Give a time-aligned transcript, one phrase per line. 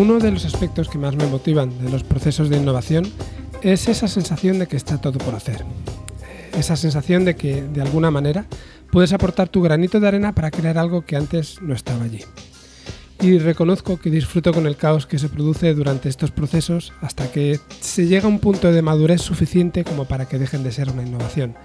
[0.00, 3.04] uno de los aspectos que más me motivan de los procesos de innovación
[3.60, 5.62] es esa sensación de que está todo por hacer.
[6.56, 8.46] Esa sensación de que, de alguna manera,
[8.90, 12.20] puedes aportar tu granito de arena para crear algo que antes no estaba allí.
[13.20, 17.60] Y reconozco que disfruto con el caos que se produce durante estos procesos hasta que
[17.80, 21.02] se llega a un punto de madurez suficiente como para que dejen de ser una
[21.02, 21.56] innovación.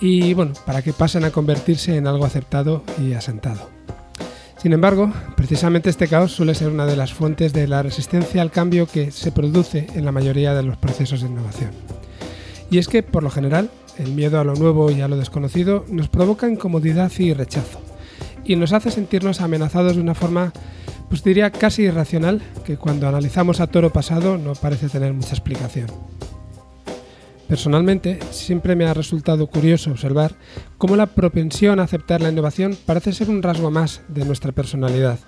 [0.00, 3.68] Y bueno, para que pasen a convertirse en algo aceptado y asentado.
[4.58, 8.50] Sin embargo, precisamente este caos suele ser una de las fuentes de la resistencia al
[8.50, 11.70] cambio que se produce en la mayoría de los procesos de innovación.
[12.68, 15.84] Y es que, por lo general, el miedo a lo nuevo y a lo desconocido
[15.88, 17.80] nos provoca incomodidad y rechazo,
[18.44, 20.52] y nos hace sentirnos amenazados de una forma,
[21.08, 25.86] pues diría casi irracional, que cuando analizamos a toro pasado no parece tener mucha explicación.
[27.48, 30.34] Personalmente, siempre me ha resultado curioso observar
[30.76, 35.18] cómo la propensión a aceptar la innovación parece ser un rasgo más de nuestra personalidad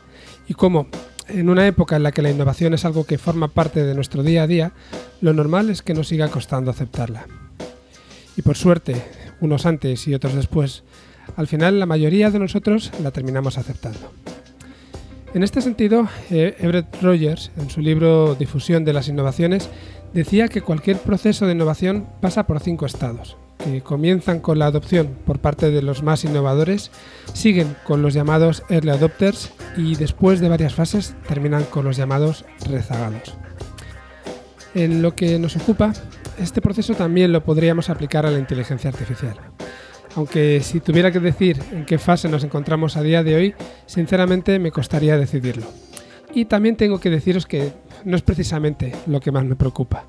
[0.46, 0.88] y cómo,
[1.28, 4.22] en una época en la que la innovación es algo que forma parte de nuestro
[4.22, 4.72] día a día,
[5.22, 7.24] lo normal es que nos siga costando aceptarla.
[8.36, 9.02] Y por suerte,
[9.40, 10.82] unos antes y otros después,
[11.36, 14.12] al final la mayoría de nosotros la terminamos aceptando.
[15.32, 19.70] En este sentido, eh, Everett Rogers, en su libro Difusión de las Innovaciones,
[20.12, 25.17] decía que cualquier proceso de innovación pasa por cinco estados, que comienzan con la adopción
[25.25, 26.91] por parte de los más innovadores,
[27.33, 32.44] siguen con los llamados early adopters y después de varias fases terminan con los llamados
[32.69, 33.34] rezagados.
[34.75, 35.92] En lo que nos ocupa,
[36.39, 39.36] este proceso también lo podríamos aplicar a la inteligencia artificial.
[40.17, 43.55] Aunque si tuviera que decir en qué fase nos encontramos a día de hoy,
[43.86, 45.67] sinceramente me costaría decidirlo.
[46.34, 47.73] Y también tengo que deciros que
[48.05, 50.06] no es precisamente lo que más me preocupa.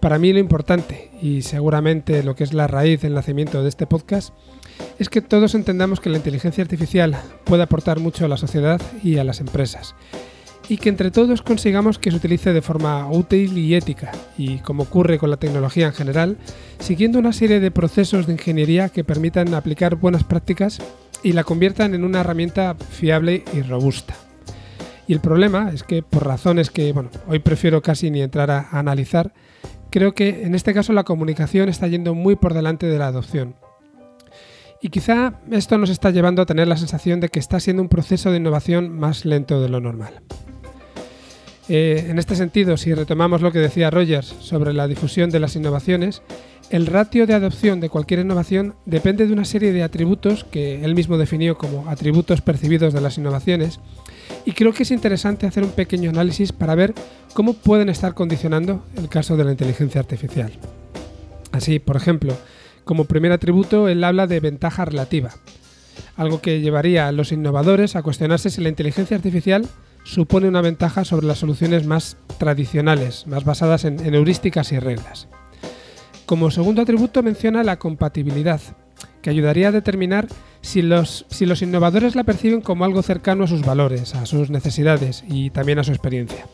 [0.00, 3.86] Para mí lo importante, y seguramente lo que es la raíz del nacimiento de este
[3.86, 4.32] podcast,
[4.98, 9.18] es que todos entendamos que la inteligencia artificial puede aportar mucho a la sociedad y
[9.18, 9.94] a las empresas,
[10.70, 14.84] y que entre todos consigamos que se utilice de forma útil y ética, y como
[14.84, 16.38] ocurre con la tecnología en general,
[16.78, 20.78] siguiendo una serie de procesos de ingeniería que permitan aplicar buenas prácticas
[21.22, 24.29] y la conviertan en una herramienta fiable y robusta.
[25.10, 28.68] Y el problema es que por razones que bueno, hoy prefiero casi ni entrar a,
[28.70, 29.32] analizar,
[29.90, 33.56] creo que en este caso la comunicación está yendo muy por delante de la adopción.
[34.80, 37.88] Y quizá esto nos está llevando a tener la sensación de que está siendo un
[37.88, 40.20] proceso de innovación más lento de lo normal.
[41.68, 45.56] Eh, en este sentido, si retomamos lo que decía Rogers sobre la difusión de las
[45.56, 46.22] innovaciones,
[46.70, 50.94] el ratio de adopción de cualquier innovación depende de una serie de atributos que él
[50.94, 53.80] mismo definió como atributos percibidos de las innovaciones
[54.44, 56.94] y creo que es interesante hacer un pequeño análisis para ver
[57.34, 60.52] cómo pueden estar condicionando el caso de la inteligencia artificial.
[61.52, 62.36] Así, por ejemplo,
[62.84, 65.30] como primer atributo, él habla de ventaja relativa,
[66.16, 69.68] algo que llevaría a los innovadores a cuestionarse si la inteligencia artificial
[70.04, 75.28] supone una ventaja sobre las soluciones más tradicionales, más basadas en, heurísticas y reglas.
[76.26, 78.60] Como segundo atributo menciona la compatibilidad,
[79.22, 80.26] que ayudaría a determinar
[80.62, 84.50] si los, si los innovadores la perciben como algo cercano a sus valores, a sus
[84.50, 86.46] necesidades y también a su experiencia.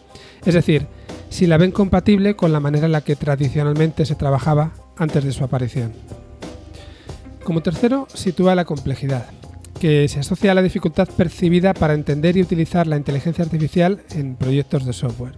[0.45, 0.87] Es decir,
[1.29, 5.33] si la ven compatible con la manera en la que tradicionalmente se trabajaba antes de
[5.33, 5.93] su aparición.
[7.43, 9.27] Como tercero, sitúa la complejidad,
[9.81, 14.37] que se asocia a la dificultad percibida para entender y utilizar la inteligencia artificial en
[14.37, 15.35] proyectos de software.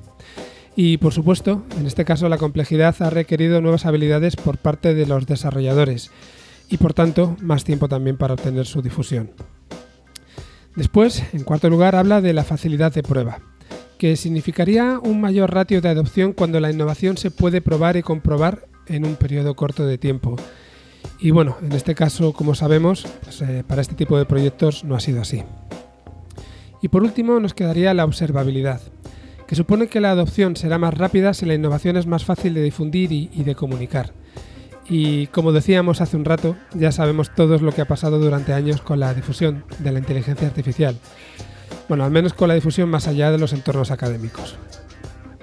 [0.77, 5.07] Y por supuesto, en este caso la complejidad ha requerido nuevas habilidades por parte de
[5.07, 6.11] los desarrolladores,
[6.69, 9.31] y por tanto más tiempo también para obtener su difusión.
[10.77, 13.41] Después, en cuarto lugar, habla de la facilidad de prueba,
[13.99, 18.69] que significaría un mayor ratio de adopción cuando la innovación se puede probar y comprobar
[18.87, 20.37] en un periodo corto de tiempo.
[21.19, 24.95] Y bueno, en este caso, como sabemos, pues, eh, para este tipo de proyectos no
[24.95, 25.43] ha sido así.
[26.81, 28.81] Y por último, nos quedaría la observabilidad,
[29.49, 32.63] que supone que la adopción será más rápida si la innovación es más fácil de
[32.63, 34.13] difundir y de comunicar.
[34.89, 38.81] Y como decíamos hace un rato, ya sabemos todos lo que ha pasado durante años
[38.81, 40.97] con la difusión de la inteligencia artificial.
[41.89, 44.57] Bueno, al menos con la difusión más allá de los entornos académicos.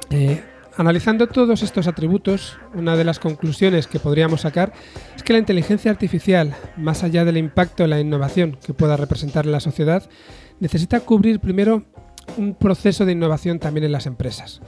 [0.10, 0.44] Eh,
[0.78, 4.74] analizando todos estos atributos, una de las conclusiones que podríamos sacar
[5.16, 9.46] es que la inteligencia artificial, más allá del impacto en la innovación que pueda representar
[9.46, 10.10] en la sociedad,
[10.60, 11.84] necesita cubrir primero
[12.38, 14.62] un proceso de innovación también en las empresas.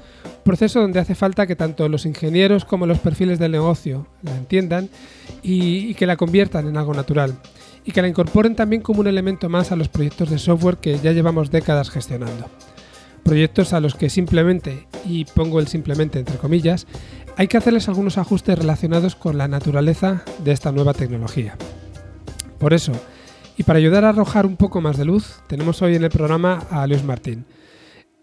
[0.48, 4.88] Proceso donde hace falta que tanto los ingenieros como los perfiles del negocio la entiendan
[5.44, 7.34] y, que la conviertan en algo natural.
[7.84, 11.00] Y que la incorporen también como un elemento más a los proyectos de software que
[11.00, 12.50] ya llevamos décadas gestionando.
[13.24, 16.88] Proyectos a los que simplemente, y pongo el simplemente entre comillas,
[17.36, 21.58] hay que hacerles algunos ajustes relacionados con la naturaleza de esta nueva tecnología.
[22.58, 22.94] Por eso,
[23.58, 26.64] y para ayudar a arrojar un poco más de luz, tenemos hoy en el programa
[26.72, 27.44] a Luis Martín,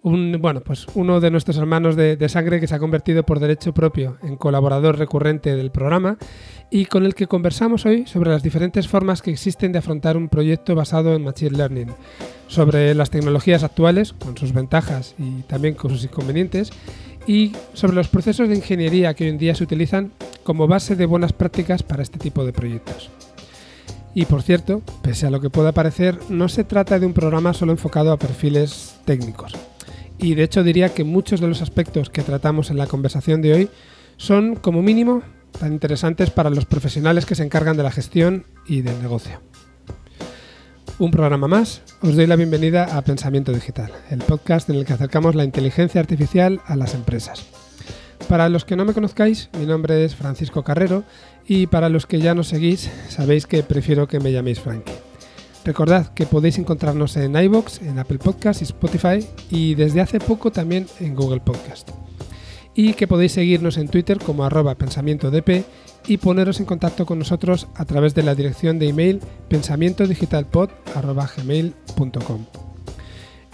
[0.04, 4.18] bueno, pues uno de nuestros hermanos de, sangre que se ha convertido por derecho propio
[4.22, 6.18] en colaborador recurrente del programa
[6.70, 10.28] y con el que conversamos hoy sobre las diferentes formas que existen de afrontar un
[10.28, 11.94] proyecto basado en Machine Learning,
[12.48, 16.70] sobre las tecnologías actuales, con sus ventajas y también con sus inconvenientes,
[17.26, 20.12] y sobre los procesos de ingeniería que hoy en día se utilizan
[20.42, 23.10] como base de buenas prácticas para este tipo de proyectos.
[24.14, 27.52] Y por cierto, pese a lo que pueda parecer, no se trata de un programa
[27.52, 29.54] solo enfocado a perfiles técnicos.
[30.18, 33.52] Y de hecho diría que muchos de los aspectos que tratamos en la conversación de
[33.52, 33.70] hoy
[34.16, 35.22] son, como mínimo,
[35.58, 39.40] tan interesantes para los profesionales que se encargan de la gestión y del negocio.
[41.00, 44.92] Un programa más, os doy la bienvenida a Pensamiento Digital, el podcast en el que
[44.92, 47.44] acercamos la inteligencia artificial a las empresas.
[48.28, 51.02] Para los que no me conozcáis, mi nombre es Francisco Carrero
[51.46, 54.92] y para los que ya nos seguís, sabéis que prefiero que me llaméis Frankie.
[55.64, 60.52] Recordad que podéis encontrarnos en iBox, en Apple Podcast y Spotify y desde hace poco
[60.52, 61.88] también en Google Podcast.
[62.74, 65.64] Y que podéis seguirnos en Twitter como arroba pensamientodp
[66.06, 72.46] y poneros en contacto con nosotros a través de la dirección de email pensamientodigitalpod.gmail.com.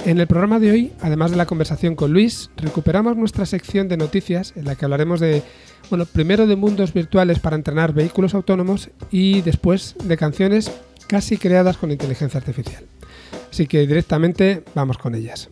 [0.07, 3.99] En el programa de hoy, además de la conversación con Luis, recuperamos nuestra sección de
[3.99, 5.43] noticias en la que hablaremos de,
[5.91, 10.71] bueno, primero de mundos virtuales para entrenar vehículos autónomos y después de canciones
[11.09, 12.85] casi creadas con inteligencia artificial.
[13.51, 15.51] Así que directamente vamos con ellas.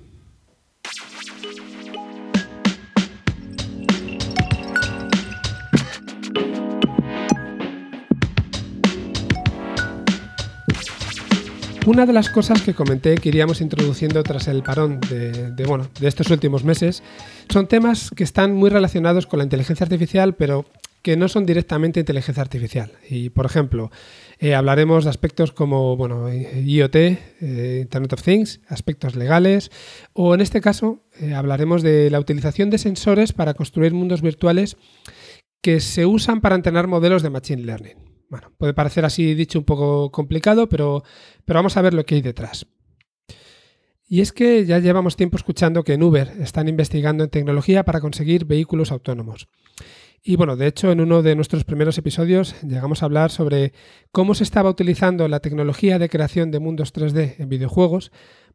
[11.88, 16.06] Una de las cosas que comenté que iríamos introduciendo tras el parón de, bueno, de
[16.06, 17.02] estos últimos meses
[17.48, 20.66] son temas que están muy relacionados con la inteligencia artificial, pero
[21.00, 22.92] que no son directamente inteligencia artificial.
[23.08, 23.90] Y, por ejemplo,
[24.38, 29.70] eh, hablaremos de aspectos como bueno, IoT, eh, Internet of Things, aspectos legales,
[30.12, 34.76] o en este caso eh, hablaremos de la utilización de sensores para construir mundos virtuales
[35.62, 38.07] que se usan para entrenar modelos de Machine Learning.
[38.28, 41.02] Bueno, puede parecer así dicho un poco complicado, pero,
[41.44, 42.66] pero vamos a ver lo que hay detrás.
[44.06, 48.00] Y es que ya llevamos tiempo escuchando que en Uber están investigando en tecnología para
[48.00, 49.48] conseguir vehículos autónomos.
[50.22, 53.72] Y bueno, de hecho, en uno de nuestros primeros episodios llegamos a hablar sobre
[54.10, 58.10] cómo se estaba utilizando la tecnología de creación de mundos 3D en videojuegos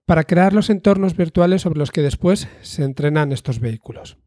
[0.06, 4.18] para crear los entornos virtuales sobre los que después se entrenan estos vehículos.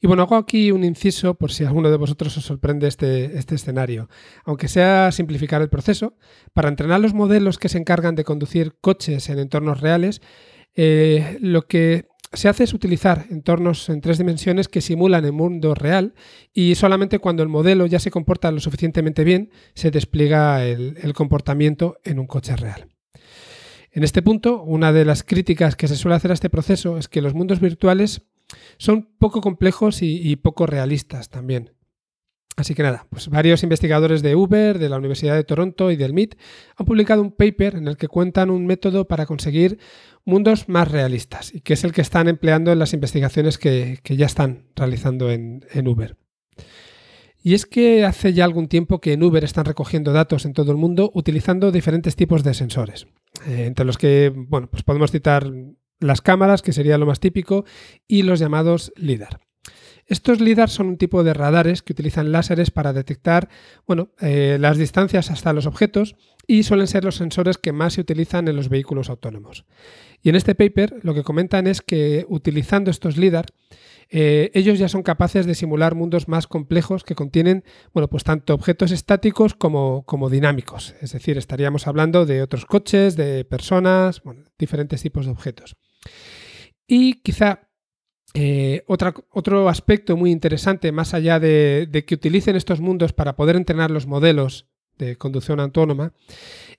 [0.00, 3.54] Y bueno, hago aquí un inciso por si alguno de vosotros os sorprende este, este
[3.54, 4.08] escenario.
[4.44, 6.16] Aunque sea simplificar el proceso,
[6.54, 10.22] para entrenar los modelos que se encargan de conducir coches en entornos reales,
[10.74, 15.74] eh, lo que se hace es utilizar entornos en tres dimensiones que simulan el mundo
[15.74, 16.14] real
[16.54, 21.12] y solamente cuando el modelo ya se comporta lo suficientemente bien se despliega el, el
[21.12, 22.88] comportamiento en un coche real.
[23.92, 27.08] En este punto, una de las críticas que se suele hacer a este proceso es
[27.08, 28.22] que los mundos virtuales
[28.78, 31.72] son poco complejos y, poco realistas también.
[32.56, 36.12] Así que nada, pues varios investigadores de Uber, de la Universidad de Toronto y del
[36.12, 36.34] MIT
[36.76, 39.78] han publicado un paper en el que cuentan un método para conseguir
[40.24, 44.26] mundos más realistas y que es el que están empleando en las investigaciones que, ya
[44.26, 46.16] están realizando en, Uber.
[47.42, 50.72] Y es que hace ya algún tiempo que en Uber están recogiendo datos en todo
[50.72, 53.06] el mundo utilizando diferentes tipos de sensores,
[53.46, 55.50] eh, entre los que bueno, pues podemos citar
[56.00, 57.64] las cámaras, que sería lo más típico,
[58.08, 59.40] y los llamados LIDAR.
[60.10, 63.48] Estos LIDAR son un tipo de radares que utilizan láseres para detectar
[63.86, 66.16] bueno, eh, las distancias hasta los objetos
[66.48, 69.66] y suelen ser los sensores que más se utilizan en los vehículos autónomos.
[70.20, 73.46] Y en este paper lo que comentan es que utilizando estos LIDAR,
[74.08, 77.62] eh, ellos ya son capaces de simular mundos más complejos que contienen,
[77.94, 80.96] bueno, pues tanto objetos estáticos como, como dinámicos.
[81.00, 84.22] Es decir, estaríamos hablando de otros coches, de personas,
[84.58, 85.76] diferentes tipos de objetos.
[86.86, 87.70] Y quizá
[88.34, 93.90] eh, otro aspecto muy interesante, más allá de, que utilicen estos mundos para poder entrenar
[93.90, 96.12] los modelos de conducción autónoma,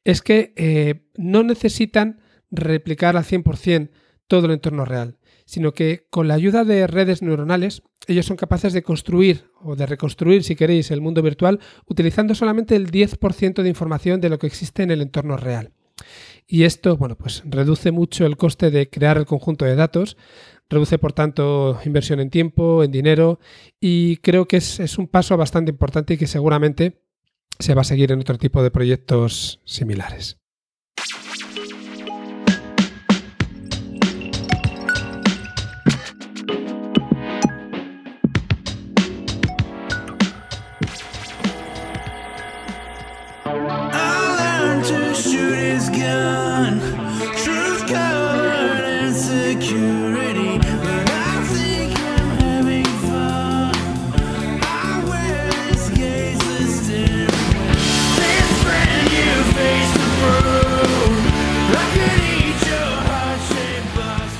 [0.04, 3.90] es que eh, no necesitan replicar al 100%
[4.28, 8.72] todo el entorno real, sino que con la ayuda de redes neuronales ellos son capaces
[8.72, 13.70] de construir o de reconstruir, si queréis, el mundo virtual utilizando solamente el 10% de
[13.70, 15.74] información de lo que existe en el entorno real.
[16.48, 20.18] Y esto, bueno, pues reduce mucho el coste de crear el conjunto de datos,
[20.70, 23.40] reduce por tanto inversión en tiempo, en dinero,
[23.80, 27.02] y creo que es, es un paso bastante importante y que seguramente
[27.60, 30.38] se va a seguir en otro tipo de proyectos similares.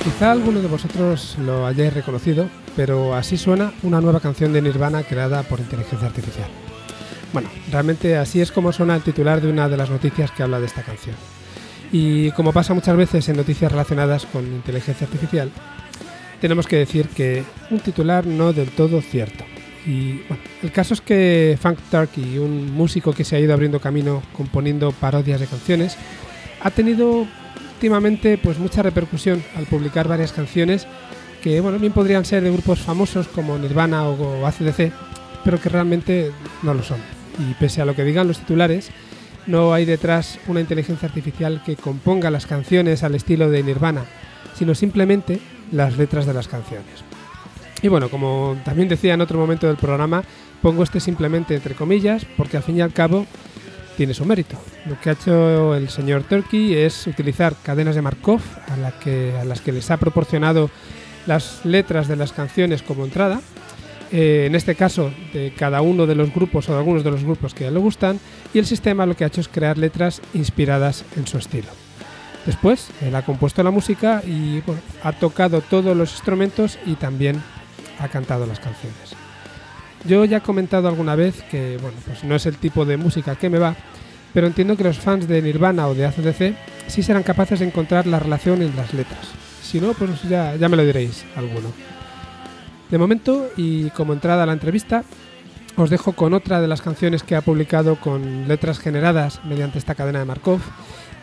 [0.04, 5.02] Quizá alguno de vosotros lo hayáis reconocido, pero así suena una nueva canción de Nirvana
[5.02, 6.48] creada por inteligencia artificial.
[7.32, 10.60] Bueno, realmente así es como suena el titular de una de las noticias que habla
[10.60, 11.16] de esta canción.
[11.92, 15.50] Y como pasa muchas veces en noticias relacionadas con inteligencia artificial,
[16.40, 19.44] tenemos que decir que un titular no del todo cierto.
[19.86, 23.80] Y bueno, el caso es que Funk Turkey, un músico que se ha ido abriendo
[23.80, 25.96] camino componiendo parodias de canciones,
[26.62, 27.26] ha tenido
[27.74, 30.86] últimamente pues mucha repercusión al publicar varias canciones
[31.42, 34.92] que bueno, bien podrían ser de grupos famosos como Nirvana o, ACDC,
[35.44, 36.30] pero que realmente
[36.62, 36.98] no lo son.
[37.38, 38.90] Y pese a lo que digan los titulares,
[39.46, 44.04] no hay detrás una inteligencia artificial que componga las canciones al estilo de Nirvana,
[44.54, 47.04] sino simplemente las letras de las canciones.
[47.82, 50.22] Y bueno, como también decía en otro momento del programa,
[50.60, 53.26] pongo este simplemente entre comillas, porque al fin y al cabo
[53.96, 54.56] tiene su mérito.
[54.86, 59.44] Lo que ha hecho el señor Turkey es utilizar cadenas de Markov a, que, a
[59.44, 60.70] las que les ha proporcionado
[61.26, 63.40] las letras de las canciones como entrada.
[64.12, 67.24] Eh, en este caso, de cada uno de los grupos o de algunos de los
[67.24, 68.20] grupos que a él le gustan,
[68.52, 71.68] y el sistema lo que ha hecho es crear letras inspiradas en su estilo.
[72.44, 74.62] Después, él ha compuesto la música y
[75.02, 77.42] ha tocado todos los instrumentos y también
[77.98, 79.14] ha cantado las canciones.
[80.04, 83.36] Yo ya he comentado alguna vez que bueno, pues no es el tipo de música
[83.36, 83.76] que me va,
[84.34, 86.56] pero entiendo que los fans de Nirvana o de ACDC
[86.88, 89.28] sí serán capaces de encontrar la relación en las letras.
[89.62, 91.72] Si no, pues ya, ya me lo diréis alguno.
[92.92, 95.02] De momento, y como entrada a la entrevista,
[95.76, 99.94] os dejo con otra de las canciones que ha publicado con letras generadas mediante esta
[99.94, 100.60] cadena de Markov.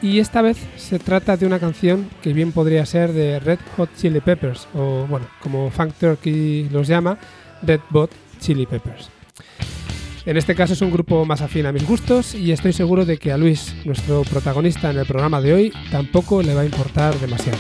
[0.02, 3.92] Y esta vez se trata de una canción que bien podría ser de Red Hot
[3.96, 7.20] Chili Peppers, o bueno, como Funk Turkey los llama,
[7.62, 8.10] Red Bot
[8.40, 9.12] Chili Peppers.
[10.26, 13.20] En este caso es un grupo más afín a mis gustos y estoy seguro de
[13.20, 17.14] que a Luis, nuestro protagonista en el programa de hoy, tampoco le va a importar
[17.20, 17.60] demasiado.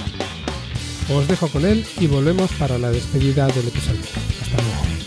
[1.11, 4.01] Os dejo con él y volvemos para la despedida del episodio.
[4.41, 4.99] Hasta luego.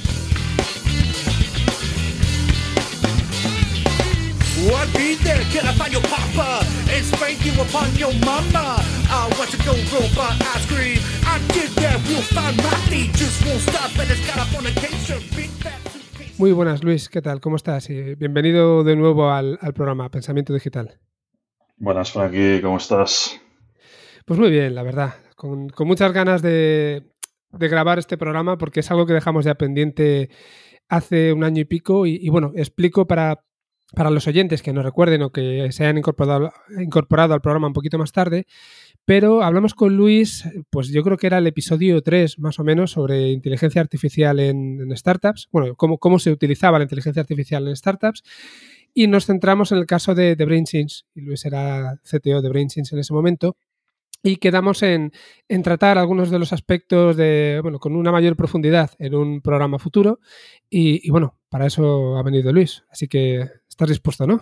[16.38, 17.08] Muy buenas, Luis.
[17.08, 17.40] ¿Qué tal?
[17.40, 17.88] ¿Cómo estás?
[17.90, 20.98] Y bienvenido de nuevo al, programa Pensamiento Digital.
[21.76, 22.60] Buenas, Frankie.
[22.60, 23.40] ¿Cómo estás?
[24.24, 25.14] Pues muy bien, la verdad.
[25.42, 27.02] Con, muchas ganas de,
[27.50, 30.30] grabar este programa porque es algo que dejamos ya pendiente
[30.88, 32.06] hace un año y pico.
[32.06, 33.42] Y, bueno, explico para,
[33.92, 37.72] para los oyentes que no recuerden o que se hayan incorporado, incorporado al programa un
[37.72, 38.46] poquito más tarde.
[39.04, 42.92] Pero hablamos con Luis, pues yo creo que era el episodio 3 más o menos
[42.92, 48.22] sobre inteligencia artificial en, startups, bueno, cómo, cómo, se utilizaba la inteligencia artificial en startups.
[48.94, 53.00] Y nos centramos en el caso de, de y Luis era CTO de BrainSense en
[53.00, 53.56] ese momento,
[54.22, 55.12] y quedamos en,
[55.48, 59.78] en, tratar algunos de los aspectos de, bueno, con una mayor profundidad en un programa
[59.78, 60.20] futuro.
[60.70, 62.84] Y, y, bueno, para eso ha venido Luis.
[62.90, 64.40] Así que estás dispuesto, ¿no?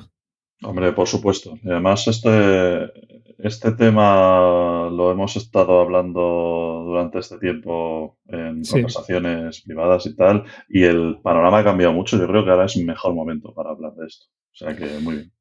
[0.63, 1.59] Hombre, por supuesto.
[1.63, 2.93] Y además, este,
[3.39, 10.83] este tema lo hemos estado hablando durante este tiempo en conversaciones privadas y tal, y
[10.83, 12.19] el panorama ha cambiado mucho.
[12.19, 14.27] Yo creo que ahora es un mejor momento para hablar de esto.
[14.53, 15.33] O sea que muy bien.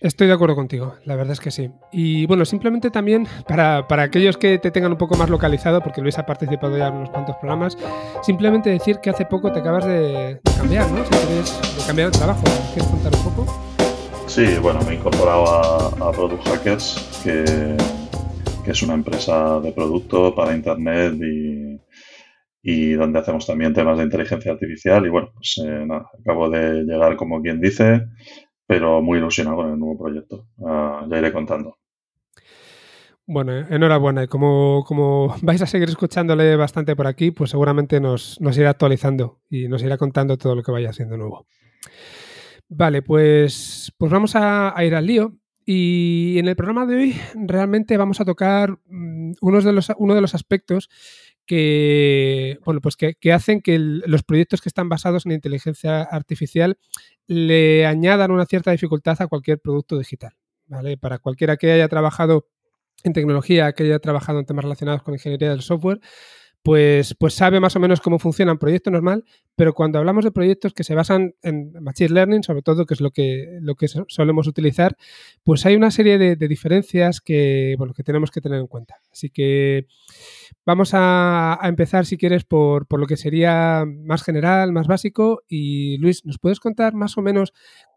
[0.00, 1.70] Estoy de acuerdo contigo, la verdad es que sí.
[1.90, 6.02] Y bueno, simplemente también para, para, aquellos que te tengan un poco más localizado, porque
[6.02, 7.78] Luis ha participado ya en unos cuantos programas,
[8.22, 11.04] simplemente decir que hace poco te acabas de, cambiar, ¿no?
[11.04, 12.44] Si de cambiar de trabajo.
[12.74, 13.66] ¿Quieres contar un poco?
[14.26, 17.76] Sí, bueno, me he incorporado a, Product Hackers, que,
[18.70, 21.14] es una empresa de producto para Internet
[22.62, 25.06] y, donde hacemos también temas de inteligencia artificial.
[25.06, 25.86] Y bueno, pues eh,
[26.20, 28.02] acabo de llegar como quien dice,
[28.66, 30.46] pero muy ilusionado con el nuevo proyecto.
[30.64, 31.76] Ah, ya iré contando.
[33.28, 34.24] Bueno, enhorabuena.
[34.24, 38.70] Y como, como vais a seguir escuchándole bastante por aquí, pues seguramente nos, nos irá
[38.70, 41.46] actualizando y nos irá contando todo lo que vaya haciendo nuevo.
[42.68, 45.34] Vale, pues, pues vamos a, ir al lío.
[45.64, 50.14] Y en el programa de hoy realmente vamos a tocar mm, uno de los, uno
[50.14, 50.88] de los aspectos
[51.46, 56.78] que, bueno, pues que, hacen que los proyectos que están basados en inteligencia artificial
[57.26, 60.32] le añadan una cierta dificultad a cualquier producto digital.
[60.66, 60.96] ¿vale?
[60.96, 62.46] Para cualquiera que haya trabajado
[63.04, 66.00] en tecnología, que haya trabajado en temas relacionados con ingeniería del software,
[66.66, 69.22] pues, pues sabe más o menos cómo funciona un proyecto normal,
[69.54, 73.00] pero cuando hablamos de proyectos que se basan en Machine Learning, sobre todo, que es
[73.00, 74.96] lo que, lo que solemos utilizar,
[75.44, 78.96] pues hay una serie de, diferencias que, bueno, que tenemos que tener en cuenta.
[79.12, 79.86] Así que
[80.66, 85.42] vamos a, empezar, si quieres, por, lo que sería más general, más básico.
[85.48, 87.54] Y Luis, ¿nos puedes contar más o menos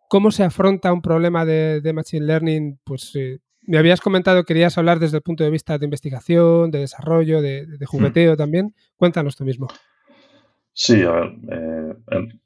[0.07, 4.77] cómo se afronta un problema de, Machine Learning pues, eh, me habías comentado que querías
[4.77, 7.85] hablar desde el punto de vista de investigación, de desarrollo, de, hmm.
[7.85, 8.73] jugueteo también.
[8.95, 9.67] Cuéntanos tú mismo.
[10.73, 12.41] Sí, a ver, eh, en,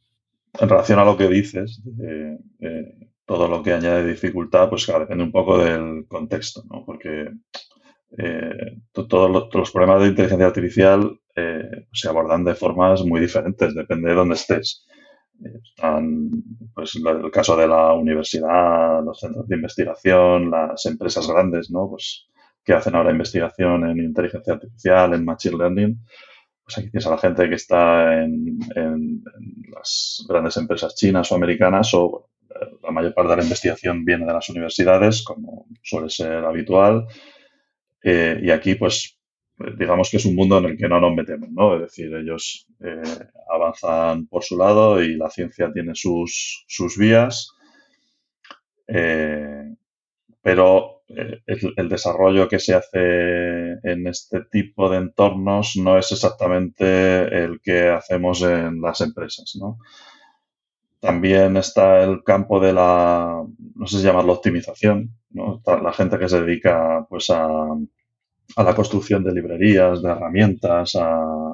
[0.69, 1.81] relación a lo que dices,
[3.25, 6.83] todo lo que añade dificultad, pues claro, depende un poco del contexto, ¿no?
[6.85, 7.29] Porque
[8.17, 14.09] eh, todos, los, problemas de inteligencia artificial eh, se abordan de formas muy diferentes, depende
[14.09, 14.85] de dónde estés.
[15.43, 16.29] Están,
[16.73, 21.89] pues, el caso de la universidad, los centros de investigación, las empresas grandes, ¿no?
[21.89, 22.27] Pues,
[22.63, 25.99] que hacen ahora investigación en inteligencia artificial, en machine learning.
[26.63, 28.59] Pues aquí tienes a la gente que está en,
[29.69, 32.29] las grandes empresas chinas o americanas o
[32.81, 37.05] la mayor parte de la investigación viene de las universidades, como suele ser habitual.
[38.03, 39.17] Eh, y aquí, pues,
[39.77, 41.75] digamos que es un mundo en el que no nos metemos, ¿no?
[41.75, 43.01] Es decir, ellos eh,
[43.49, 47.51] avanzan por su lado y la ciencia tiene sus, sus vías,
[48.87, 49.73] eh,
[50.41, 57.61] pero el, desarrollo que se hace en este tipo de entornos no es exactamente el
[57.61, 59.77] que hacemos en las empresas, ¿no?
[60.99, 63.43] También está el campo de la,
[63.75, 65.61] no sé si llamarlo optimización, ¿no?
[65.65, 67.47] la gente que se dedica pues a
[68.55, 71.53] a la construcción de librerías, de herramientas, a,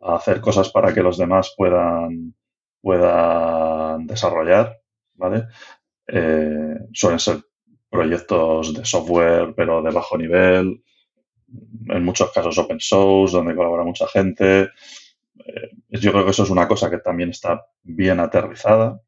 [0.00, 2.34] hacer cosas para que los demás puedan,
[2.80, 4.80] puedan desarrollar,
[5.14, 5.46] ¿vale?
[6.06, 7.42] Eh, suelen ser
[7.90, 10.82] proyectos de software, pero de bajo nivel,
[11.88, 14.70] en muchos casos open source, donde colabora mucha gente.
[15.44, 19.00] Eh, yo creo que eso es una cosa que también está bien aterrizada,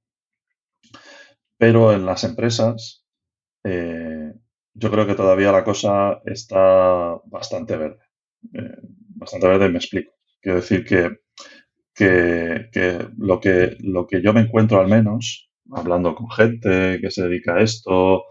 [1.56, 3.04] pero en las empresas
[3.64, 4.32] eh,
[4.74, 7.98] yo creo que todavía la cosa está bastante verde.
[8.54, 8.76] Eh,
[9.16, 10.12] bastante verde me explico.
[10.40, 11.18] Quiero decir que,
[11.94, 17.24] que, lo que lo que yo me encuentro al menos, hablando con gente que se
[17.24, 18.24] dedica a esto,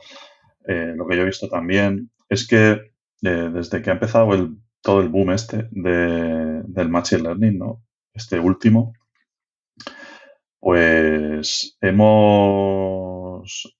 [0.67, 2.71] eh, lo que yo he visto también, es que
[3.23, 7.83] eh, desde que ha empezado el, todo el boom este de, del Machine Learning, ¿no?
[8.13, 8.93] este último,
[10.59, 13.18] pues hemos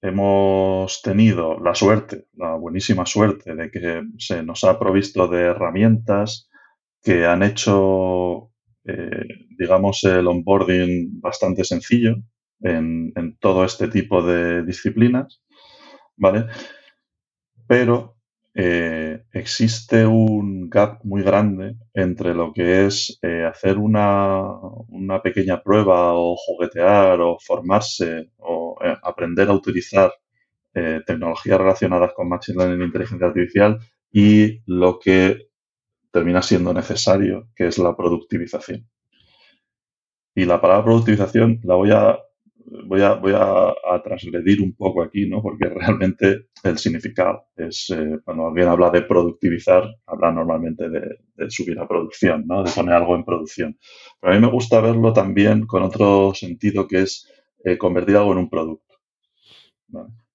[0.01, 6.49] hemos, tenido la suerte, la buenísima suerte de que se nos ha provisto de herramientas
[7.01, 8.51] que han hecho,
[8.85, 9.25] eh,
[9.57, 12.15] digamos, el onboarding bastante sencillo
[12.61, 15.41] en, todo este tipo de disciplinas,
[16.17, 16.47] ¿vale?
[17.67, 18.18] Pero
[18.53, 24.41] eh, existe un gap muy grande entre lo que es eh, hacer una,
[24.87, 30.11] una, pequeña prueba o juguetear o formarse o eh, aprender a utilizar
[31.05, 33.79] tecnologías relacionadas con Machine Learning e inteligencia artificial
[34.11, 35.49] y lo que
[36.11, 38.87] termina siendo necesario, que es la productivización.
[40.35, 42.17] Y la palabra productivización la voy a,
[42.85, 45.41] voy a, voy a, transgredir un poco aquí, ¿no?
[45.41, 51.79] porque realmente el significado es, eh, cuando alguien habla de productivizar, habla normalmente de, subir
[51.79, 52.63] a producción, ¿no?
[52.63, 53.77] de poner algo en producción.
[54.19, 57.31] Pero a mí me gusta verlo también con otro sentido que es
[57.63, 58.95] eh, convertir algo en un producto.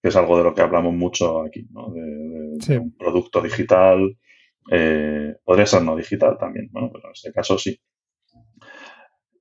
[0.02, 1.90] Que es algo de lo que hablamos mucho aquí, ¿no?
[1.92, 4.16] de, un producto digital.
[4.70, 7.78] Eh, podría ser no digital también, pero en este caso sí.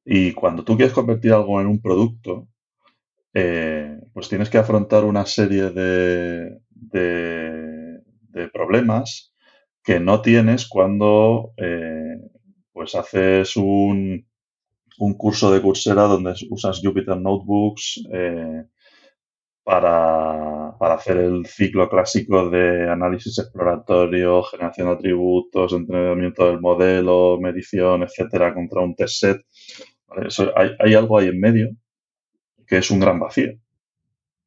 [0.06, 2.49] Y cuando tú quieres convertir algo en un producto,
[3.34, 9.34] eh, pues tienes que afrontar una serie de, de, problemas
[9.84, 11.54] que no tienes cuando
[12.74, 14.26] pues haces un,
[15.00, 18.63] un curso de Coursera donde usas Jupyter Notebooks eh,
[19.63, 28.04] para, hacer el ciclo clásico de análisis exploratorio, generación de atributos, entrenamiento del modelo, medición,
[28.04, 29.41] etcétera, contra un test set.
[30.80, 31.69] hay, algo ahí en medio
[32.67, 33.54] que es un gran vacío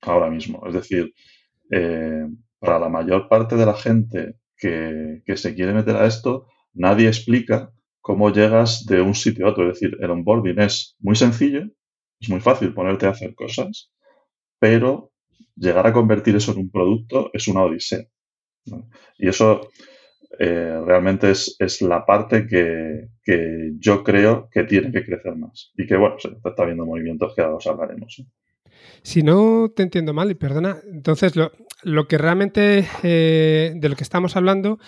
[0.03, 0.67] ahora mismo.
[0.67, 1.15] Es decir,
[1.71, 2.27] eh,
[2.59, 7.09] para la mayor parte de la gente que, que se quiere meter a esto, nadie
[7.09, 9.69] explica cómo llegas de un sitio a otro.
[9.69, 11.63] Es decir, el onboarding es muy sencillo,
[12.21, 13.91] es muy fácil ponerte a hacer cosas,
[14.59, 15.13] pero
[15.57, 18.05] llegar a convertir eso en un producto es una odisea.
[19.19, 19.71] Y eso
[20.39, 23.09] eh, realmente es, la parte que,
[23.79, 25.73] yo creo que tiene que crecer más.
[25.77, 28.25] Y que, bueno, se está viendo movimientos que ahora os hablaremos.
[29.03, 31.53] Si no te entiendo mal, y perdona, entonces lo,
[32.09, 34.79] que realmente eh, de lo que estamos hablando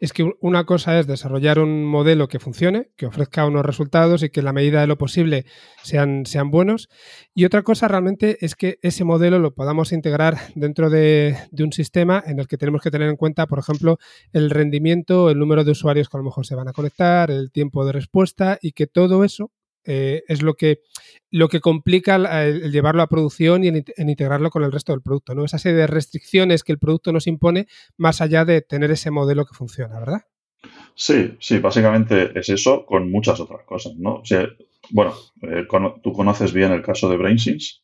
[0.00, 4.30] es que una cosa es desarrollar un modelo que funcione, que ofrezca unos resultados y
[4.30, 5.44] que en la medida de lo posible
[5.82, 6.88] sean, sean buenos.
[7.34, 11.72] Y otra cosa realmente es que ese modelo lo podamos integrar dentro de, de un
[11.72, 13.98] sistema en el que tenemos que tener en cuenta, por ejemplo,
[14.32, 17.50] el rendimiento, el número de usuarios que a lo mejor se van a conectar, el
[17.52, 19.50] tiempo de respuesta y que todo eso
[19.90, 20.82] eh, es lo que,
[21.30, 25.34] lo que complica el, llevarlo a producción y en, integrarlo con el resto del producto,
[25.34, 25.46] ¿no?
[25.46, 29.46] Esa serie de restricciones que el producto nos impone más allá de tener ese modelo
[29.46, 30.20] que funciona, ¿verdad?
[30.94, 34.22] Sí, sí, básicamente es eso con muchas otras cosas, ¿no?
[34.90, 35.66] bueno, eh,
[36.02, 37.80] tú conoces bien el caso de BrainSys.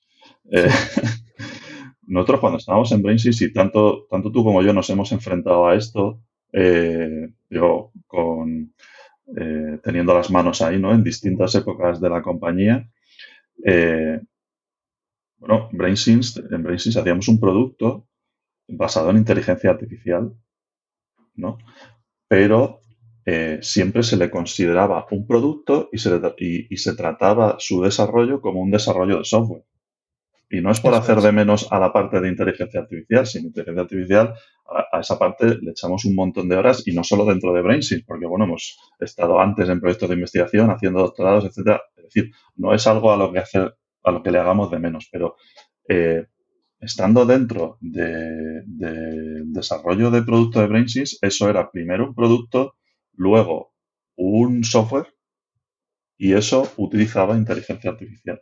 [0.52, 0.68] Eh,
[2.06, 5.74] nosotros cuando estábamos en BrainSys y tanto, tanto tú como yo nos hemos enfrentado a
[5.74, 6.20] esto,
[6.52, 8.74] eh, digo, con,
[9.82, 10.92] teniendo las manos ahí, ¿no?
[10.92, 12.88] En distintas épocas de la compañía.
[15.38, 18.06] bueno, BrainSys, en BrainSys hacíamos un producto
[18.68, 20.32] basado en inteligencia artificial,
[21.34, 21.58] ¿no?
[22.28, 22.80] Pero
[23.26, 28.60] eh, siempre se le consideraba un producto y se, y, se trataba su desarrollo como
[28.60, 29.64] un desarrollo de software.
[30.50, 33.82] Y no es por hacer de menos a la parte de inteligencia artificial, sin inteligencia
[33.82, 34.34] artificial
[34.66, 38.04] a, esa parte le echamos un montón de horas y no solo dentro de BrainSys,
[38.04, 41.82] porque bueno, hemos estado antes en proyectos de investigación, haciendo doctorados, etcétera.
[41.96, 44.78] Es decir, no es algo a lo que hacer, a lo que le hagamos de
[44.78, 45.36] menos, pero
[45.88, 46.26] eh,
[46.80, 52.74] estando dentro del desarrollo de producto de BrainSys, eso era primero un producto
[53.16, 53.72] luego
[54.16, 55.08] un software
[56.16, 58.40] y eso utilizaba inteligencia artificial.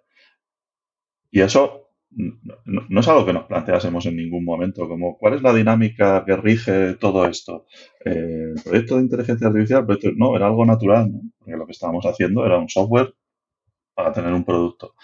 [1.31, 1.82] Y eso
[2.15, 6.37] no, es algo que nos planteásemos en ningún momento, como cuál es la dinámica que
[6.37, 7.67] rige todo esto.
[8.05, 12.59] Eh, proyecto de inteligencia artificial, no, era algo natural, porque lo que estábamos haciendo era
[12.59, 13.15] un software
[13.95, 14.95] para tener un producto.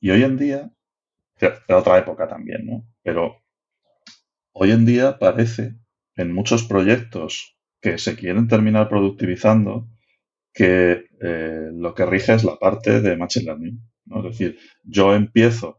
[0.00, 0.70] Y hoy en día,
[1.40, 2.86] de otra época también, ¿no?
[3.02, 3.38] Pero
[4.52, 5.76] hoy en día parece
[6.16, 9.88] en muchos proyectos que se quieren terminar productivizando
[10.52, 13.80] que eh, lo que rige es la parte de Machine Learning.
[14.16, 15.77] Es decir, yo empiezo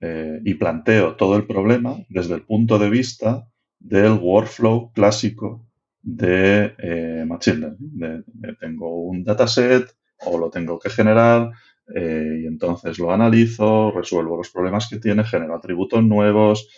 [0.00, 3.46] eh, y planteo todo el problema desde el punto de vista
[3.78, 5.66] del workflow clásico
[6.02, 8.24] de eh, Machine Learning.
[8.60, 9.90] tengo un dataset
[10.26, 11.50] o lo tengo que generar
[11.88, 16.68] y entonces lo analizo, resuelvo los problemas que tiene, genero atributos nuevos,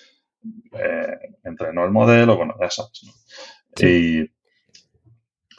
[1.43, 3.05] entreno el modelo, bueno, ya sabes.
[3.07, 3.13] ¿no?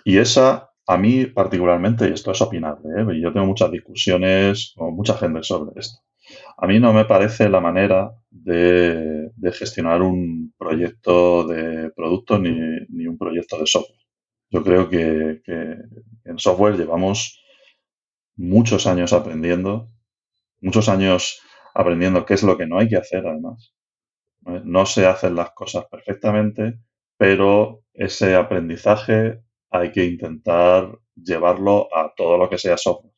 [0.06, 3.22] Y, esa, a mí particularmente, y esto es opinable, ¿eh?
[3.22, 6.00] yo tengo muchas discusiones con mucha gente sobre esto.
[6.62, 13.18] A mí no me parece la manera de, gestionar un proyecto de producto ni, un
[13.18, 14.00] proyecto de software.
[14.50, 15.42] Yo creo que,
[16.26, 17.44] en software llevamos
[18.36, 19.90] muchos años aprendiendo,
[20.62, 21.42] muchos años
[21.74, 23.74] aprendiendo qué es lo que no hay que hacer además.
[24.42, 26.80] No se hacen las cosas perfectamente
[27.20, 33.14] pero ese aprendizaje hay que intentar llevarlo a todo lo que sea software.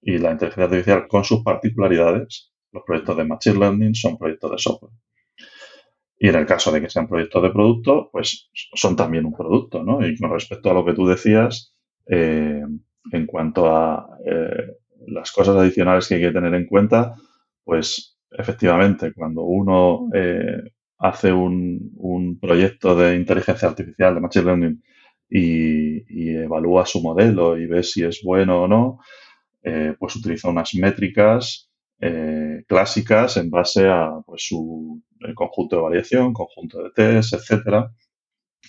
[0.00, 4.58] Y la inteligencia artificial con sus particularidades, los proyectos de Machine Learning son proyectos de
[4.58, 4.92] software.
[6.18, 9.82] Y en el caso de que sean proyectos de producto, pues son también un producto,
[9.82, 10.06] ¿no?
[10.06, 11.74] Y con respecto a lo que tú decías,
[12.06, 12.62] eh,
[13.10, 14.76] en cuanto a eh,
[15.08, 17.16] las cosas adicionales que hay que tener en cuenta,
[17.64, 20.62] pues efectivamente, cuando uno eh,
[20.98, 24.82] hace un, proyecto de inteligencia artificial, de Machine Learning,
[25.28, 28.98] y, evalúa su modelo y ve si es bueno o no,
[29.98, 31.71] pues utiliza unas métricas
[32.02, 35.02] eh, clásicas en base a pues, su
[35.34, 37.92] conjunto de variación, conjunto de test, etcétera.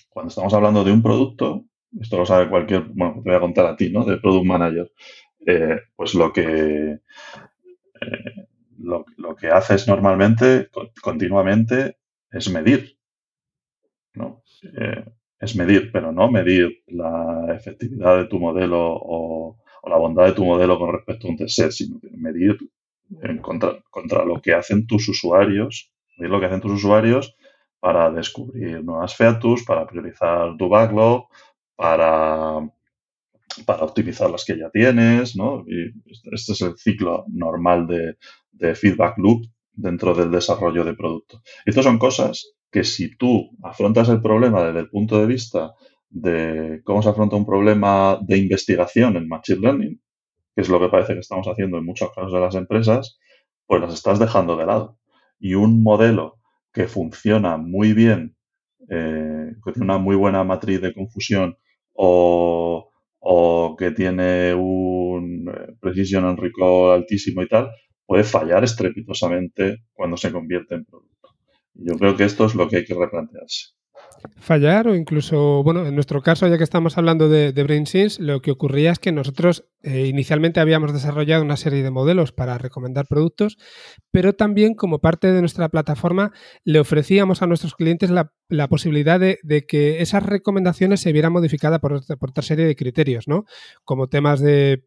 [0.10, 1.66] Cuando estamos hablando de un producto,
[2.00, 4.06] esto lo sabe cualquier, bueno, te voy a contar a ti, ¿no?
[4.06, 4.92] De Product Manager,
[5.46, 7.00] eh, pues lo que
[8.80, 10.70] lo, lo, que haces normalmente,
[11.02, 11.98] continuamente,
[12.32, 12.98] es medir.
[14.14, 14.44] ¿no?
[14.64, 15.06] Eh,
[15.40, 20.46] es medir, pero no medir la efectividad de tu modelo o, la bondad de tu
[20.46, 22.58] modelo con respecto a un test sino medir
[23.42, 27.36] contra, lo que hacen tus usuarios, lo que hacen tus usuarios
[27.80, 31.28] para descubrir nuevas features, para priorizar tu backlog,
[31.76, 32.60] para,
[33.66, 35.66] para optimizar las que ya tienes, ¿no?
[35.68, 35.92] Y
[36.32, 38.18] este es el ciclo normal de,
[38.52, 41.42] de feedback loop dentro del desarrollo de producto.
[41.66, 45.74] Estas son cosas que si tú afrontas el problema desde el punto de vista
[46.10, 50.02] de cómo se afronta un problema de investigación en Machine Learning,
[50.56, 53.20] que es lo que parece que estamos haciendo en muchos casos de las empresas,
[53.66, 54.98] pues las estás dejando de lado.
[55.40, 56.40] Y un modelo
[56.74, 58.36] que funciona muy bien,
[58.90, 61.58] eh, que tiene una muy buena matriz de confusión
[61.94, 62.90] o,
[63.20, 67.72] o que tiene un eh, precision en recall altísimo y tal,
[68.06, 71.30] puede fallar estrepitosamente cuando se convierte en producto.
[71.76, 73.70] Yo creo que esto es lo que hay que replantearse.
[74.38, 78.42] Fallar o incluso, bueno, en nuestro caso, ya que estamos hablando de, de BrainSense, lo
[78.42, 83.06] que ocurría es que nosotros eh, inicialmente habíamos desarrollado una serie de modelos para recomendar
[83.08, 83.58] productos,
[84.12, 86.32] pero también como parte de nuestra plataforma
[86.64, 88.32] le ofrecíamos a nuestros clientes la,
[88.70, 93.46] posibilidad de, que esas recomendaciones se vieran modificadas por, por otra serie de criterios, ¿no?
[93.84, 94.86] Como temas de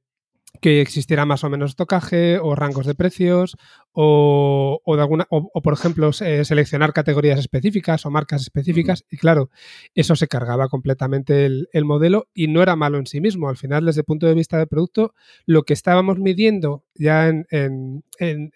[0.60, 3.56] que existiera más o menos tocaje o rangos de precios
[3.98, 9.48] o, de alguna o, por ejemplo seleccionar categorías específicas o marcas específicas y claro
[9.94, 13.48] eso se cargaba completamente el, modelo y no era malo en sí mismo.
[13.48, 15.14] Al final desde el punto de vista del producto
[15.46, 18.04] lo que estábamos midiendo ya en,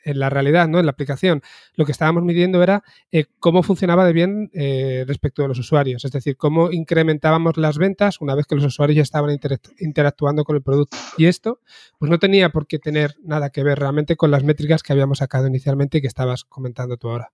[0.04, 1.42] la realidad no en la aplicación
[1.74, 6.04] lo que estábamos midiendo era eh, cómo funcionaba de bien eh, respecto de los usuarios.
[6.04, 9.30] Es decir cómo incrementábamos las ventas una vez que los usuarios ya estaban
[9.78, 10.98] interactuando con el producto.
[11.16, 11.60] Y esto
[11.98, 15.22] pues no tenía por qué tener nada que ver realmente con las métricas que habíamos
[15.46, 17.32] inicialmente y que estabas comentando tú ahora.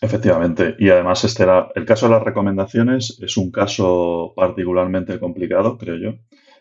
[0.00, 5.78] Efectivamente, y además este era, el caso de las recomendaciones es un caso particularmente complicado,
[5.78, 6.18] creo yo,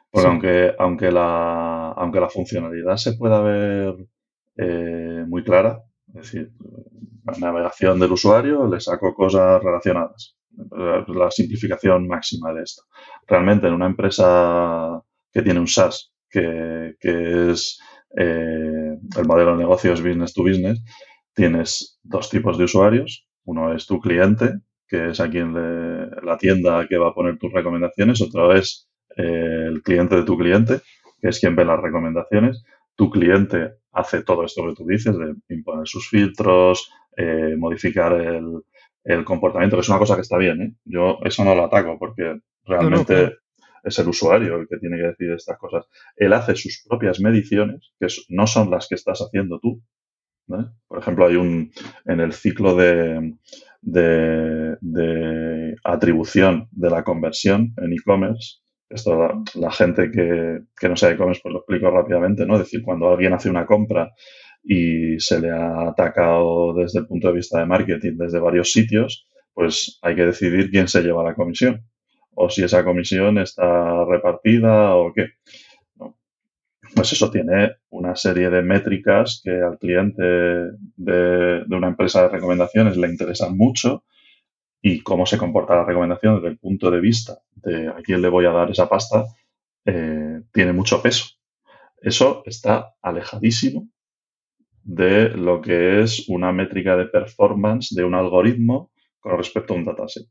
[0.10, 3.95] porque aunque, aunque, la, aunque la funcionalidad se pueda ver
[4.58, 6.52] eh, muy clara, es decir,
[7.26, 10.38] la navegación del usuario, le saco cosas relacionadas,
[11.08, 12.84] la simplificación máxima de esto.
[13.28, 17.80] Realmente en una empresa que tiene un SaaS que, es
[18.17, 20.82] eh, el modelo de negocio es business to business,
[21.34, 23.28] tienes dos tipos de usuarios.
[23.43, 27.38] Uno es tu cliente, que es a quien le, la tienda que va a poner
[27.38, 28.21] tus recomendaciones.
[28.21, 30.82] Otro es eh, el cliente de tu cliente,
[31.21, 32.63] que es quien ve las recomendaciones.
[32.95, 39.26] Tu cliente hace todo esto que tú dices, de imponer sus filtros, eh, modificar el,
[39.26, 40.78] comportamiento, que es una cosa que está bien.
[40.86, 43.38] Yo eso no lo ataco porque realmente
[43.83, 45.85] es el usuario el que tiene que decir estas cosas.
[46.15, 49.81] Él hace sus propias mediciones, que no son las que estás haciendo tú.
[50.87, 51.71] Por ejemplo, hay un,
[52.05, 53.35] en el ciclo de,
[53.81, 58.57] de, atribución de la conversión en e-commerce,
[58.89, 62.55] esto la, gente que, que, no sea e-commerce, pues lo explico rápidamente, ¿no?
[62.55, 64.11] Es decir, cuando alguien hace una compra
[64.63, 69.29] y se le ha atacado desde el punto de vista de marketing desde varios sitios,
[69.53, 71.85] pues hay que decidir quién se lleva la comisión
[72.35, 75.29] o si esa comisión está repartida o qué.
[76.93, 82.97] Pues eso tiene una serie de métricas que al cliente de, una empresa de recomendaciones
[82.97, 84.03] le interesan mucho
[84.81, 88.29] y cómo se comporta la recomendación desde el punto de vista de a quién le
[88.29, 89.25] voy a dar esa pasta
[89.85, 91.25] eh, tiene mucho peso.
[92.01, 93.87] Eso está alejadísimo
[94.83, 99.85] de lo que es una métrica de performance de un algoritmo con respecto a un
[99.85, 100.27] dataset.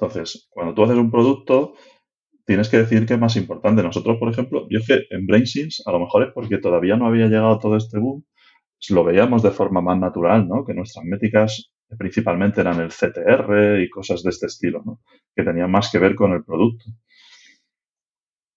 [0.00, 1.74] Entonces, cuando tú haces un producto,
[2.46, 3.82] tienes que decir qué es más importante.
[3.82, 7.26] Nosotros, por ejemplo, yo que en BrainSense, a lo mejor es porque todavía no había
[7.26, 8.24] llegado todo este boom,
[8.90, 10.64] lo veíamos de forma más natural, ¿no?
[10.64, 15.00] Que nuestras métricas principalmente eran el CTR y cosas de este estilo, ¿no?
[15.34, 16.84] Que tenían más que ver con el producto.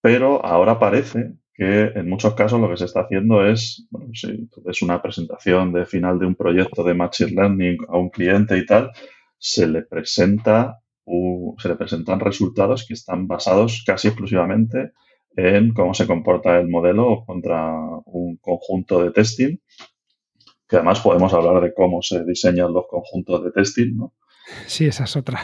[0.00, 4.46] Pero ahora parece que en muchos casos lo que se está haciendo es, bueno, si
[4.48, 8.56] tú ves una presentación de final de un proyecto de Machine Learning a un cliente
[8.56, 8.90] y tal,
[9.38, 10.81] se le presenta
[11.58, 14.92] se le presentan resultados que están basados casi exclusivamente
[15.36, 17.72] en cómo se comporta el modelo contra
[18.06, 19.56] un conjunto de testing,
[20.68, 24.14] que además podemos hablar de cómo se diseñan los conjuntos de testing, ¿no?
[24.66, 25.40] Sí, esa es otra.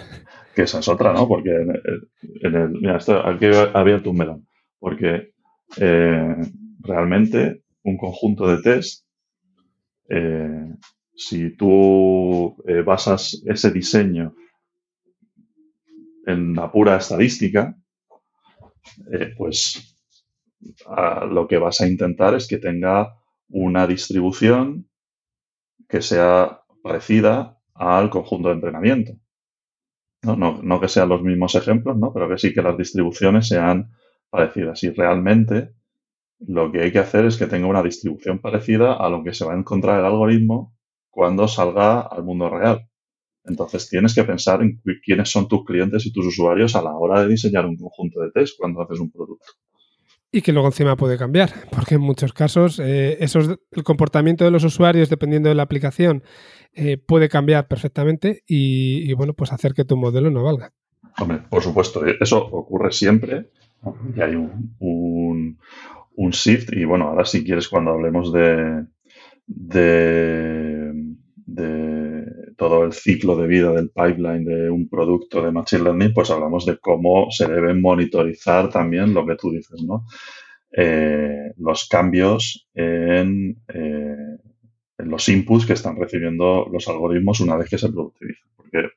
[0.55, 1.27] Que esa es otra, ¿no?
[1.27, 5.33] Porque en el, mira, esto, aquí he abierto un melón, porque
[5.77, 6.37] eh,
[6.81, 9.07] realmente un conjunto de test,
[10.09, 10.75] eh,
[11.15, 14.35] si tú eh, basas ese diseño
[16.29, 17.75] en la pura estadística,
[19.13, 19.97] eh, pues
[21.31, 23.17] lo que vas a intentar es que tenga
[23.49, 24.89] una distribución
[25.89, 29.13] que sea parecida al conjunto de entrenamiento.
[30.23, 32.13] No, que sean los mismos ejemplos, ¿no?
[32.13, 33.93] pero que sí que las distribuciones sean
[34.29, 34.83] parecidas.
[34.83, 35.73] Y realmente
[36.41, 39.45] lo que hay que hacer es que tenga una distribución parecida a lo que se
[39.45, 40.77] va a encontrar el algoritmo
[41.09, 42.88] cuando salga al mundo real.
[43.49, 47.23] Entonces tienes que pensar en quiénes son tus clientes y tus usuarios a la hora
[47.23, 49.47] de diseñar un conjunto de test cuando haces un producto.
[50.31, 54.63] Y que luego encima puede cambiar, porque en muchos casos eh, el comportamiento de los
[54.63, 56.23] usuarios, dependiendo de la aplicación,
[56.75, 60.71] eh, puede cambiar perfectamente y, bueno, pues hacer que tu modelo no valga.
[61.19, 63.49] Hombre, por supuesto, eh, eso ocurre siempre
[64.15, 66.75] y hay un, un, shift.
[66.75, 68.85] Y bueno, ahora si quieres, cuando hablemos de,
[69.47, 70.93] de
[72.59, 76.67] todo el ciclo de vida del pipeline de un producto de Machine Learning, pues hablamos
[76.67, 80.05] de cómo se debe monitorizar también lo que tú dices, ¿no?
[80.73, 84.37] Eh, los cambios en, eh,
[84.99, 88.51] en, los inputs que están recibiendo los algoritmos una vez que se productivizan.
[88.57, 88.89] Porque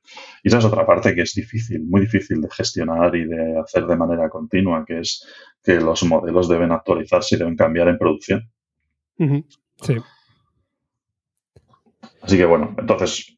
[0.43, 3.85] y esa es otra parte que es difícil, muy difícil de gestionar y de hacer
[3.85, 5.23] de manera continua, que es
[5.63, 8.49] que los modelos deben actualizarse y deben cambiar en producción.
[9.19, 9.97] Sí.
[12.21, 13.37] Así que bueno, entonces,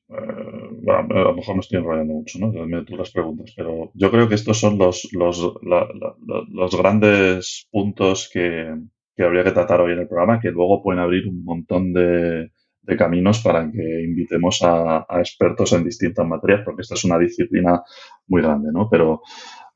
[0.88, 2.52] a lo mejor me estoy enrollando mucho, ¿no?
[2.52, 8.30] Me tú las preguntas, pero yo creo que estos son los, los, los grandes puntos
[8.32, 8.74] que,
[9.16, 12.52] que habría que tratar hoy en el programa, que luego pueden abrir un montón de,
[12.98, 17.82] caminos para que invitemos a, expertos en distintas materias, porque esta es una disciplina
[18.28, 18.90] muy grande, ¿no?
[18.90, 19.22] Pero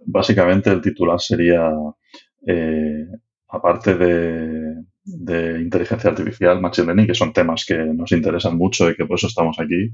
[0.06, 1.72] básicamente el titular sería,
[2.46, 3.06] eh,
[3.48, 8.96] aparte de, de, inteligencia artificial, machine learning, que son temas que nos interesan mucho y
[8.96, 9.90] que por eso estamos aquí,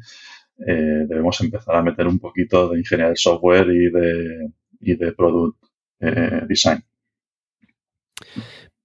[0.60, 5.12] eh, debemos empezar a meter un poquito de ingeniería del software y de, y de
[5.14, 5.58] product
[6.00, 6.84] eh, design.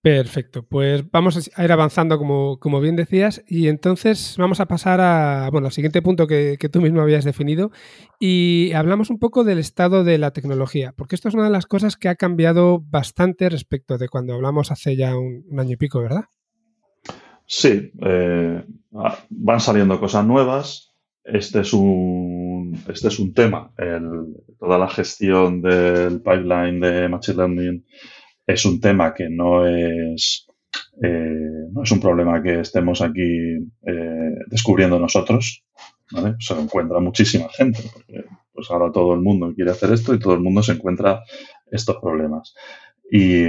[0.01, 5.01] Perfecto, pues vamos a ir avanzando como, como, bien decías y entonces vamos a pasar
[5.01, 7.73] a, bueno, al siguiente punto que, tú mismo habías definido
[8.21, 11.67] y hablamos un poco del estado de la tecnología, porque esto es una de las
[11.67, 16.01] cosas que ha cambiado bastante respecto de cuando hablamos hace ya un, año y pico,
[16.01, 16.27] ¿verdad?
[17.45, 18.65] Sí, eh,
[19.31, 20.88] van saliendo cosas nuevas.
[21.33, 23.71] Este es un, este es un tema,
[24.59, 27.85] toda la gestión del pipeline de Machine Learning
[28.47, 30.49] es un tema que no es,
[31.03, 35.65] eh, no es un problema que estemos aquí eh, descubriendo nosotros.
[36.39, 37.81] Se encuentra muchísima gente,
[38.55, 41.23] pues ahora todo el mundo quiere hacer esto y todo el mundo se encuentra
[41.71, 42.55] estos problemas.
[43.11, 43.45] Y,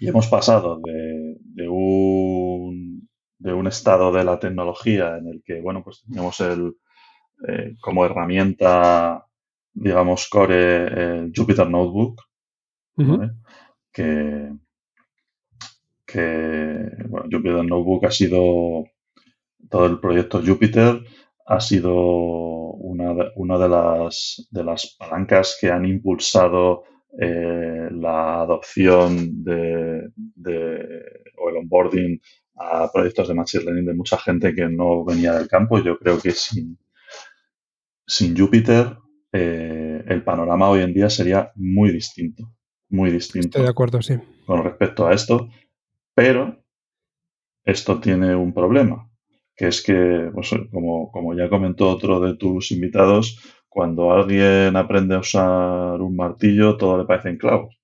[0.00, 3.09] hemos pasado de, un,
[3.40, 6.76] de un estado de la tecnología en el que, bueno, pues teníamos el,
[7.48, 9.26] eh, como herramienta,
[9.72, 12.20] digamos, core el Jupyter Notebook,
[13.92, 14.50] que,
[16.06, 18.84] que bueno, Jupyter Notebook ha sido
[19.70, 21.00] todo el proyecto Jupyter
[21.46, 26.84] ha sido una de, una de, las, de las palancas que han impulsado
[27.18, 30.10] eh, la adopción de,
[31.38, 32.20] o el onboarding
[32.60, 35.82] a proyectos de Machine Learning de mucha gente que no venía del campo.
[35.82, 36.78] Yo creo que sin,
[38.06, 38.96] sin Jupyter
[39.32, 42.52] eh, el panorama hoy en día sería muy distinto
[42.90, 43.48] muy distinto.
[43.48, 44.14] Estoy de acuerdo, sí.
[44.44, 45.48] Con respecto a esto,
[46.14, 46.62] pero
[47.64, 49.08] esto tiene un problema,
[49.56, 55.14] que es que, pues, como, como ya comentó otro de tus invitados, cuando alguien aprende
[55.14, 57.78] a usar un martillo, todo le parece en clavos.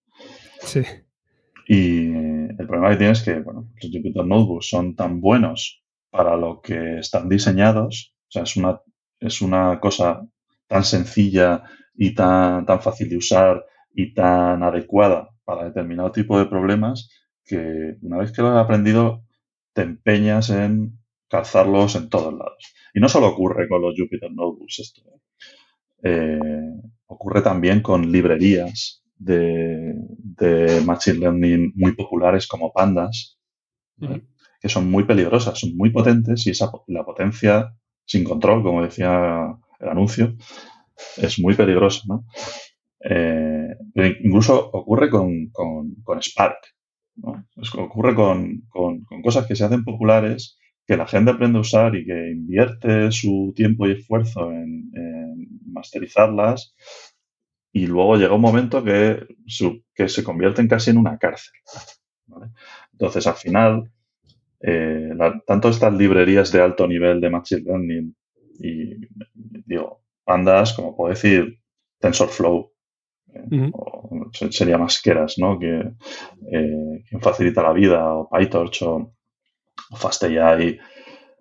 [0.60, 0.82] Sí.
[1.68, 2.05] Y
[2.66, 6.60] el problema que tiene es que, bueno, los Jupyter Notebooks son tan buenos para lo
[6.60, 8.80] que están diseñados, o sea, es una,
[9.20, 10.26] es una cosa
[10.66, 11.62] tan sencilla
[11.94, 17.08] y tan, tan fácil de usar y tan adecuada para determinado tipo de problemas
[17.44, 19.22] que una vez que lo has aprendido
[19.72, 20.98] te empeñas en
[21.28, 22.74] calzarlos en todos lados.
[22.94, 25.02] Y no solo ocurre con los Jupyter Notebooks esto.
[25.02, 25.20] ¿eh?
[26.02, 29.94] Eh, ocurre también con librerías de,
[30.84, 33.38] Machine Learning muy populares como Pandas,
[34.60, 37.74] que son muy peligrosas, son muy potentes y esa, la potencia
[38.04, 40.36] sin control, como decía el anuncio,
[41.16, 42.02] es muy peligrosa.
[42.06, 42.24] ¿no?
[43.00, 43.76] Eh,
[44.22, 45.50] incluso ocurre con,
[46.20, 46.58] Spark.
[47.76, 48.62] ocurre con,
[49.22, 53.52] cosas que se hacen populares, que la gente aprende a usar y que invierte su
[53.54, 54.90] tiempo y esfuerzo en,
[55.66, 56.74] masterizarlas.
[57.76, 59.26] Y luego llega un momento que,
[59.94, 61.52] que se convierten casi en una cárcel.
[62.92, 63.92] Entonces, al final,
[64.62, 65.10] eh,
[65.46, 68.16] tanto estas librerías de alto nivel de Machine Learning
[68.60, 68.94] y,
[69.66, 71.58] digo, pandas, como puedo decir,
[72.00, 72.72] TensorFlow,
[74.32, 75.58] sería más Keras, ¿no?
[75.58, 75.92] Que,
[76.50, 79.12] eh, facilita la vida, o PyTorch o,
[79.94, 80.78] FastAI,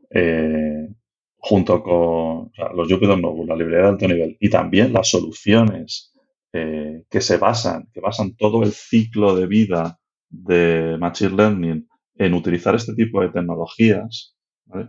[0.10, 0.90] eh,
[1.38, 6.12] junto con los Jupyter Notebook, la librería de alto nivel, y también las soluciones
[6.58, 11.86] eh, que se basan, que basan todo el ciclo de vida de Machine Learning
[12.18, 14.80] en utilizar este tipo de tecnologías, no,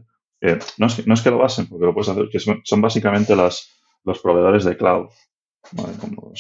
[0.41, 3.69] es que, no, es que, lo basen, porque lo puedes hacer, que son, básicamente las,
[4.05, 5.09] los proveedores de cloud,
[6.01, 6.33] como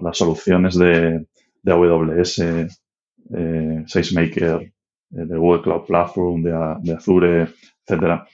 [0.00, 1.26] las soluciones de,
[1.62, 4.72] de AWS, eh, SageMaker, eh,
[5.10, 7.48] de Google Cloud Platform, de, Azure,
[7.86, 8.26] etcétera,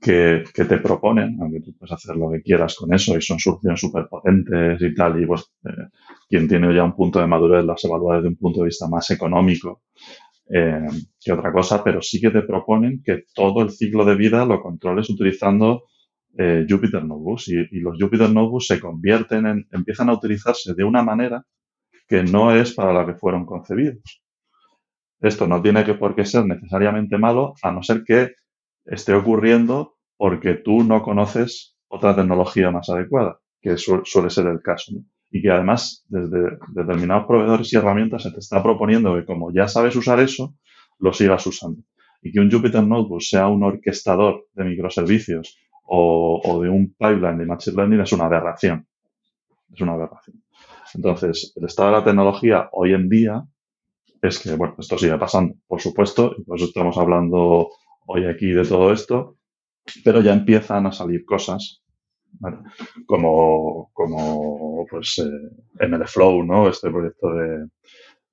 [0.00, 3.80] que, te proponen, aunque tú puedes hacer lo que quieras con eso y son soluciones
[3.80, 5.88] súper potentes y tal, y pues eh,
[6.28, 9.10] quien tiene ya un punto de madurez las evalúa desde un punto de vista más
[9.10, 9.82] económico
[10.48, 14.62] que otra cosa, pero sí que te proponen que todo el ciclo de vida lo
[14.62, 15.84] controles utilizando
[16.38, 21.02] eh, Jupyter Notebooks y, los Jupyter Notebooks se convierten en, empiezan a utilizarse de una
[21.02, 21.42] manera
[22.06, 24.22] que no es para la que fueron concebidos.
[25.20, 28.34] Esto no tiene que por qué ser necesariamente malo, a no ser que
[28.86, 34.92] esté ocurriendo porque tú no conoces otra tecnología más adecuada, que suele ser el caso.
[35.30, 39.68] Y que además, desde determinados proveedores y herramientas se te está proponiendo que como ya
[39.68, 40.54] sabes usar eso,
[40.98, 41.82] lo sigas usando.
[42.22, 47.46] Y que un Jupyter Notebook sea un orquestador de microservicios o, de un pipeline de
[47.46, 48.86] Machine Learning es una aberración.
[49.72, 50.42] Es una aberración.
[50.94, 53.44] Entonces, el estado de la tecnología hoy en día
[54.22, 57.68] es que, bueno, esto sigue pasando, por supuesto, y por eso estamos hablando
[58.06, 59.36] hoy aquí de todo esto,
[60.04, 61.82] pero ya empiezan a salir cosas
[63.06, 66.68] como, como pues eh, MLflow, ¿no?
[66.68, 67.66] Este proyecto de,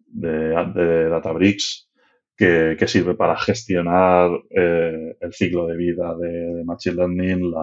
[0.08, 1.90] de, Databricks
[2.36, 7.54] que, que, sirve para gestionar eh, el ciclo de vida de, Machine Learning,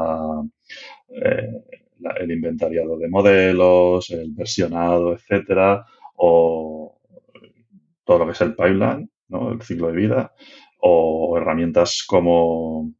[1.08, 1.50] eh,
[1.98, 5.84] la, el inventariado de modelos, el versionado, etcétera,
[6.16, 6.98] o
[8.04, 9.52] todo lo que es el pipeline, ¿no?
[9.52, 10.32] el ciclo de vida,
[10.80, 12.92] o herramientas como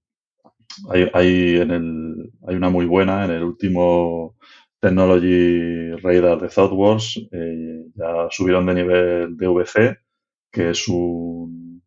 [0.88, 4.36] hay, en el, hay una muy buena en el último
[4.80, 7.28] Technology Radar de ThoughtWorks.
[7.32, 9.98] Eh, ya subieron de nivel DVC,
[10.50, 11.82] que es un,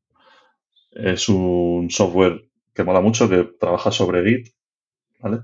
[0.91, 4.47] es un software que mola mucho, que trabaja sobre Git,
[5.19, 5.41] ¿vale?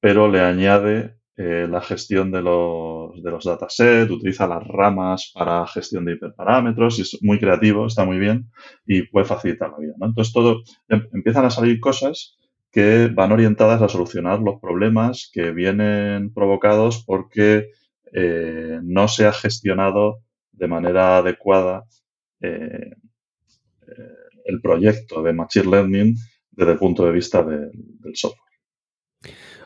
[0.00, 5.66] Pero le añade eh, la gestión de los, de los datasets, utiliza las ramas para
[5.66, 8.50] gestión de hiperparámetros, y es muy creativo, está muy bien
[8.86, 9.94] y puede facilitar la vida.
[9.96, 10.04] ¿no?
[10.04, 10.60] Entonces, todo
[10.90, 12.36] em, empiezan a salir cosas
[12.70, 17.70] que van orientadas a solucionar los problemas que vienen provocados porque
[18.12, 20.18] eh, no se ha gestionado
[20.52, 21.84] de manera adecuada
[22.42, 22.90] eh,
[24.44, 26.14] el proyecto de Machine Learning
[26.50, 27.72] desde el punto de vista del
[28.12, 28.49] software.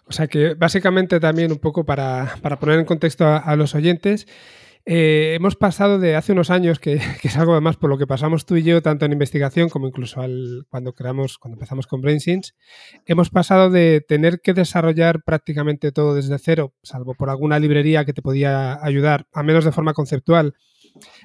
[0.07, 4.26] O sea que básicamente también un poco para, poner en contexto a los oyentes,
[4.86, 8.44] eh, hemos pasado de hace unos años, que, es algo además por lo que pasamos
[8.44, 12.52] tú y yo, tanto en investigación como incluso al, cuando creamos, cuando empezamos con BrainSense,
[13.07, 18.12] hemos pasado de tener que desarrollar prácticamente todo desde cero, salvo por alguna librería que
[18.12, 20.55] te podía ayudar, a menos de forma conceptual,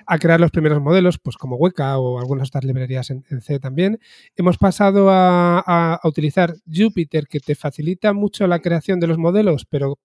[0.05, 3.99] a crear los primeros modelos, pues como Weka o algunas otras librerías en, C también.
[4.35, 9.99] Hemos pasado a, utilizar Jupyter, que te facilita mucho la creación de los modelos, pero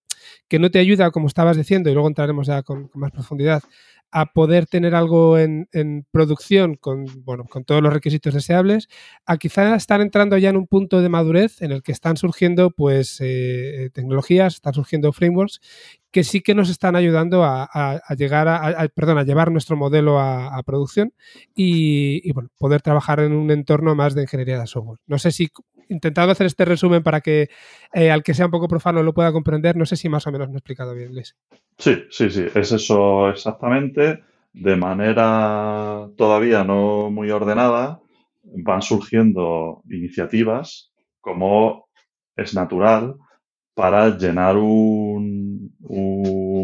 [0.48, 3.62] que no te ayuda, como estabas diciendo, y luego entraremos ya con más profundidad,
[4.16, 5.66] a poder tener algo en,
[6.12, 8.88] producción con, bueno, con todos los requisitos deseables,
[9.26, 12.70] a quizá estar entrando ya en un punto de madurez en el que están surgiendo
[12.70, 15.60] pues eh, tecnologías, están surgiendo frameworks
[16.12, 20.62] que sí que nos están ayudando a, llegar a, perdón, a llevar nuestro modelo a,
[20.62, 21.12] producción
[21.56, 25.00] y, poder trabajar en un entorno más de ingeniería de software.
[25.08, 25.50] No sé si
[25.89, 27.49] intentando hacer este resumen para que
[27.93, 30.32] eh, al que sea un poco profano lo pueda comprender, no sé si más o
[30.32, 31.37] menos me he explicado bien, Luis.
[31.78, 34.22] Sí, sí, sí, es eso exactamente.
[34.53, 38.01] De manera todavía no muy ordenada,
[38.45, 41.89] van surgiendo iniciativas como
[42.37, 43.16] es natural
[43.74, 45.74] para llenar un,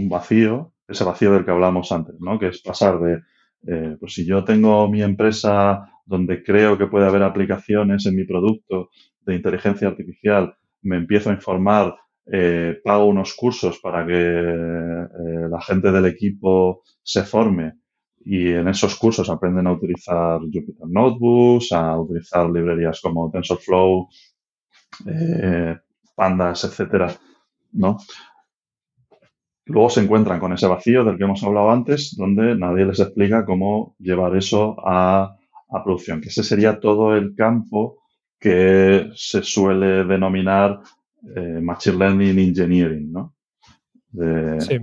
[0.09, 2.39] vacío, ese vacío del que hablamos antes, ¿no?
[2.39, 3.21] Que es pasar de,
[3.67, 8.25] eh, pues si yo tengo mi empresa donde creo que puede haber aplicaciones en mi
[8.25, 8.91] producto
[9.27, 11.97] de inteligencia artificial, me empiezo a informar,
[12.33, 17.75] eh, pago unos cursos para que eh, la gente del equipo se forme
[18.25, 24.09] y en esos cursos aprenden a utilizar Jupyter Notebooks, a utilizar librerías como TensorFlow,
[25.07, 25.77] eh,
[26.15, 27.15] Pandas, etcétera,
[27.73, 27.99] ¿no?
[29.65, 33.47] Luego se encuentran con ese vacío del que hemos hablado antes, donde nadie les explica
[33.47, 35.37] cómo llevar eso a,
[35.71, 38.00] a producción, que ese sería todo el campo
[38.41, 40.81] que se suele denominar
[41.37, 43.35] eh, Machine Learning Engineering, ¿no?
[44.61, 44.79] sí.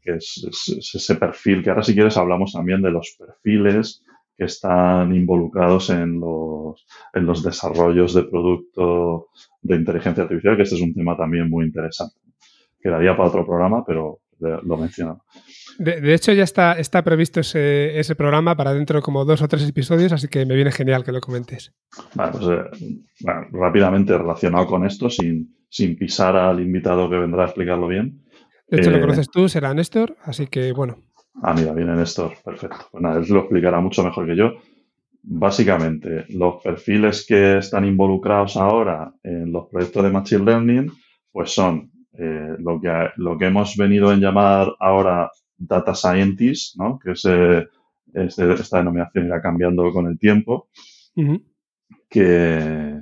[0.00, 4.02] Que es, ese perfil, que ahora si quieres hablamos también de los perfiles
[4.36, 9.28] que están involucrados en los, en los desarrollos de producto
[9.60, 12.16] de inteligencia artificial, que este es un tema también muy interesante.
[12.80, 15.24] Quedaría para otro programa, pero lo menciono.
[15.78, 19.48] De, hecho, ya está, está previsto ese, ese, programa para dentro de como dos o
[19.48, 21.74] tres episodios, así que me viene genial que lo comentes.
[22.14, 27.46] Vale, pues eh, rápidamente relacionado con esto, sin, sin pisar al invitado que vendrá a
[27.46, 28.22] explicarlo bien.
[28.68, 30.96] De hecho, lo eh, conoces tú, será Néstor, así que bueno.
[31.42, 32.88] Ah, mira, viene Néstor, perfecto.
[32.90, 34.54] Pues nada, él lo explicará mucho mejor que yo.
[35.22, 40.92] Básicamente, los perfiles que están involucrados ahora en los proyectos de Machine Learning,
[41.32, 46.98] pues son eh, lo, que, lo que hemos venido a llamar ahora Data Scientist, ¿no?
[46.98, 47.66] que eh,
[48.14, 50.68] esta denominación irá cambiando con el tiempo,
[52.08, 53.00] que,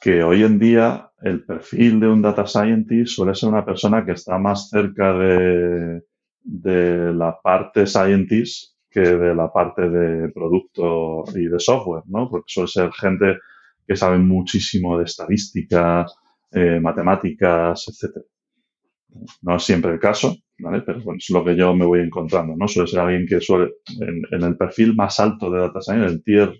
[0.00, 4.12] que hoy en día el perfil de un Data Scientist suele ser una persona que
[4.12, 6.02] está más cerca de,
[6.42, 12.30] de la parte Scientist que de la parte de producto y de software, ¿no?
[12.30, 13.38] Porque suele ser gente
[13.86, 16.06] que sabe muchísimo de estadística,
[16.54, 18.24] eh, matemáticas, etcétera.
[19.42, 20.82] No es siempre el caso, ¿vale?
[20.82, 22.66] Pero bueno, es lo que yo me voy encontrando, ¿no?
[22.66, 26.52] Suele ser alguien que suele, en, el perfil más alto de Data Science, el tier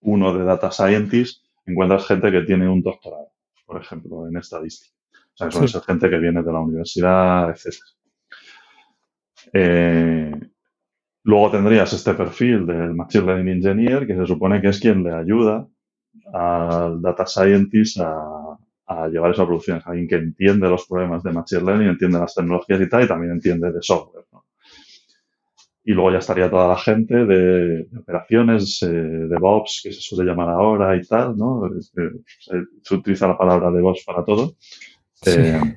[0.00, 3.32] 1 de Data Scientist, encuentras gente que tiene un doctorado,
[3.66, 4.94] por ejemplo, en estadística.
[5.12, 7.86] O sea, suele ser gente que viene de la universidad, etcétera.
[9.52, 10.32] Eh,
[11.24, 15.10] Luego tendrías este perfil del Machine Learning Engineer, que se supone que es quien le
[15.10, 15.66] ayuda
[16.34, 18.43] al Data Scientist a,
[18.86, 19.78] a llevar esa producción.
[19.78, 23.08] Es alguien que entiende los problemas de Machine Learning, entiende las tecnologías y tal, y
[23.08, 24.24] también entiende de software.
[25.86, 30.30] Y luego ya estaría toda la gente de, operaciones, eh, de DevOps, que se suele
[30.30, 31.68] llamar ahora y tal, ¿no?
[31.78, 34.54] se, utiliza la palabra DevOps para todo.
[35.26, 35.76] Eh,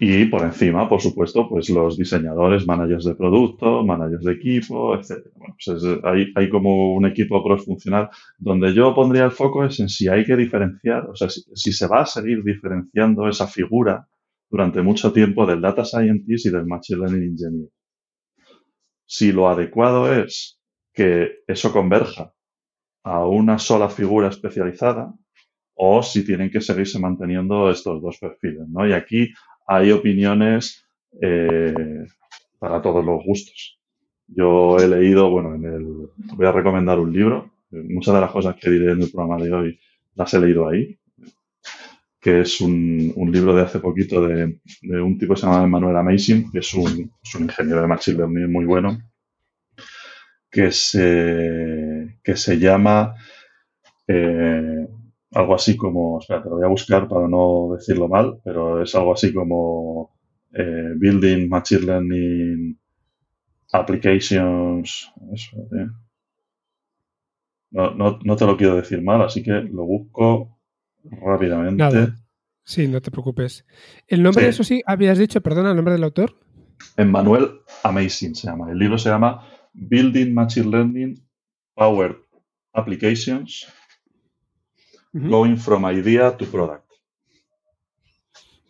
[0.00, 5.26] y por encima, por supuesto, pues los diseñadores, managers de producto, managers de equipo, etc.
[5.34, 9.88] Bueno, pues hay, hay, como un equipo cross-funcional donde yo pondría el foco es en
[9.88, 14.06] si hay que diferenciar, o sea, si, se va a seguir diferenciando esa figura
[14.48, 17.68] durante mucho tiempo del data scientist y del machine learning engineer.
[19.04, 20.60] Si lo adecuado es
[20.92, 22.32] que eso converja
[23.02, 25.12] a una sola figura especializada
[25.74, 28.86] o si tienen que seguirse manteniendo estos dos perfiles, ¿no?
[28.86, 29.32] Y aquí
[29.68, 30.84] hay opiniones
[31.20, 32.06] eh,
[32.58, 33.78] para todos los gustos.
[34.26, 37.50] Yo he leído, bueno, en el, voy a recomendar un libro.
[37.70, 39.80] Muchas de las cosas que diré en el programa de hoy
[40.14, 40.98] las he leído ahí,
[42.18, 46.50] que es un, libro de hace poquito de, un tipo que se llama Manuel Amazing,
[46.50, 48.98] que es un, ingeniero de Machine Learning muy bueno,
[50.50, 53.14] que se, que se llama
[54.08, 54.88] eh,
[55.32, 58.94] algo así como, espera, te lo voy a buscar para no decirlo mal, pero es
[58.94, 60.14] algo así como
[60.52, 62.78] eh, Building Machine Learning
[63.72, 65.12] Applications.
[65.32, 65.86] Eh.
[67.72, 70.58] no, te lo quiero decir mal, así que lo busco
[71.04, 72.14] rápidamente.
[72.64, 73.66] Sí, no te preocupes.
[74.06, 76.34] El nombre, de eso sí, habías dicho, perdona, el nombre del autor.
[76.96, 78.70] Emmanuel Amazing se llama.
[78.70, 81.14] El libro se llama Building Machine Learning
[81.74, 82.16] Powered
[82.72, 83.66] Applications
[85.12, 86.84] Going from idea to product.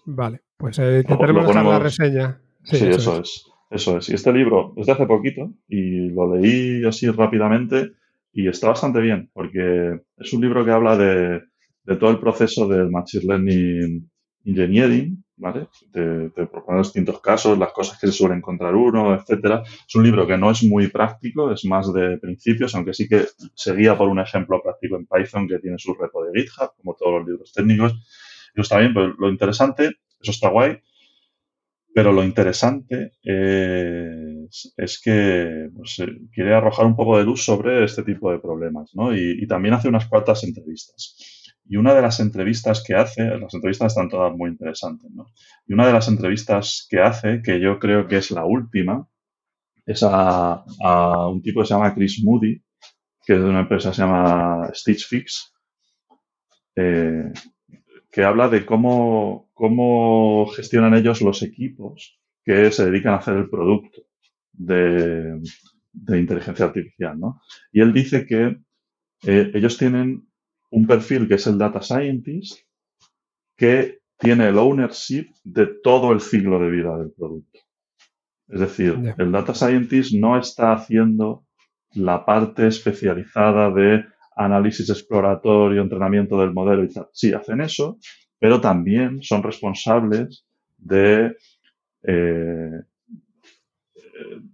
[0.04, 2.40] Vale, pues eh, intentaremos la reseña.
[2.62, 3.44] Sí, eso, es.
[3.70, 4.08] Eso es.
[4.08, 7.92] Y este libro es de hace poquito y lo leí así rápidamente
[8.32, 11.42] y está bastante bien porque es un libro que habla de,
[11.84, 14.10] de todo el proceso del Machine Learning
[14.44, 15.68] Engineering ¿vale?
[15.92, 19.62] Te, te, propone distintos casos, las cosas que se suele encontrar uno, etcétera.
[19.64, 23.26] Es un libro que no es muy práctico, es más de principios, aunque sí que
[23.54, 26.94] se guía por un ejemplo práctico en Python que tiene su repo de GitHub, como
[26.94, 27.94] todos los libros técnicos.
[28.54, 30.78] Y está bien, pero lo interesante, eso está guay,
[31.94, 38.02] pero lo interesante es, que pues, eh, quiere arrojar un poco de luz sobre este
[38.02, 39.16] tipo de problemas, ¿no?
[39.16, 41.37] Y también hace unas cuantas entrevistas.
[41.68, 45.26] Y una de las entrevistas que hace, las entrevistas están todas muy interesantes, ¿no?
[45.66, 49.06] Y una de las entrevistas que hace, que yo creo que es la última,
[49.84, 50.64] es a,
[51.28, 52.62] un tipo que se llama Chris Moody,
[53.24, 55.54] que es de una empresa que se llama Stitch Fix,
[56.76, 57.32] eh,
[58.10, 63.50] que habla de cómo, cómo gestionan ellos los equipos que se dedican a hacer el
[63.50, 64.02] producto
[64.52, 65.40] de,
[66.08, 67.40] inteligencia artificial, ¿no?
[67.72, 68.58] Y él dice que
[69.26, 70.27] eh, ellos tienen
[70.70, 72.60] un perfil que es el Data Scientist,
[73.56, 77.60] que tiene el ownership de todo el ciclo de vida del producto.
[78.48, 81.44] Es decir, el Data Scientist no está haciendo
[81.94, 84.04] la parte especializada de
[84.36, 87.08] análisis exploratorio, entrenamiento del modelo y tal.
[87.12, 87.98] Sí, hacen eso,
[88.38, 90.46] pero también son responsables
[90.76, 91.36] de
[92.04, 92.82] eh,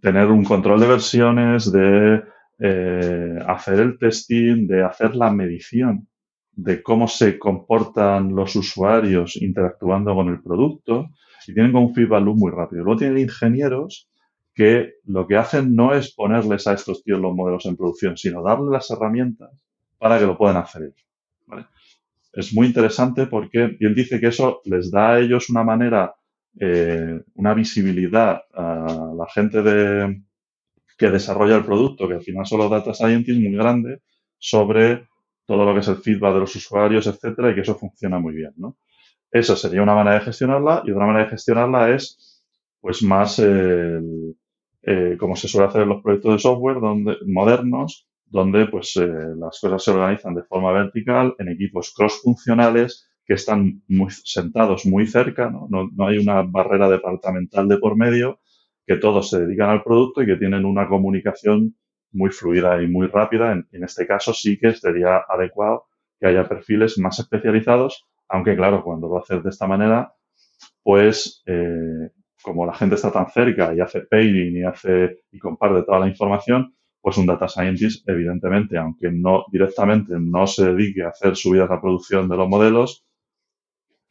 [0.00, 2.22] tener un control de versiones, de
[2.58, 6.08] eh, hacer el testing, de hacer la medición
[6.52, 11.10] de cómo se comportan los usuarios interactuando con el producto
[11.46, 12.84] y tienen como un feedback loop muy rápido.
[12.84, 14.08] Luego tienen ingenieros
[14.54, 18.42] que lo que hacen no es ponerles a estos tíos los modelos en producción, sino
[18.42, 19.50] darles las herramientas
[19.98, 20.94] para que lo puedan hacer.
[22.32, 26.14] Es muy interesante porque, y él dice que eso les da a ellos una manera,
[26.60, 30.22] eh, una visibilidad a la gente de,
[30.96, 34.00] que desarrolla el producto, que al final son los data scientists muy grandes,
[34.38, 35.08] sobre
[35.46, 38.34] todo lo que es el feedback de los usuarios, etcétera, y que eso funciona muy
[38.34, 38.76] bien, ¿no?
[39.30, 42.42] Esa sería una manera de gestionarla y otra manera de gestionarla es,
[42.80, 43.40] pues, más
[44.86, 49.08] eh, como se suele hacer en los proyectos de software donde, modernos, donde, pues, eh,
[49.36, 55.06] las cosas se organizan de forma vertical en equipos cross-funcionales que están muy sentados muy
[55.06, 55.68] cerca, ¿no?
[56.06, 58.40] hay una barrera departamental de por medio,
[58.86, 61.76] que todos se dedican al producto y que tienen una comunicación
[62.12, 63.52] muy fluida y muy rápida.
[63.52, 65.86] En, este caso sí que sería adecuado
[66.20, 70.14] que haya perfiles más especializados, aunque claro, cuando lo haces de esta manera,
[70.82, 72.10] pues eh,
[72.42, 76.08] como la gente está tan cerca y hace pairing y hace y comparte toda la
[76.08, 81.70] información, pues un data scientist, evidentemente, aunque no directamente no se dedique a hacer subidas
[81.70, 83.04] a producción de los modelos,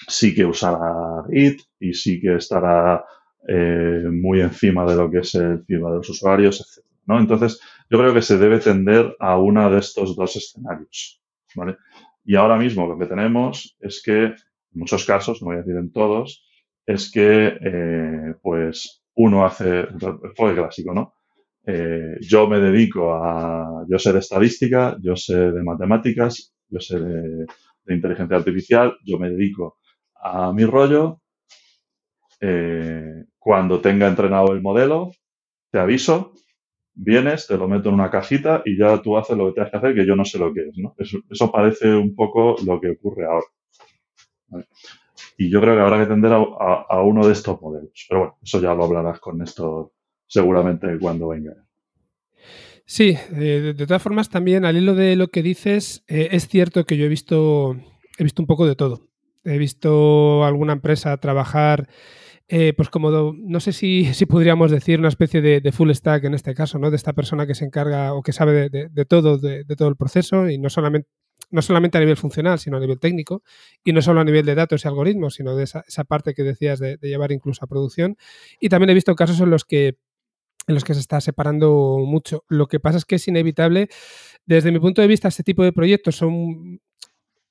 [0.08, 3.04] sí que usará Git y sí que estará
[3.48, 6.86] eh, muy encima de lo que es el feedback de los usuarios, etc.
[7.06, 7.20] ¿no?
[7.20, 11.22] Entonces, yo creo que se debe tender a uno de estos dos escenarios.
[11.56, 11.78] ¿vale?
[12.24, 14.36] Y ahora mismo lo que tenemos es que, en
[14.72, 16.46] muchos casos, no voy a decir en todos,
[16.86, 21.14] es que eh, pues uno hace el clásico, ¿no?
[21.66, 27.00] Eh, yo me dedico a, yo sé de estadística, yo sé de matemáticas, yo sé
[27.00, 27.46] de,
[27.88, 29.78] inteligencia artificial, yo me dedico
[30.16, 31.22] a mi rollo.
[32.46, 35.12] Eh, cuando tenga entrenado el modelo,
[35.72, 36.34] te aviso,
[36.94, 39.78] vienes, te lo meto en una cajita y ya tú haces lo que tienes que
[39.78, 40.94] hacer, que yo no sé lo que es, ¿no?
[40.98, 44.66] Eso, parece un poco lo que ocurre ahora.
[45.38, 48.06] Y yo creo que habrá que tender a, uno de estos modelos.
[48.10, 49.94] Pero bueno, eso ya lo hablarás con esto
[50.28, 51.54] seguramente cuando venga.
[52.86, 56.98] Sí, de, todas formas también al hilo de lo que dices, eh, es cierto que
[56.98, 57.78] yo he visto,
[58.18, 59.08] he visto un poco de todo.
[59.46, 61.88] He visto alguna empresa trabajar
[62.50, 66.34] eh, pues como, no sé si, si, podríamos decir una especie de, full stack en
[66.34, 66.90] este caso, ¿no?
[66.90, 70.50] De esta persona que se encarga o que sabe de, todo, de, todo el proceso
[70.50, 71.08] y no solamente,
[71.52, 73.44] no solamente a nivel funcional, sino a nivel técnico
[73.84, 76.44] y no solo a nivel de datos y algoritmos, sino de esa, esa parte que
[76.44, 78.18] decías de, llevar incluso a producción.
[78.60, 79.98] Y también he visto casos en los que
[80.66, 82.46] en los que se está separando mucho.
[82.48, 83.90] Lo que pasa es que es inevitable.
[84.46, 86.80] Desde mi punto de vista, este tipo de proyectos son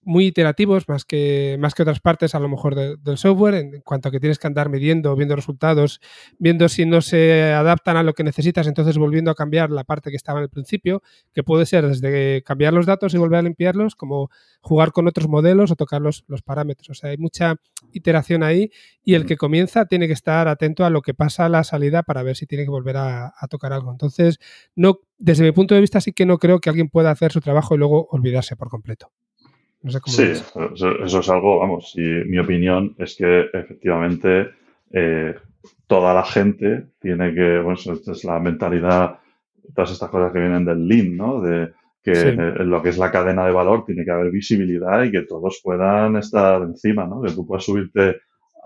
[0.04, 4.08] muy iterativos más que, más que otras partes a lo mejor del software en cuanto
[4.08, 6.00] a que tienes que andar midiendo, viendo resultados,
[6.38, 10.10] viendo si no se adaptan a lo que necesitas, entonces volviendo a cambiar la parte
[10.10, 13.42] que estaba en el principio, que puede ser desde cambiar los datos y volver a
[13.42, 14.30] limpiarlos, como
[14.60, 16.90] jugar con otros modelos o tocar los, los parámetros.
[16.90, 17.56] O sea, hay mucha
[17.92, 18.70] iteración ahí
[19.04, 22.02] y el que comienza tiene que estar atento a lo que pasa a la salida
[22.02, 23.92] para ver si tiene que volver a, a tocar algo.
[23.92, 24.38] Entonces,
[24.74, 27.40] no, desde mi punto de vista sí que no creo que alguien pueda hacer su
[27.40, 29.10] trabajo y luego olvidarse por completo
[30.06, 34.50] sí, eso, es algo, vamos, y mi opinión es que efectivamente
[34.92, 35.34] eh,
[35.86, 39.18] toda la gente tiene que, bueno, esta es la mentalidad,
[39.74, 41.40] todas estas cosas que vienen del Lean, ¿no?
[41.40, 41.72] De
[42.02, 45.22] que en lo que es la cadena de valor tiene que haber visibilidad y que
[45.22, 47.22] todos puedan estar encima, ¿no?
[47.22, 48.16] Que tú puedas subirte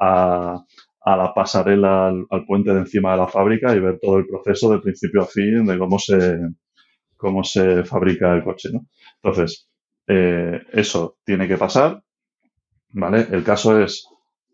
[0.01, 0.65] a,
[1.05, 4.73] la pasarela, al, al, puente de encima de la fábrica y ver todo el proceso
[4.73, 6.39] de principio a fin de cómo se,
[7.17, 8.87] cómo se fabrica el coche, ¿no?
[9.23, 9.69] Entonces,
[10.07, 12.03] eh, eso tiene que pasar,
[12.91, 13.27] ¿vale?
[13.31, 14.07] El caso es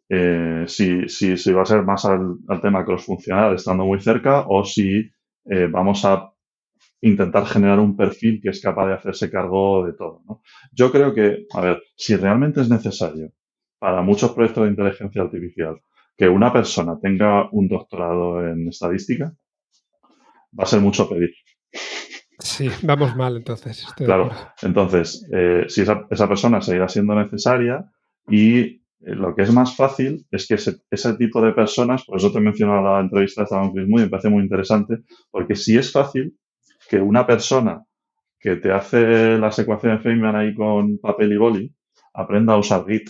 [0.09, 5.11] eh, si, si, va a ser más al, tema cross-funcional estando muy cerca o si
[5.47, 6.33] eh, vamos a
[7.01, 10.23] intentar generar un perfil que es capaz de hacerse cargo de todo.
[10.73, 13.33] Yo creo que, a ver, si realmente es necesario
[13.79, 15.81] para muchos proyectos de inteligencia artificial
[16.17, 19.35] que una persona tenga un doctorado en estadística,
[20.59, 21.31] va a ser mucho pedir.
[22.53, 23.87] Sí, vamos mal entonces.
[23.97, 24.31] Claro,
[24.61, 27.91] entonces, eh, si esa, esa, persona seguirá siendo necesaria
[28.29, 32.31] y eh, lo que es más fácil es que ese, tipo de personas, por eso
[32.31, 34.99] te he mencionado la entrevista de Chris Moody, me parece muy interesante,
[35.31, 36.37] porque si es fácil
[36.91, 37.83] que una persona
[38.39, 41.75] que te hace la secuencia de Feynman ahí con papel y boli
[42.13, 43.09] aprenda a usar Git,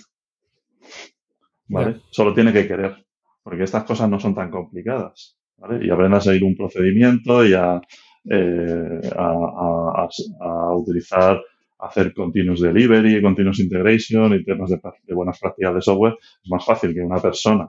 [1.66, 2.01] ¿vale?
[2.11, 3.05] Solo tiene que querer,
[3.43, 5.84] porque estas cosas no son tan complicadas, ¿vale?
[5.84, 7.80] Y aprenda a seguir un procedimiento y a
[8.29, 11.43] eh, a, utilizar,
[11.79, 16.95] hacer continuous delivery, continuous integration y temas de, buenas prácticas de software, es más fácil
[16.95, 17.68] que una persona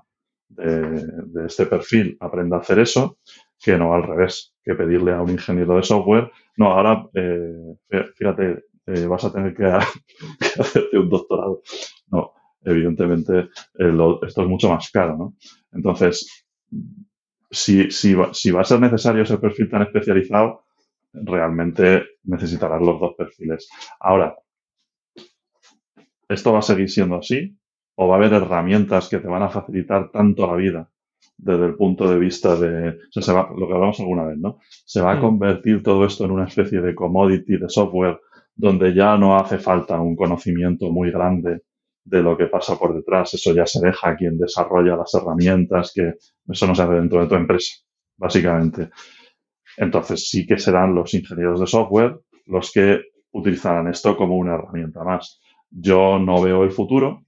[0.50, 3.18] de, este perfil aprenda a hacer eso
[3.60, 7.76] que no al revés, que pedirle a un ingeniero de software, no, ahora, eh,
[8.16, 9.66] fíjate, eh, vas a tener que,
[10.60, 11.62] hacerte un doctorado.
[12.08, 12.34] No,
[12.64, 15.36] evidentemente esto es mucho más caro, ¿no?
[15.72, 16.46] Entonces,
[17.54, 20.64] si, si, va, si va a ser necesario ese perfil tan especializado,
[21.14, 23.70] realmente necesitarás los dos perfiles.
[24.00, 24.36] Ahora,
[26.28, 27.56] ¿esto va a seguir siendo así?
[27.96, 30.90] ¿O va a haber herramientas que te van a facilitar tanto la vida
[31.38, 34.60] desde el punto de vista de, lo que hablamos alguna vez, ¿no?
[34.86, 35.22] Se va a mm.
[35.22, 38.20] convertir todo esto en una especie de commodity de software
[38.56, 41.62] donde ya no hace falta un conocimiento muy grande
[42.04, 43.34] de lo que pasa por detrás.
[43.34, 46.14] Eso ya se deja a quien desarrolla las herramientas, que
[46.50, 47.76] eso no se hace dentro de tu empresa,
[48.18, 48.90] básicamente.
[49.78, 53.02] Entonces sí que serán los ingenieros de software los que
[53.32, 55.42] utilizarán esto como una herramienta más.
[55.70, 57.26] Yo no veo el futuro,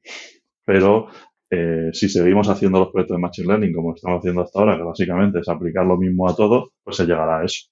[0.63, 1.07] pero
[1.49, 4.83] eh, si seguimos haciendo los proyectos de Machine Learning como estamos haciendo hasta ahora, que
[4.83, 7.69] básicamente es aplicar lo mismo a todo, pues se llegará a eso.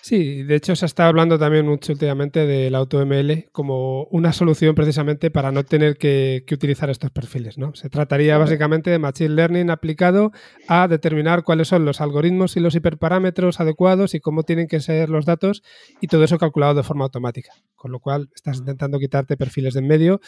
[0.00, 5.30] Sí, de hecho se está hablando también mucho últimamente del AutoML como una solución precisamente
[5.30, 7.58] para no tener que, utilizar estos perfiles.
[7.58, 7.74] ¿no?
[7.74, 10.32] Se trataría básicamente de Machine Learning aplicado
[10.68, 15.08] a determinar cuáles son los algoritmos y los hiperparámetros adecuados y cómo tienen que ser
[15.08, 15.62] los datos
[16.00, 17.52] y todo eso calculado de forma automática.
[17.74, 20.20] Con lo cual estás intentando quitarte perfiles de en medio,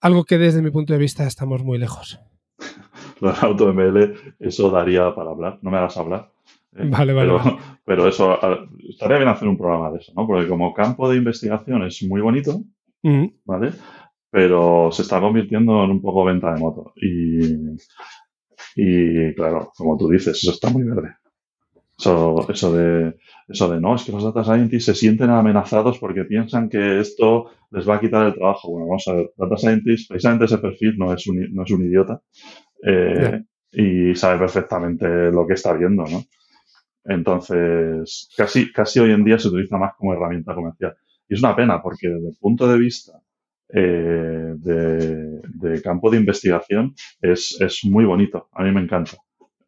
[0.00, 2.18] algo que desde mi punto de vista estamos muy lejos.
[3.40, 5.58] AutoML, eso daría para hablar.
[5.62, 6.33] No me hagas hablar.
[6.76, 6.88] ¿Eh?
[6.88, 7.32] Vale, vale.
[7.84, 8.38] Pero, eso,
[8.88, 10.26] estaría bien hacer un programa de eso, ¿no?
[10.26, 12.62] Porque como campo de investigación es muy bonito,
[13.44, 13.72] ¿vale?
[14.30, 16.92] Pero se está convirtiendo en un poco venta de moto.
[16.96, 17.76] Y,
[18.76, 21.14] y claro, como tú dices, eso está muy verde.
[21.96, 23.14] Eso, eso, de,
[23.48, 27.50] eso de no, es que los data scientists se sienten amenazados porque piensan que esto
[27.70, 28.70] les va a quitar el trabajo.
[28.70, 31.86] Bueno, vamos a ver, data scientist, precisamente ese perfil no es un, no es un
[31.86, 32.20] idiota
[32.84, 36.24] eh, y sabe perfectamente lo que está viendo, ¿no?
[37.04, 40.96] Entonces, casi, casi hoy en día se utiliza más como herramienta comercial.
[41.28, 43.12] Y es una pena porque desde el punto de vista
[43.68, 48.48] eh, de, campo de investigación es, es, muy bonito.
[48.52, 49.16] A mí me encanta.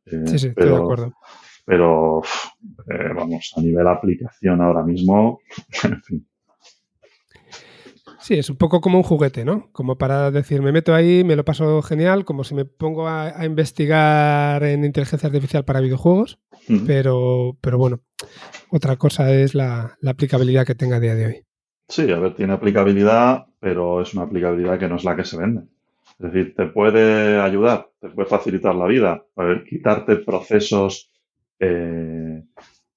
[0.06, 1.12] Eh, sí, sí, estoy de acuerdo.
[1.64, 2.22] Pero,
[2.88, 5.40] eh, vamos, a nivel aplicación ahora mismo,
[5.84, 6.28] en fin.
[8.18, 9.68] Sí, es un poco como un juguete, ¿no?
[9.72, 13.44] Como para decir, me meto ahí, me lo paso genial, como si me pongo a,
[13.44, 16.38] investigar en inteligencia artificial para videojuegos,
[16.86, 18.00] pero, pero bueno,
[18.70, 21.42] otra cosa es la, la, aplicabilidad que tenga a día de hoy.
[21.88, 25.36] Sí, a ver, tiene aplicabilidad, pero es una aplicabilidad que no es la que se
[25.36, 25.62] vende.
[26.18, 29.24] Es decir, te puede ayudar, te puede facilitar la vida,
[29.68, 31.12] quitarte procesos
[31.60, 32.42] eh,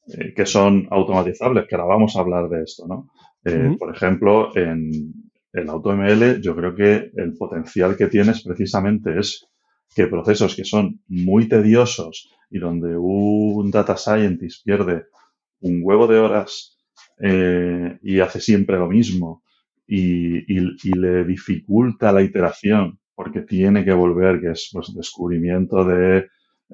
[0.07, 3.09] eh, que son automatizables, que ahora vamos a hablar de esto, ¿no?
[3.46, 5.14] Eh, por ejemplo, en
[5.54, 9.46] el AutoML yo creo que el potencial que tienes precisamente es
[9.96, 15.06] que procesos que son muy tediosos y donde un data scientist pierde
[15.62, 16.78] un huevo de horas
[18.02, 19.44] y hace siempre lo mismo
[19.90, 26.28] y, le dificulta la iteración porque tiene que volver, que es pues, descubrimiento de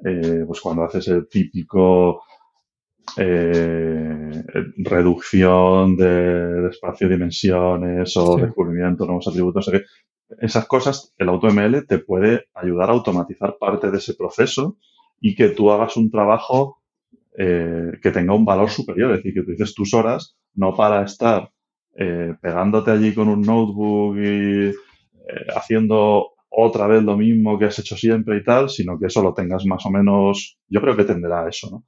[0.04, 2.22] eh, pues cuando haces el típico
[3.16, 4.44] eh,
[4.78, 9.70] reducción de, espacio dimensiones o descubrimiento de nuevos atributos.
[10.40, 14.78] esas cosas, el AutoML te puede ayudar a automatizar parte de ese proceso
[15.20, 16.82] y que tú hagas un trabajo
[17.38, 21.50] eh, que tenga un valor superior, es decir, que utilices tus horas no para estar
[22.42, 24.74] pegándote allí con un notebook y
[25.56, 29.34] haciendo otra vez lo mismo que has hecho siempre y tal, sino que eso lo
[29.34, 31.84] tengas más o menos, yo creo que tendrá eso, ¿no?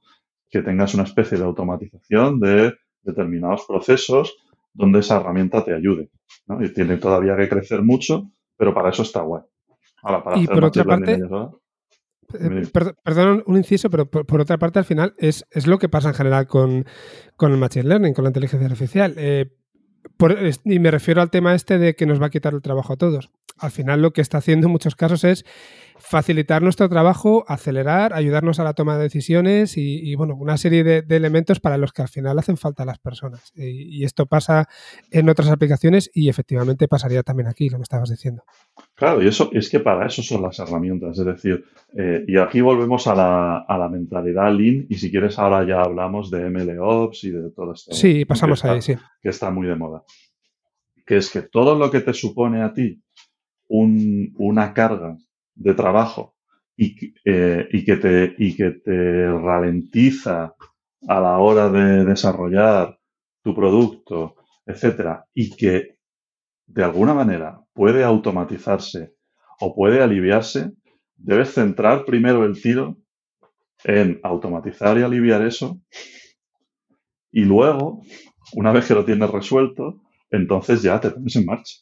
[0.49, 4.35] Que tengas una especie de automatización de determinados procesos
[4.73, 6.09] donde esa herramienta te ayude,
[6.47, 6.63] ¿no?
[6.63, 9.43] Y tiene todavía que crecer mucho, pero para eso está guay.
[10.03, 11.19] Ahora, para y por otra parte,
[12.33, 12.67] eh,
[13.03, 16.15] perdón, un inciso, pero por, otra parte, al final, es, es, lo que pasa en
[16.15, 16.85] general con,
[17.35, 19.15] con el Machine Learning, con la inteligencia artificial.
[19.17, 19.51] Eh,
[20.65, 22.97] y me refiero al tema este de que nos va a quitar el trabajo a
[22.97, 23.31] todos.
[23.57, 25.45] Al final lo que está haciendo en muchos casos es
[25.99, 31.15] facilitar nuestro trabajo, acelerar, ayudarnos a la toma de decisiones y, bueno, una serie de,
[31.15, 33.51] elementos para los que al final hacen falta las personas.
[33.55, 34.67] Y, esto pasa
[35.11, 38.43] en otras aplicaciones y efectivamente pasaría también aquí, lo que estabas diciendo.
[38.95, 41.19] Claro, y eso es que para eso son las herramientas.
[41.19, 45.37] Es decir, eh, y aquí volvemos a la, a la, mentalidad Lean y si quieres
[45.37, 47.93] ahora ya hablamos de MLOps y de todo esto.
[47.93, 48.95] Sí, pasamos ahí, sí.
[49.21, 50.03] Que está muy de moda.
[51.05, 53.01] Que es que todo lo que te supone a ti
[53.67, 55.17] una carga
[55.59, 56.35] de trabajo
[56.75, 60.55] y, eh, y, que te, y que te ralentiza
[61.07, 62.97] a la hora de desarrollar
[63.43, 64.35] tu producto,
[64.65, 65.97] etcétera, y que
[66.67, 69.13] de alguna manera puede automatizarse
[69.61, 70.71] o puede aliviarse,
[71.15, 72.97] debes centrar primero el tiro
[73.83, 75.81] en automatizar y aliviar eso
[77.31, 78.01] y luego,
[78.53, 80.01] una vez que lo tienes resuelto,
[80.31, 81.75] entonces ya te pones en marcha.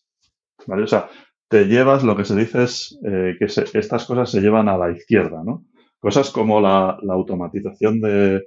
[0.65, 0.83] ¿Vale?
[0.83, 1.09] O sea,
[1.49, 4.91] te llevas, lo que se dice es eh, que estas cosas se llevan a la
[4.91, 5.65] izquierda, ¿no?
[5.99, 8.43] Cosas como la, automatización de,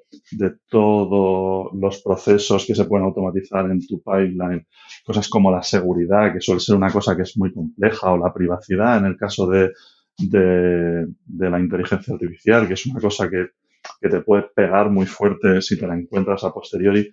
[0.68, 4.66] todos los procesos que se pueden automatizar en tu pipeline,
[5.04, 8.32] cosas como la seguridad, que suele ser una cosa que es muy compleja, o la
[8.32, 9.72] privacidad en el caso de,
[11.38, 13.48] la inteligencia artificial, que es una cosa que,
[14.00, 17.12] que te puede pegar muy fuerte si te la encuentras a posteriori,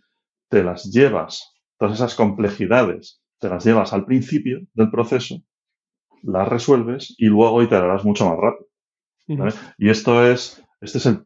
[0.50, 5.42] te las llevas, todas esas complejidades, te las llevas al principio del proceso
[6.24, 8.68] las resuelves y luego iterarás mucho más rápido.
[9.78, 11.26] Y esto es, este es el,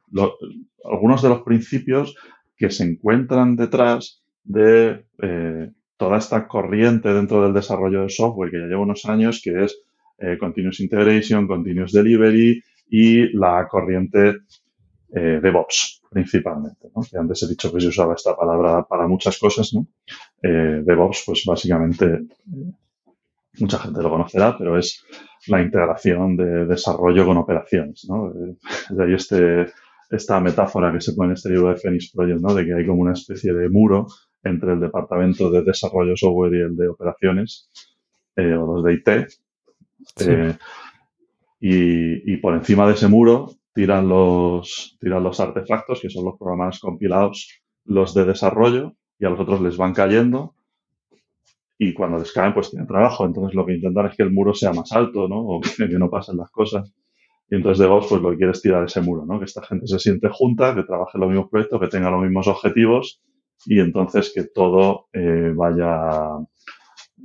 [0.83, 2.15] algunos de los principios
[2.57, 8.59] que se encuentran detrás de eh, toda esta corriente dentro del desarrollo de software que
[8.59, 9.79] ya lleva unos años, que es
[10.17, 14.37] eh, Continuous Integration, Continuous Delivery y la corriente
[15.13, 16.89] eh, DevOps principalmente.
[16.95, 17.03] ¿no?
[17.03, 19.73] Que antes he dicho que se usaba esta palabra para muchas cosas.
[19.73, 19.87] ¿no?
[20.41, 22.25] DevOps, pues básicamente
[23.59, 25.03] mucha gente lo conocerá, pero es
[25.47, 28.05] la integración de desarrollo con operaciones.
[28.07, 28.31] ¿no?
[28.89, 29.67] De ahí este,
[30.09, 32.53] esta metáfora que se pone en este libro de Phoenix Project, ¿no?
[32.53, 34.07] de que hay como una especie de muro
[34.43, 37.69] entre el departamento de desarrollo software y el de operaciones,
[38.35, 39.09] eh, o los de IT.
[40.19, 40.57] Eh,
[41.59, 46.79] y, por encima de ese muro tiran los, tiran los artefactos, que son los programas
[46.79, 50.55] compilados, los de desarrollo, y a los otros les van cayendo.
[51.83, 53.25] Y cuando les caen, pues tienen trabajo.
[53.25, 55.39] Entonces lo que intentan es que el muro sea más alto, ¿no?
[55.39, 56.93] O que, no pasen las cosas.
[57.49, 59.39] Y entonces DevOps, pues lo que quiere es tirar ese muro, ¿no?
[59.39, 62.21] Que esta gente se siente junta, que trabaje en los mismos proyectos, que tenga los
[62.21, 63.23] mismos objetivos
[63.65, 66.37] y entonces que todo eh, vaya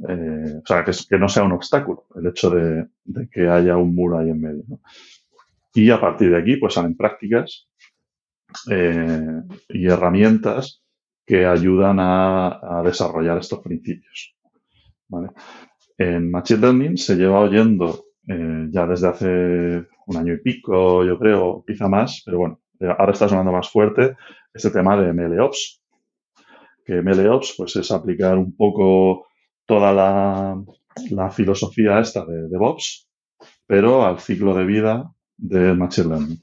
[0.09, 2.86] eh, o sea, que, no sea un obstáculo el hecho de,
[3.30, 4.64] que haya un muro ahí en medio.
[5.74, 7.68] Y a partir de aquí, pues salen prácticas
[8.70, 10.82] eh, y herramientas
[11.26, 14.36] que ayudan a, desarrollar estos principios.
[15.98, 21.18] En Machine Learning se lleva oyendo eh, ya desde hace un año y pico, yo
[21.18, 22.61] creo, quizá más, pero bueno,
[22.98, 24.16] ahora está sonando más fuerte
[24.52, 25.82] este tema de MLOps.
[26.84, 29.26] Que MLOps pues, es aplicar un poco
[29.64, 33.09] toda la, filosofía esta de DevOps,
[33.66, 36.42] pero al ciclo de vida de Machine Learning,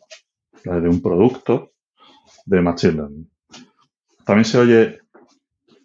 [0.64, 1.72] de un producto
[2.45, 3.32] de Machine Learning.
[4.26, 4.99] También se oye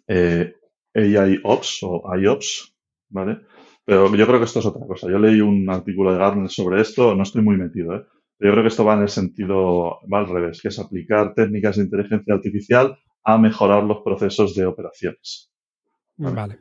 [0.07, 0.53] eh,
[0.99, 2.75] AI Ops o IOPS,
[3.09, 3.39] ¿vale?
[3.85, 5.09] Pero yo creo que esto es otra cosa.
[5.09, 8.03] Yo leí un artículo de Gartner sobre esto, no estoy muy metido, ¿eh?
[8.41, 11.75] Yo creo que esto va en el sentido, va al revés, que es aplicar técnicas
[11.75, 15.51] de inteligencia artificial a mejorar los procesos de operaciones.
[16.17, 16.59] vale.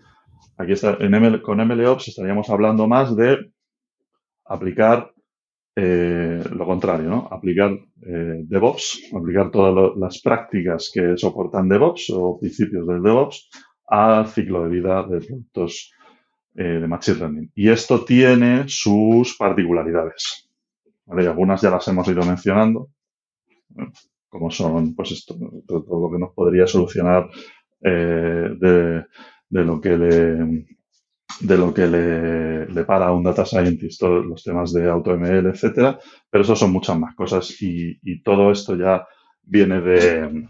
[0.57, 3.53] Aquí está, en con MLOps estaríamos hablando más de
[4.47, 5.13] aplicar
[5.77, 7.29] eh, lo contrario, ¿no?
[7.31, 13.49] Aplicar eh, DevOps, aplicar todas las prácticas que soportan DevOps o principios del DevOps
[13.89, 15.93] al ciclo de vida de productos
[16.55, 17.53] eh, de Machine Learning.
[17.55, 20.49] Y esto tiene sus particularidades.
[21.07, 22.91] algunas ya las hemos ido mencionando,
[24.29, 25.37] como son, pues esto,
[25.67, 27.29] todo lo que nos podría solucionar
[27.81, 29.05] de
[29.51, 30.67] de lo que le,
[31.41, 35.99] de lo que le, para a un data scientist, todos los temas de AutoML, etcétera,
[36.31, 39.07] pero eso son muchas más cosas y, todo esto ya
[39.43, 40.47] viene de,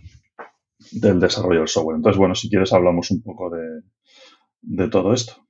[0.93, 1.97] del desarrollo del software.
[1.97, 3.83] Entonces, bueno, si quieres hablamos un poco de,
[4.63, 5.49] de todo esto.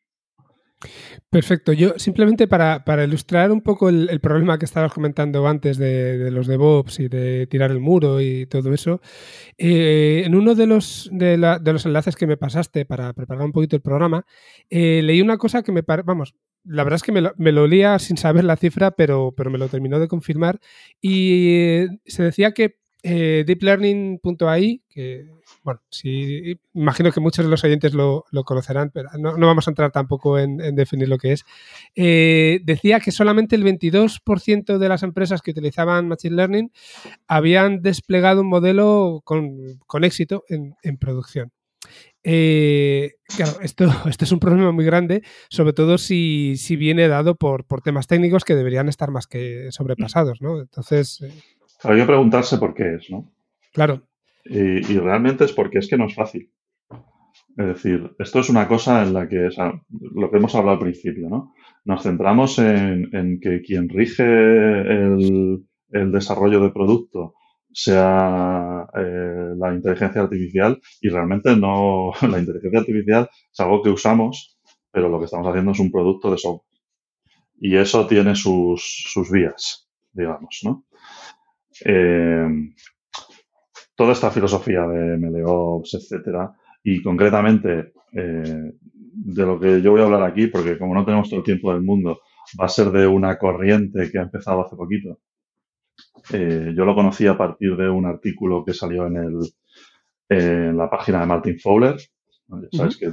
[1.30, 1.72] Perfecto.
[1.72, 7.00] Yo simplemente para, ilustrar un poco el, problema que estabas comentando antes de, los DevOps
[7.00, 9.00] y de tirar el muro y todo eso,
[9.58, 13.76] eh, en uno de los, de, los enlaces que me pasaste para preparar un poquito
[13.76, 14.24] el programa,
[14.70, 16.34] eh, leí una cosa que me parece, vamos,
[16.64, 19.68] la verdad es que me lo, me sin saber la cifra, pero, pero me lo
[19.68, 20.60] terminó de confirmar
[21.00, 25.26] y eh, se decía que deeplearning.ai, que
[25.62, 29.90] bueno, sí, imagino que muchos de los oyentes lo, conocerán, pero no, vamos a entrar
[29.90, 31.44] tampoco en, definir lo que es.
[31.94, 36.72] Eh, decía que solamente el 22% de las empresas que utilizaban Machine Learning
[37.26, 41.52] habían desplegado un modelo con, éxito en, producción.
[42.24, 47.64] Eh, claro, esto, esto es un problema muy grande, sobre todo si, viene dado por,
[47.82, 50.60] temas técnicos que deberían estar más que sobrepasados, ¿no?
[50.60, 51.22] Entonces...
[51.82, 53.32] Habría que preguntarse por qué es, ¿no?
[53.72, 54.02] Claro.
[54.44, 56.50] Y, realmente es porque es que no es fácil.
[57.56, 59.48] Es decir, esto es una cosa en la que,
[60.14, 61.54] lo que hemos hablado al principio, ¿no?
[61.84, 67.34] Nos centramos en, que quien rige el, desarrollo de producto
[67.72, 74.58] sea eh, la inteligencia artificial y realmente no, la inteligencia artificial es algo que usamos,
[74.90, 76.80] pero lo que estamos haciendo es un producto de software.
[77.60, 80.84] Y eso tiene sus, sus vías, digamos, ¿no?
[81.84, 82.46] Eh,
[83.94, 86.52] toda esta filosofía de MLOps, etcétera,
[86.84, 88.72] y concretamente eh,
[89.12, 91.72] de lo que yo voy a hablar aquí, porque como no tenemos todo el tiempo
[91.72, 92.20] del mundo,
[92.60, 95.18] va a ser de una corriente que ha empezado hace poquito.
[96.32, 99.38] Eh, yo lo conocí a partir de un artículo que salió en, el,
[100.28, 101.96] en la página de Martin Fowler.
[102.48, 103.10] Ya sabes que,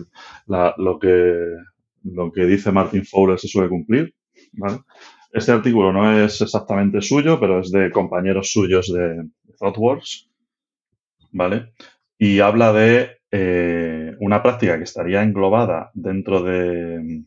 [0.48, 1.56] lo que
[2.06, 4.14] lo que dice Martin Fowler se suele cumplir.
[5.36, 9.28] Este artículo no es exactamente suyo, pero es de compañeros suyos de
[9.60, 10.30] ThoughtWorks
[11.34, 11.74] ¿vale?
[12.18, 17.26] Y habla de eh, una práctica que estaría englobada dentro de,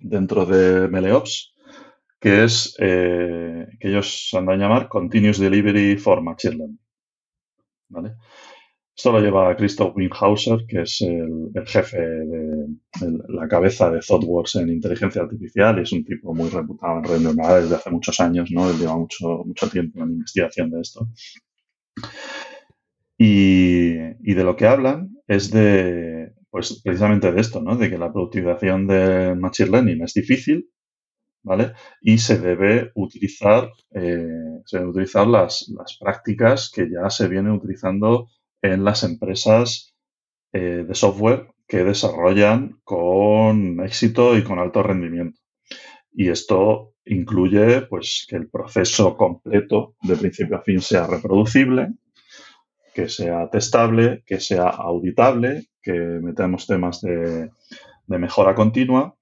[0.00, 1.54] dentro de MeleOps,
[2.20, 6.80] que es eh, que ellos andan a llamar Continuous Delivery for Machine Learning.
[7.88, 8.16] ¿vale?
[8.98, 12.66] Esto lo lleva Christoph Winhauser, que es el, jefe de
[13.28, 17.62] la cabeza de ThoughtWorks en inteligencia artificial y es un tipo muy reputado en neuronales
[17.62, 18.68] desde hace muchos años, ¿no?
[18.68, 21.06] Él lleva mucho, mucho tiempo en investigación de esto.
[23.16, 23.94] Y,
[24.34, 27.76] de lo que hablan es de, pues precisamente de esto, ¿no?
[27.76, 30.72] De que la productivización de Machine Learning es difícil,
[31.44, 31.72] ¿vale?
[32.00, 35.70] Y se debe utilizar, eh, se utilizar las,
[36.00, 38.28] prácticas que ya se vienen utilizando
[38.62, 39.94] en las empresas
[40.52, 45.38] eh, de software que desarrollan con éxito y con alto rendimiento.
[46.12, 51.88] Y esto incluye pues, que el proceso completo de principio a fin sea reproducible,
[52.94, 57.50] que sea testable, que sea auditable, que metamos temas de,
[58.06, 59.14] mejora continua.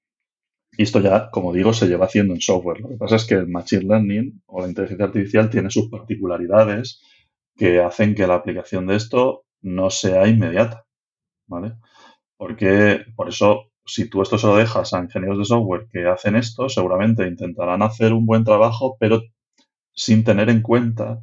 [0.78, 2.80] Y esto ya, como digo, se lleva haciendo en software.
[2.80, 7.02] Lo que pasa es que el Machine Learning o la inteligencia artificial tiene sus particularidades
[7.56, 10.84] que hacen que la aplicación de esto no sea inmediata.
[11.46, 11.74] ¿Vale?
[12.36, 16.36] Porque, por eso, si tú esto se lo dejas a ingenieros de software que hacen
[16.36, 19.22] esto, seguramente intentarán hacer un buen trabajo, pero
[19.92, 21.22] sin tener en cuenta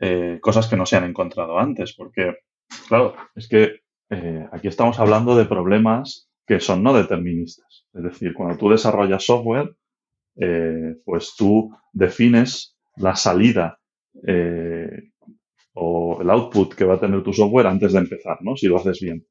[0.00, 1.94] eh, cosas que no se han encontrado antes.
[1.94, 2.36] Porque,
[2.88, 3.80] claro, es que
[4.10, 7.86] eh, aquí estamos hablando de problemas que son no deterministas.
[7.92, 9.76] Es decir, cuando tú desarrollas software,
[10.36, 13.78] eh, pues tú defines la salida
[15.74, 18.56] o el output que va a tener tu software antes de empezar, ¿no?
[18.56, 19.24] Si lo haces bien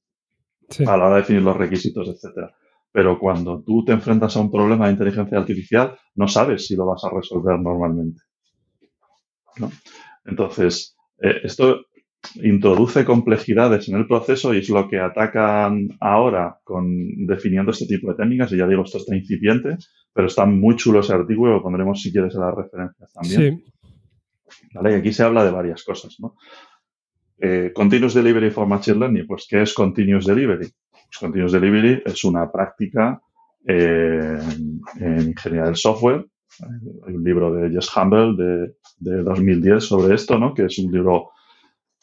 [0.88, 2.53] a la hora de definir los requisitos, etcétera.
[2.91, 6.86] Pero cuando tú te enfrentas a un problema de inteligencia artificial, no sabes si lo
[6.86, 8.21] vas a resolver normalmente.
[10.25, 11.81] Entonces, eh, esto
[12.36, 18.09] introduce complejidades en el proceso y es lo que atacan ahora con definiendo este tipo
[18.09, 18.51] de técnicas.
[18.51, 19.77] Y ya digo, esto está incipiente,
[20.13, 23.63] pero está muy chulo ese artículo, lo pondremos si quieres en las referencias también.
[24.74, 24.91] ¿Vale?
[24.91, 26.36] Y aquí se habla de varias cosas, ¿no?
[27.38, 30.72] Eh, continuous Delivery for Machine Learning, pues ¿qué es Continuous Delivery?
[30.91, 33.22] Pues Continuous Delivery es una práctica
[33.68, 34.39] eh,
[34.99, 36.26] en ingeniería del software.
[37.06, 40.53] Hay un libro de Jess Humble de, de 2010 sobre esto, ¿no?
[40.53, 41.32] que es un libro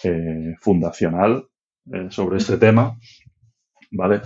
[0.04, 1.46] eh, fundacional
[2.10, 2.96] sobre este tema,
[3.90, 4.20] ¿vale?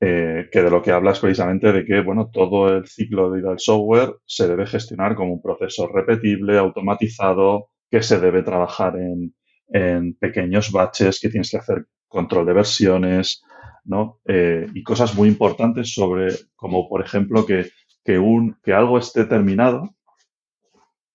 [0.00, 3.50] Que de lo que habla es precisamente de que, bueno, todo el ciclo de vida
[3.50, 9.34] del software se debe gestionar como un proceso repetible, automatizado, que se debe trabajar en,
[9.68, 13.42] en pequeños batches que tienes que hacer control de versiones,
[13.84, 14.20] ¿no?
[14.26, 17.70] Eh, y cosas muy importantes sobre, como por ejemplo, que,
[18.18, 19.94] un, que algo esté terminado,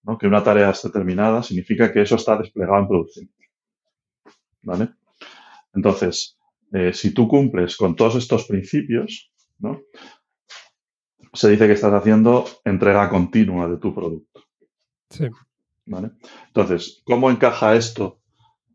[0.03, 0.17] ¿no?
[0.17, 3.29] que una tarea esté terminada, significa que eso está desplegado en producción.
[4.61, 4.89] ¿Vale?
[5.73, 6.37] Entonces,
[6.73, 9.81] eh, si tú cumples con todos estos principios, ¿no?
[11.33, 14.41] se dice que estás haciendo entrega continua de tu producto.
[15.09, 15.27] Sí.
[15.85, 16.11] ¿Vale?
[16.47, 18.19] Entonces, ¿cómo encaja esto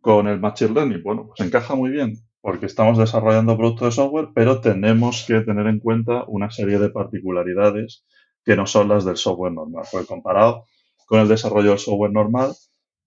[0.00, 1.02] con el Machine Learning?
[1.02, 5.66] Bueno, pues encaja muy bien porque estamos desarrollando productos de software, pero tenemos que tener
[5.66, 8.04] en cuenta una serie de particularidades
[8.44, 9.84] que no son las del software normal.
[9.90, 10.64] Porque comparado
[11.06, 12.52] con el desarrollo del software normal,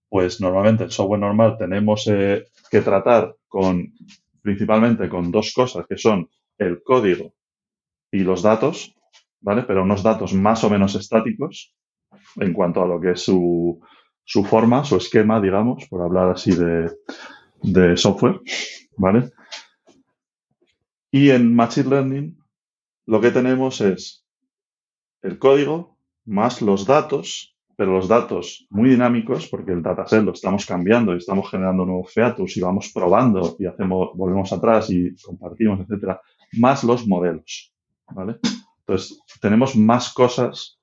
[0.08, 3.92] pues normalmente el software normal tenemos eh, que tratar con
[4.42, 6.28] principalmente con dos cosas que son
[6.58, 7.34] el código
[8.10, 8.94] y los datos,
[9.40, 9.62] ¿vale?
[9.62, 11.74] Pero unos datos más o menos estáticos
[12.36, 13.80] en cuanto a lo que es su,
[14.24, 18.40] su forma, su esquema, digamos, por hablar así de, software,
[18.96, 19.30] ¿vale?
[21.10, 22.38] Y en Machine Learning
[23.06, 24.26] lo que tenemos es
[25.22, 27.51] el código más los datos,
[27.82, 32.12] pero los datos muy dinámicos, porque el dataset lo estamos cambiando y estamos generando nuevos
[32.12, 36.20] featus y vamos probando y hacemos, volvemos atrás y compartimos, etcétera,
[36.60, 37.74] más los modelos,
[38.08, 38.36] ¿vale?
[38.86, 40.78] Entonces, tenemos más cosas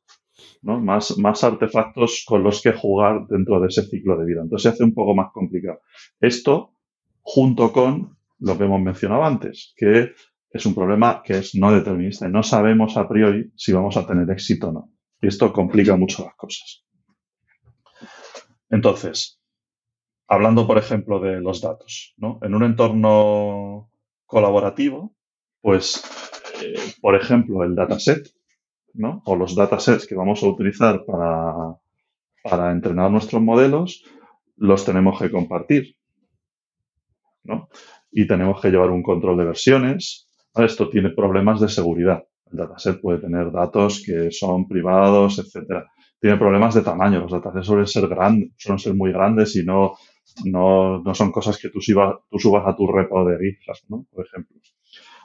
[0.61, 4.41] más, más artefactos con los que jugar dentro de ese ciclo de vida.
[4.41, 5.79] Entonces se hace un poco más complicado.
[6.19, 6.73] Esto
[7.21, 10.11] junto con lo que hemos mencionado antes, que
[10.51, 12.27] es un problema que es no determinista.
[12.27, 14.91] No sabemos a priori si vamos a tener éxito o no.
[15.21, 16.83] Y esto complica mucho las cosas.
[18.69, 19.39] Entonces,
[20.27, 23.89] hablando, por ejemplo, de los datos, En un entorno
[24.25, 25.15] colaborativo,
[25.61, 26.03] pues,
[26.63, 28.27] eh, por ejemplo, el dataset
[29.25, 31.75] o los datasets que vamos a utilizar para,
[32.43, 34.03] para entrenar nuestros modelos,
[34.57, 35.95] los tenemos que compartir.
[38.11, 40.27] Y tenemos que llevar un control de versiones.
[40.55, 42.23] Esto tiene problemas de seguridad.
[42.51, 45.87] El dataset puede tener datos que son privados, etcétera.
[46.19, 47.21] Tiene problemas de tamaño.
[47.21, 49.97] Los datasets suelen ser grandes, suelen ser muy grandes y no,
[50.45, 54.05] no, son cosas que tú, tú subas a tu repo de GitHub, ¿no?
[54.11, 54.57] Por ejemplo.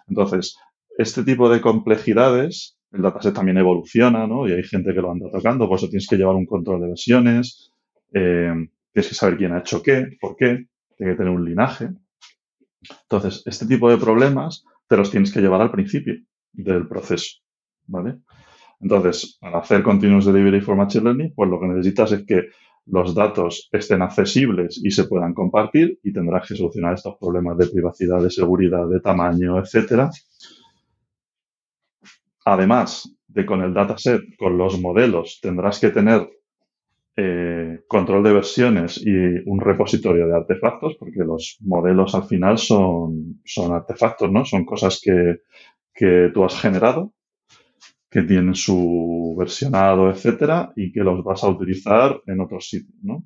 [0.09, 0.57] Entonces,
[0.97, 4.49] este tipo de complejidades el dataset también evoluciona, ¿no?
[4.49, 6.89] Y hay gente que lo anda tocando, por eso tienes que llevar un control de
[6.89, 7.73] versiones,
[8.13, 8.53] eh,
[8.93, 11.89] tienes que saber quién ha hecho qué, por qué, tiene que tener un linaje.
[13.03, 16.15] Entonces, este tipo de problemas te los tienes que llevar al principio
[16.53, 17.41] del proceso,
[17.87, 18.19] ¿vale?
[18.85, 22.49] Entonces, para hacer Continuous Delivery for Machine Learning, pues lo que necesitas es que
[22.85, 27.69] los datos estén accesibles y se puedan compartir y tendrás que solucionar estos problemas de
[27.69, 30.11] privacidad, de seguridad, de tamaño, etcétera.
[32.45, 36.29] Además de con el dataset, con los modelos, tendrás que tener
[37.17, 39.11] eh, control de versiones y
[39.47, 44.45] un repositorio de artefactos, porque los modelos al final son, son artefactos, ¿no?
[44.45, 45.37] Son cosas que,
[46.35, 47.15] tú has generado,
[48.15, 53.25] que tienen su versionado, etcétera, y que los vas a utilizar en otros sitios, ¿no?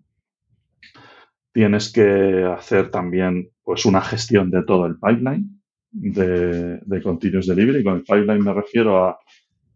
[1.53, 5.61] Tienes que hacer también pues una gestión de todo el pipeline
[5.91, 7.85] de, de continuous delivery.
[7.85, 9.19] Con el pipeline me refiero a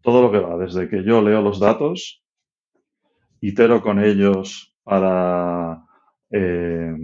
[0.01, 2.25] todo lo que va, desde que yo leo los datos,
[3.43, 5.85] itero con ellos para
[6.31, 6.95] eh,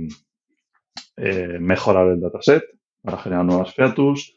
[1.18, 2.64] eh, mejorar el dataset,
[3.02, 4.34] para generar nuevas features,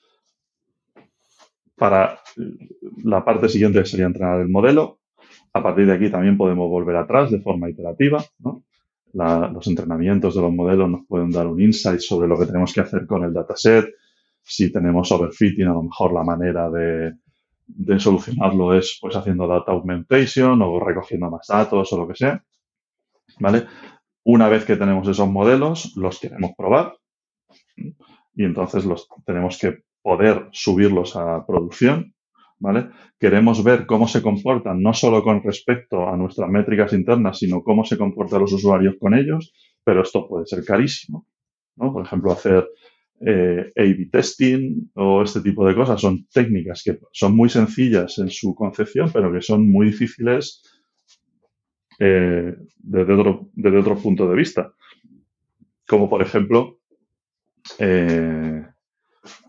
[1.81, 2.19] para
[3.05, 4.99] la parte siguiente sería entrenar el modelo.
[5.51, 8.23] A partir de aquí también podemos volver atrás de forma iterativa.
[9.13, 12.81] los entrenamientos de los modelos nos pueden dar un insight sobre lo que tenemos que
[12.81, 13.87] hacer con el dataset.
[14.43, 17.13] Si tenemos overfitting, a lo mejor la manera de,
[17.65, 22.43] de solucionarlo es pues haciendo data augmentation o recogiendo más datos o lo que sea.
[23.39, 23.65] ¿Vale?
[24.23, 26.93] Una vez que tenemos esos modelos, los queremos probar
[28.35, 32.13] y entonces los tenemos que poder subirlos a producción.
[32.59, 32.89] ¿Vale?
[33.19, 37.83] Queremos ver cómo se comportan, no solo con respecto a nuestras métricas internas, sino cómo
[37.83, 39.51] se comportan los usuarios con ellos,
[39.83, 41.25] pero esto puede ser carísimo.
[41.75, 41.91] ¿no?
[41.91, 42.67] Por ejemplo, hacer
[43.23, 46.01] eh, A-B testing o este tipo de cosas.
[46.01, 50.63] Son técnicas que son muy sencillas en su concepción, pero que son muy difíciles
[51.99, 54.73] eh, desde, otro, punto de vista.
[55.87, 56.79] Como por ejemplo,
[57.77, 58.65] eh,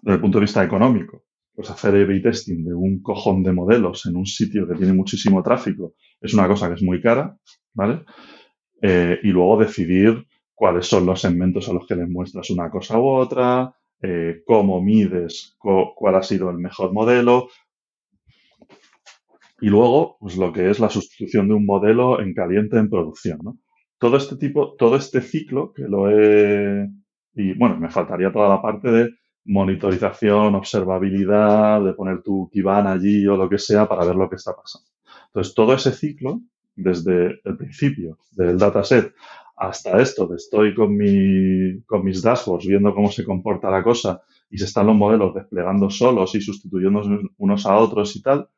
[0.03, 1.25] desde el punto de vista económico.
[1.55, 5.43] Pues hacer A-B testing de un cojón de modelos en un sitio que tiene muchísimo
[5.43, 7.37] tráfico es una cosa que es muy cara,
[7.75, 8.05] ¿vale?
[8.85, 13.07] y luego decidir cuáles son los segmentos a los que les muestras una cosa u
[13.07, 17.49] otra, eh, cómo mides cuál ha sido el mejor modelo.
[19.61, 23.39] Y luego, pues lo que es la sustitución de un modelo en caliente en producción.
[23.99, 26.89] Todo este tipo, todo este ciclo que lo he.
[27.35, 29.11] Y bueno, me faltaría toda la parte de
[29.45, 34.37] monitorización, observabilidad, de poner tu Kibana allí o lo que sea para ver lo que
[34.37, 34.89] está pasando.
[35.27, 36.41] Entonces, todo ese ciclo,
[36.75, 39.13] desde el principio del dataset
[39.57, 44.23] hasta esto de estoy con, mi, con mis dashboards viendo cómo se comporta la cosa
[44.51, 47.03] y se están los modelos desplegando solos y sustituyendo
[47.39, 48.49] unos a otros y tal,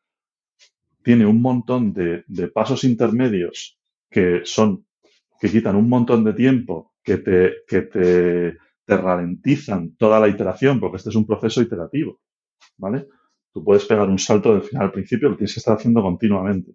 [1.03, 3.78] tiene un montón de, pasos intermedios
[4.11, 4.87] que son,
[5.39, 10.80] que quitan un montón de tiempo, que te, que te, te ralentizan toda la iteración,
[10.80, 12.20] porque este es un proceso iterativo,
[12.76, 13.07] ¿vale?
[13.53, 16.72] Tú puedes pegar un salto del final al principio, lo tienes que estar haciendo continuamente.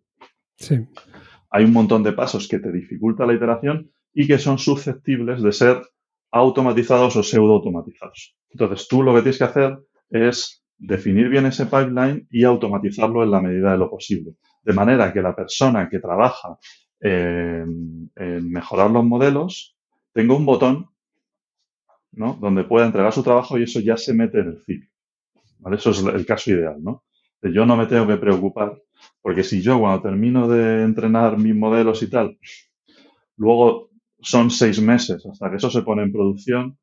[0.57, 0.79] Sí.
[1.51, 5.51] Hay un montón de pasos que te dificulta la iteración y que son susceptibles de
[5.51, 5.81] ser
[6.31, 8.35] automatizados o pseudo automatizados.
[8.49, 9.79] Entonces, tú lo que tienes que hacer
[10.09, 14.33] es definir bien ese pipeline y automatizarlo en la medida de lo posible.
[14.63, 16.57] De manera que la persona que trabaja
[16.99, 19.77] en, mejorar los modelos
[20.13, 20.89] tenga un botón
[22.11, 22.37] ¿no?
[22.39, 24.89] donde pueda entregar su trabajo y eso ya se mete en el ciclo.
[25.71, 26.77] Eso es el caso ideal.
[26.81, 27.03] ¿no?
[27.41, 28.77] yo no me tengo que preocupar
[29.21, 32.37] porque si yo cuando termino de entrenar mis modelos y tal,
[33.37, 33.89] luego
[34.21, 36.77] son seis meses hasta que eso se pone en producción,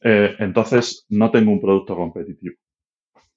[0.00, 2.56] eh, entonces no tengo un producto competitivo.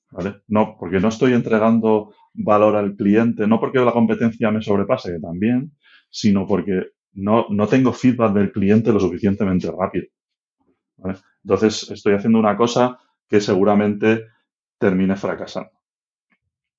[0.09, 0.41] ¿Vale?
[0.47, 5.19] No, porque no estoy entregando valor al cliente, no porque la competencia me sobrepase, que
[5.19, 5.73] también,
[6.09, 10.05] sino porque no, no tengo feedback del cliente lo suficientemente rápido.
[11.43, 14.25] Entonces estoy haciendo una cosa que seguramente
[14.77, 15.71] termine fracasando.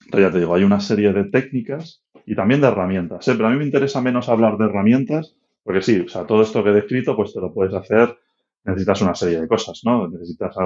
[0.04, 3.26] Entonces ya te digo, hay una serie de técnicas y también de herramientas.
[3.28, 3.34] ¿eh?
[3.36, 5.36] Pero a mí me interesa menos hablar de herramientas
[5.68, 8.16] porque sí, o sea, todo esto que he descrito, pues te lo puedes hacer,
[8.64, 10.08] necesitas una serie de cosas, ¿no?
[10.08, 10.56] Necesitas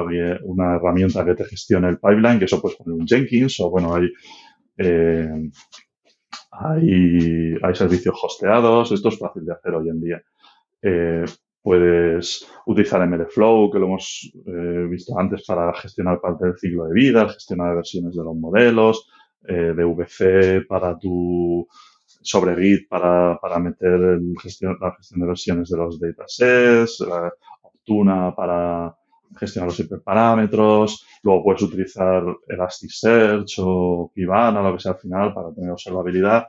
[0.45, 3.97] una herramienta que te gestione el pipeline, que eso puedes poner un Jenkins, o bueno,
[3.97, 4.13] hay,
[4.79, 5.51] eh,
[6.53, 10.23] hay, servicios hosteados, esto es fácil de hacer hoy en día.
[10.81, 11.25] Eh,
[11.63, 16.95] puedes utilizar MLflow, que lo hemos eh, visto antes para gestionar parte del ciclo de
[16.95, 19.09] vida, gestionar versiones de los modelos,
[19.45, 21.67] DVC para tu
[22.23, 27.05] sobre Git para, para meter la gestión de versiones de los datasets,
[27.63, 28.95] Optuna para
[29.39, 35.53] gestionar los hiperparámetros, luego puedes utilizar Elasticsearch o Kibana, lo que sea al final, para
[35.53, 36.47] tener observabilidad.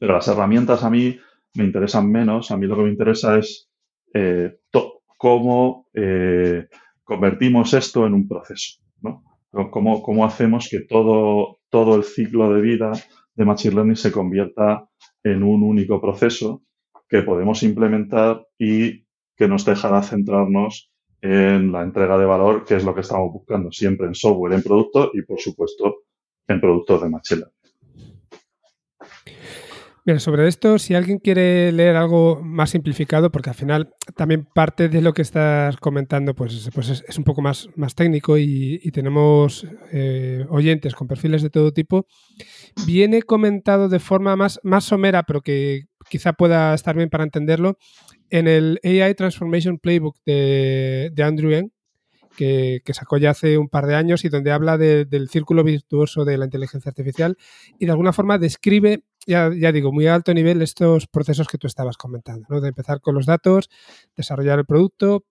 [0.00, 1.16] Pero las herramientas a mí
[1.54, 2.50] me interesan menos.
[2.50, 3.68] A mí lo que me interesa es
[4.14, 4.56] eh,
[5.18, 6.68] cómo eh,
[7.02, 9.24] convertimos esto en un proceso, ¿no?
[9.70, 12.92] Cómo, hacemos que todo, todo el ciclo de vida
[13.34, 14.88] de Machine Learning se convierta
[15.22, 16.62] en un único proceso
[17.08, 22.84] que podemos implementar y que nos dejará centrarnos en la entrega de valor, que es
[22.84, 26.02] lo que estamos buscando siempre en software, en producto y, por supuesto,
[26.48, 27.63] en productos de Machine Learning.
[30.06, 34.90] Bien, sobre esto, si alguien quiere leer algo más simplificado, porque al final también parte
[34.90, 39.66] de lo que estás comentando pues, pues es, un poco más, más técnico y, tenemos
[39.92, 42.06] eh, oyentes con perfiles de todo tipo,
[42.86, 47.78] viene comentado de forma más, más somera, pero que quizá pueda estar bien para entenderlo,
[48.28, 51.70] en el AI Transformation Playbook de, de Andrew Ng,
[52.34, 56.38] que, sacó ya hace un par de años y donde habla del círculo virtuoso de
[56.38, 57.36] la inteligencia artificial
[57.78, 61.66] y de alguna forma describe, ya, digo, muy a alto nivel estos procesos que tú
[61.66, 62.60] estabas comentando, ¿no?
[62.60, 63.70] de empezar con los datos,
[64.16, 65.24] desarrollar el producto,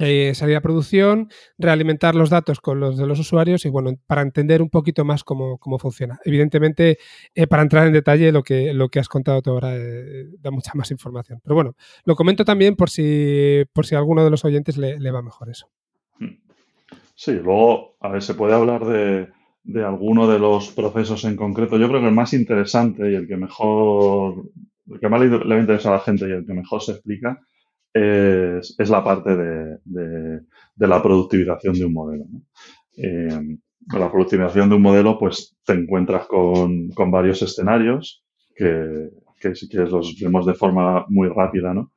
[0.00, 4.22] eh, salir a producción, realimentar los datos con los de los usuarios y bueno, para
[4.22, 6.20] entender un poquito más cómo, funciona.
[6.24, 6.98] Evidentemente,
[7.34, 10.52] eh, para entrar en detalle, lo que, lo que has contado tú ahora eh, da
[10.52, 11.40] mucha más información.
[11.42, 15.10] Pero bueno, lo comento también por si, por si a alguno de los oyentes le
[15.10, 15.68] va mejor eso.
[17.18, 19.26] Sí, luego, a ver, se puede hablar de,
[19.64, 21.76] de alguno de los procesos en concreto.
[21.76, 24.44] Yo creo que el más interesante y el que mejor,
[24.86, 27.40] el que más le, va a la gente y el que mejor se explica
[27.92, 32.24] es, es la parte de, de, la productivización de un modelo.
[32.96, 33.58] Eh,
[33.90, 38.22] con la productivización de un modelo, pues te encuentras con, con varios escenarios
[38.54, 41.90] que, que, si quieres los vemos de forma muy rápida, ¿no?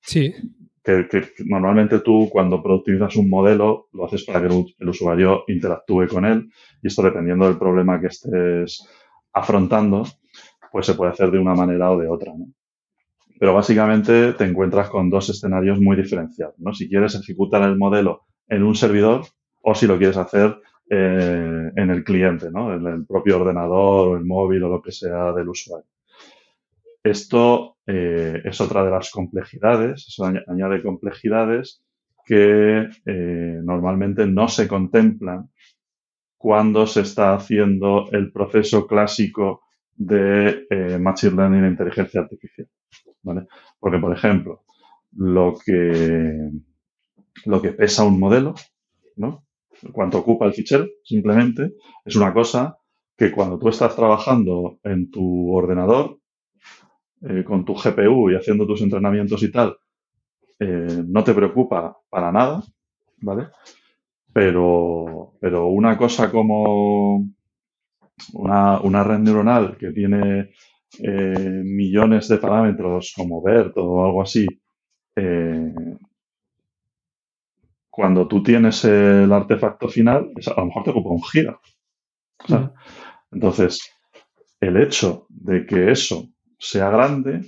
[0.00, 0.34] Sí
[0.84, 6.26] que, normalmente tú cuando productivizas un modelo lo haces para que el, usuario interactúe con
[6.26, 6.50] él
[6.82, 8.86] y esto dependiendo del problema que estés
[9.32, 10.04] afrontando,
[10.70, 12.34] pues se puede hacer de una manera o de otra.
[12.36, 12.46] ¿no?
[13.40, 16.54] Pero básicamente te encuentras con dos escenarios muy diferenciados.
[16.58, 16.74] ¿no?
[16.74, 19.22] Si quieres ejecutar el modelo en un servidor
[19.62, 22.74] o si lo quieres hacer eh, en el cliente, ¿no?
[22.74, 25.93] en el propio ordenador o el móvil o lo que sea del usuario.
[27.04, 31.84] Esto eh, es otra de las complejidades, eso añade complejidades
[32.24, 35.50] que eh, normalmente no se contemplan
[36.38, 39.62] cuando se está haciendo el proceso clásico
[39.94, 42.68] de eh, Machine Learning e inteligencia artificial.
[43.78, 44.64] Porque, por ejemplo,
[45.12, 46.50] lo que,
[47.44, 48.54] lo que pesa un modelo,
[49.16, 49.44] ¿no?
[49.92, 51.74] cuánto ocupa el fichero, simplemente,
[52.04, 52.78] es una cosa
[53.16, 56.18] que cuando tú estás trabajando en tu ordenador,
[57.26, 59.76] eh, con tu GPU y haciendo tus entrenamientos y tal,
[60.58, 62.62] eh, no te preocupa para nada,
[63.22, 63.48] ¿vale?
[64.32, 67.26] Pero, pero una cosa como
[68.34, 70.50] una, red neuronal que tiene
[70.98, 74.46] eh, millones de parámetros como BERT o algo así,
[77.88, 81.60] cuando tú tienes el artefacto final, a lo mejor te ocupa un giga.
[83.30, 83.80] Entonces,
[84.60, 86.33] el hecho de que eso
[86.64, 87.42] sea grande,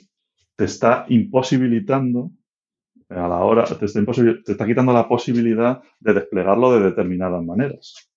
[0.56, 2.30] te está imposibilitando
[3.08, 4.00] a la hora, te está,
[4.44, 8.10] te está quitando la posibilidad de desplegarlo de determinadas maneras.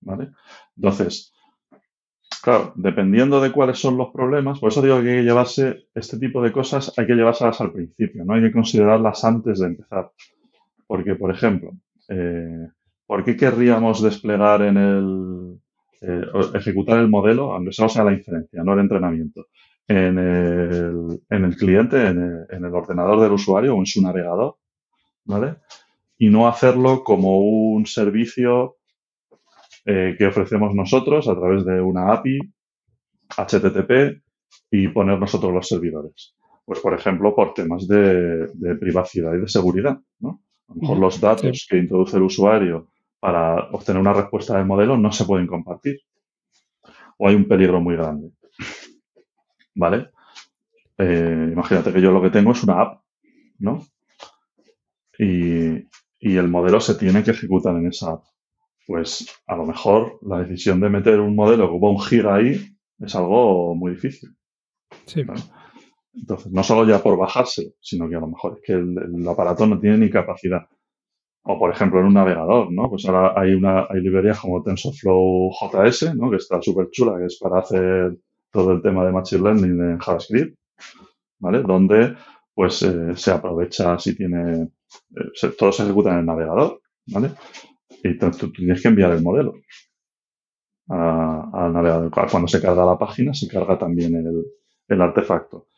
[0.00, 0.30] ¿Vale?
[0.76, 1.32] Entonces,
[2.42, 6.18] claro, dependiendo de cuáles son los problemas, por eso digo que hay que llevarse este
[6.18, 10.10] tipo de cosas, hay que llevárselas al principio, no hay que considerarlas antes de empezar.
[10.86, 11.72] Porque, por ejemplo,
[12.08, 12.68] eh,
[13.06, 15.58] ¿por qué querríamos desplegar en el,
[16.02, 19.46] eh, ejecutar el modelo, aunque solo sea la inferencia, no el entrenamiento?
[19.88, 24.02] En el, en el cliente, en el, en el, ordenador del usuario o en su
[24.02, 24.56] navegador,
[25.24, 25.56] ¿vale?
[26.18, 28.76] Y no hacerlo como un servicio
[29.84, 32.38] eh, que ofrecemos nosotros a través de una API,
[33.36, 34.22] HTTP,
[34.70, 36.34] y poner nosotros los servidores.
[36.64, 40.42] Pues, por ejemplo, por temas de, de privacidad y de seguridad, ¿no?
[40.68, 42.88] A lo mejor los datos que introduce el usuario
[43.20, 46.00] para obtener una respuesta del modelo no se pueden compartir.
[47.18, 48.32] O hay un peligro muy grande.
[49.76, 50.10] ¿Vale?
[50.98, 53.02] Eh, imagínate que yo lo que tengo es una app,
[53.58, 53.86] ¿no?
[55.18, 55.86] Y,
[56.20, 58.24] el modelo se tiene que ejecutar en esa app.
[58.86, 62.60] Pues a lo mejor la decisión de meter un modelo como un giga ahí
[62.98, 64.30] es algo muy difícil.
[65.06, 65.22] Sí.
[66.14, 69.66] Entonces, no solo ya por bajarse, sino que a lo mejor es que el, aparato
[69.66, 70.66] no tiene ni capacidad.
[71.44, 72.88] O, por ejemplo, en un navegador, ¿no?
[72.90, 76.30] Pues ahora hay, una, hay librerías como TensorFlow JS, ¿no?
[76.30, 78.18] Que está súper chula, que es para hacer
[78.56, 80.58] todo el tema de Machine Learning en JavaScript,
[81.38, 81.62] ¿vale?
[81.62, 82.16] Donde
[82.54, 87.32] pues eh, se aprovecha si tiene, eh, todo se ejecuta en el navegador, ¿vale?
[88.02, 89.54] Y tú, tienes que enviar el modelo
[90.88, 92.10] al navegador.
[92.30, 94.14] Cuando se carga la página, se carga también
[94.88, 95.68] el, artefacto.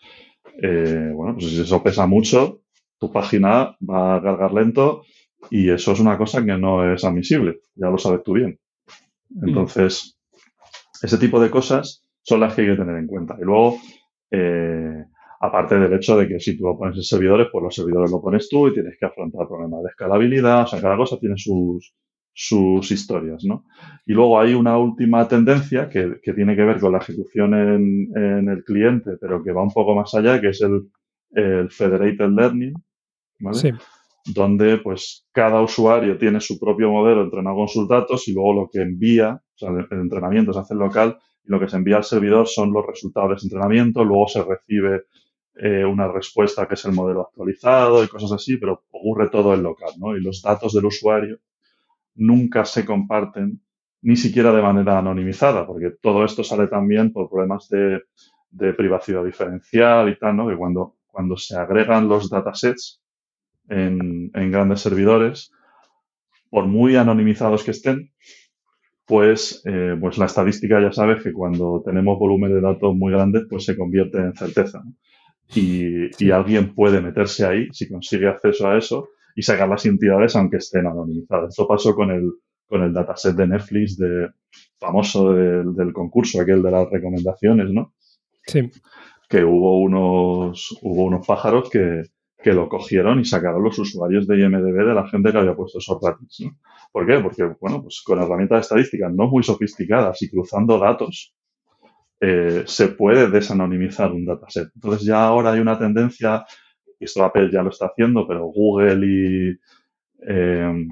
[0.62, 2.60] Eh, bueno, pues si eso pesa mucho,
[2.98, 5.02] tu página va a cargar lento
[5.50, 8.60] y eso es una cosa que no es admisible, ya lo sabes tú bien.
[9.30, 9.48] Mm.
[9.48, 10.18] Entonces,
[11.02, 13.36] ese tipo de cosas son las que hay que tener en cuenta.
[13.40, 13.78] Y luego,
[14.30, 15.02] eh,
[15.40, 18.20] aparte del hecho de que si tú lo pones en servidores, pues los servidores lo
[18.20, 20.64] pones tú y tienes que afrontar problemas de escalabilidad.
[20.64, 21.94] O sea, cada cosa tiene sus,
[22.34, 23.64] sus historias, ¿no?
[24.05, 28.62] Y luego hay una última tendencia que, tiene que ver con la ejecución en, el
[28.62, 30.90] cliente, pero que va un poco más allá, que es el,
[31.70, 32.74] Federated Learning,
[33.40, 33.74] ¿vale?
[34.34, 38.68] Donde pues cada usuario tiene su propio modelo entrenado con sus datos y luego lo
[38.70, 41.18] que envía, o sea, el, entrenamiento se hace local
[41.49, 45.05] lo que se envía al servidor son los resultados de entrenamiento, luego se recibe
[45.55, 49.62] eh, una respuesta que es el modelo actualizado y cosas así, pero ocurre todo en
[49.62, 50.16] local, ¿no?
[50.16, 51.39] Y los datos del usuario
[52.15, 53.61] nunca se comparten
[54.03, 58.03] ni siquiera de manera anonimizada, porque todo esto sale también por problemas de,
[58.75, 60.49] privacidad diferencial y tal, ¿no?
[60.49, 63.03] Que cuando, cuando se agregan los datasets
[63.69, 65.53] en grandes servidores,
[66.51, 68.11] por muy anonimizados que estén,
[69.09, 73.44] pues, eh, pues la estadística ya sabes que cuando tenemos volumen de datos muy grandes,
[73.48, 74.82] pues se convierte en certeza.
[75.55, 80.36] Y, y, alguien puede meterse ahí si consigue acceso a eso y sacar las entidades
[80.36, 81.48] aunque estén anonimizadas.
[81.48, 82.30] Esto pasó con el,
[82.66, 84.28] con el dataset de Netflix de,
[84.78, 87.94] famoso del, concurso, aquel de las recomendaciones, ¿no?
[88.47, 88.70] Sí.
[89.26, 92.02] Que hubo unos, hubo unos pájaros que,
[92.40, 95.78] que lo cogieron y sacaron los usuarios de IMDB de la gente que había puesto
[95.78, 96.59] esos ratings, ¿no?
[96.93, 97.19] ¿Por qué?
[97.19, 101.35] Porque, bueno, pues con herramientas estadísticas no muy sofisticadas y cruzando datos,
[102.20, 104.70] eh, se puede desanonimizar un dataset.
[104.74, 106.44] Entonces ya ahora hay una tendencia
[106.98, 109.59] y esto Apple ya lo está haciendo, pero Google y,
[110.27, 110.86] eh,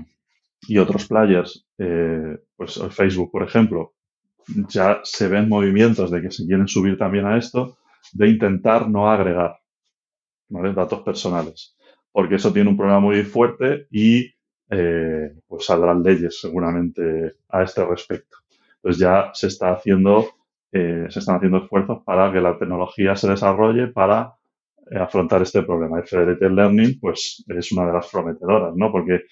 [0.68, 3.94] y otros players, eh, pues Facebook, por ejemplo,
[4.68, 7.78] ya se ven movimientos de que se quieren subir también a esto,
[8.12, 9.56] de intentar no agregar
[10.48, 11.76] datos personales,
[12.12, 14.34] porque eso tiene un problema muy fuerte y
[14.70, 18.38] eh, pues saldrán leyes seguramente a este respecto.
[18.76, 20.26] Entonces ya se está haciendo,
[20.72, 24.36] se están haciendo esfuerzos para que la tecnología se desarrolle para
[24.90, 25.98] eh, afrontar este problema.
[25.98, 28.92] El Federated Learning, pues, es una de las prometedoras, ¿no?
[28.92, 29.22] Porque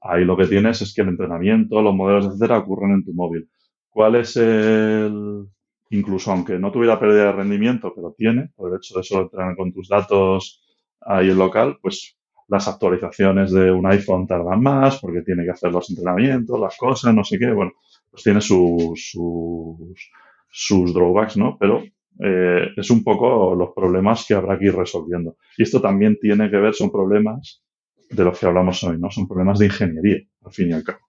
[0.00, 3.48] ahí lo que tienes es que el entrenamiento, los modelos, etcétera, ocurren en tu móvil.
[3.90, 5.46] ¿Cuál es el,
[5.90, 9.56] incluso aunque no tuviera pérdida de rendimiento, pero tiene, por el hecho de solo entrenar
[9.56, 10.63] con tus datos
[11.06, 12.16] ahí en local, pues
[12.48, 17.14] las actualizaciones de un iPhone tardan más porque tiene que hacer los entrenamientos, las cosas,
[17.14, 17.50] no sé qué.
[17.52, 17.72] Bueno,
[18.10, 20.10] pues tiene sus, sus,
[20.50, 21.56] sus drawbacks, ¿no?
[21.58, 21.82] Pero
[22.20, 25.36] eh, es un poco los problemas que habrá que ir resolviendo.
[25.56, 27.62] Y esto también tiene que ver, son problemas
[28.10, 29.10] de los que hablamos hoy, ¿no?
[29.10, 31.00] Son problemas de ingeniería, al fin y al cabo.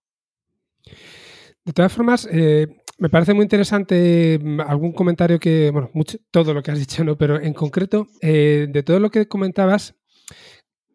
[1.64, 2.68] De todas formas, eh,
[2.98, 7.04] me parece muy interesante mm, algún comentario que, bueno, mucho, todo lo que has dicho,
[7.04, 7.18] ¿no?
[7.18, 9.96] Pero en concreto, eh, de todo lo que comentabas,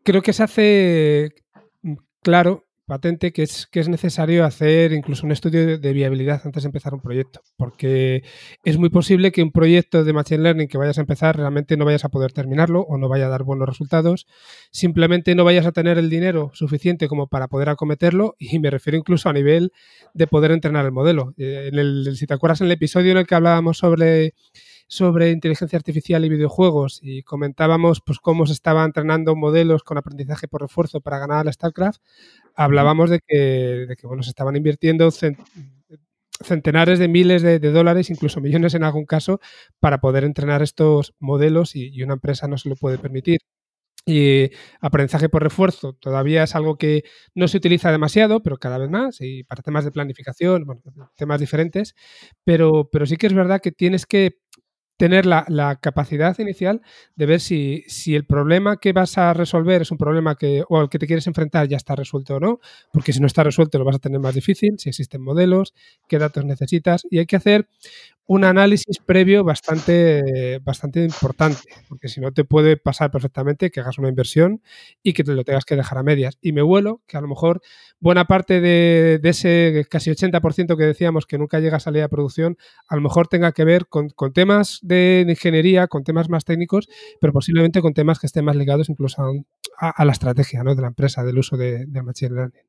[0.02, 1.35] creo que se hace
[1.82, 6.64] mm, claro patente que es, que es necesario hacer incluso un estudio de, viabilidad antes
[6.64, 8.24] de empezar un proyecto, porque
[8.64, 11.84] es muy posible que un proyecto de Machine Learning que vayas a empezar realmente no
[11.84, 14.26] vayas a poder terminarlo o no vaya a dar buenos resultados,
[14.72, 18.98] simplemente no vayas a tener el dinero suficiente como para poder acometerlo y me refiero
[18.98, 19.70] incluso a nivel
[20.12, 21.32] de poder entrenar el modelo.
[21.38, 24.34] Eh, en el, si te acuerdas en el episodio en el que hablábamos sobre
[24.90, 30.48] sobre inteligencia artificial y videojuegos y comentábamos pues cómo se estaban entrenando modelos con aprendizaje
[30.48, 32.02] por refuerzo para ganar la StarCraft,
[32.60, 35.10] hablábamos de que, bueno, se estaban invirtiendo
[36.42, 39.40] centenares de miles de, dólares, incluso millones en algún caso,
[39.78, 43.40] para poder entrenar estos modelos y, una empresa no se lo puede permitir.
[44.06, 44.50] Y
[44.80, 47.04] aprendizaje por refuerzo todavía es algo que
[47.34, 50.82] no se utiliza demasiado, pero cada vez más, y para temas de planificación, bueno,
[51.16, 51.94] temas diferentes,
[52.44, 54.38] pero, pero sí que es verdad que tienes que
[55.01, 56.82] tener la, capacidad inicial
[57.16, 60.90] de ver si, el problema que vas a resolver es un problema que, o al
[60.90, 62.60] que te quieres enfrentar ya está resuelto o no,
[62.93, 65.72] porque si no está resuelto lo vas a tener más difícil, si existen modelos,
[66.06, 67.66] qué datos necesitas, y hay que hacer
[68.31, 73.98] un análisis previo bastante, bastante importante, porque si no te puede pasar perfectamente que hagas
[73.98, 74.62] una inversión
[75.02, 76.39] y que te lo tengas que dejar a medias.
[76.40, 77.60] Y me vuelo que a lo mejor
[77.98, 82.56] buena parte de, ese casi 80% que decíamos que nunca llega a salir a producción,
[82.86, 86.88] a lo mejor tenga que ver con, temas de ingeniería, con temas más técnicos,
[87.20, 89.22] pero posiblemente con temas que estén más ligados incluso
[89.78, 90.74] a, la estrategia ¿no?
[90.74, 92.62] de la empresa, del uso de, Machine Learning.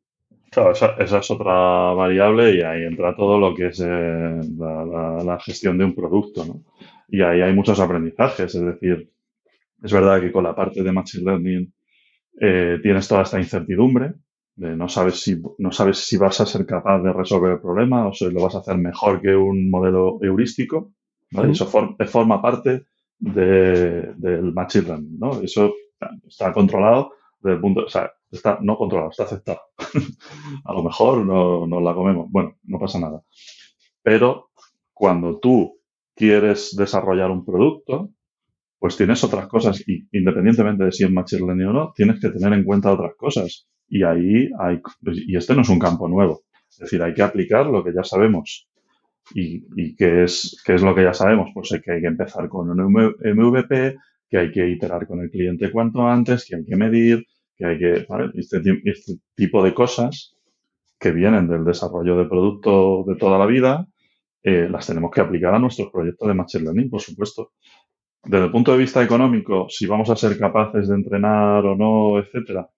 [0.51, 5.77] Claro, esa, es otra variable y ahí entra todo lo que es eh, la, gestión
[5.77, 6.63] de un producto, ¿no?
[7.07, 9.11] Y ahí hay muchos aprendizajes, es decir,
[9.81, 11.73] es verdad que con la parte de Machine Learning
[12.39, 14.13] eh, tienes toda esta incertidumbre,
[14.55, 18.07] de no sabes, si, no sabes si vas a ser capaz de resolver el problema
[18.07, 20.91] o si lo vas a hacer mejor que un modelo heurístico,
[21.31, 21.51] ¿vale?
[21.51, 22.85] Eso forma parte
[23.19, 25.41] del Machine Learning, ¿no?
[25.41, 25.73] Eso
[26.27, 29.61] está controlado desde el punto, o sea, está no controlado, está aceptado.
[30.65, 33.21] a lo mejor no, no la comemos, bueno, no pasa nada.
[34.01, 34.51] Pero
[34.93, 35.79] cuando tú
[36.15, 38.11] quieres desarrollar un producto,
[38.79, 42.29] pues tienes otras cosas y independientemente de si es Machine Learning o no, tienes que
[42.29, 43.67] tener en cuenta otras cosas.
[43.87, 44.81] Y ahí hay,
[45.27, 46.43] y este no es un campo nuevo.
[46.69, 48.69] Es decir, hay que aplicar lo que ya sabemos.
[49.33, 51.51] ¿Y, y qué, es, qué es lo que ya sabemos?
[51.53, 53.97] Pues que hay que empezar con un MVP,
[54.29, 57.25] que hay que iterar con el cliente cuanto antes, que hay que medir,
[57.55, 60.35] que hay que, este, este, tipo de cosas
[60.99, 63.87] que vienen del desarrollo de producto de toda la vida,
[64.43, 67.51] eh, las tenemos que aplicar a nuestros proyectos de Machine Learning, por supuesto.
[68.23, 72.19] Desde el punto de vista económico, si vamos a ser capaces de entrenar o no,
[72.19, 72.69] etcétera.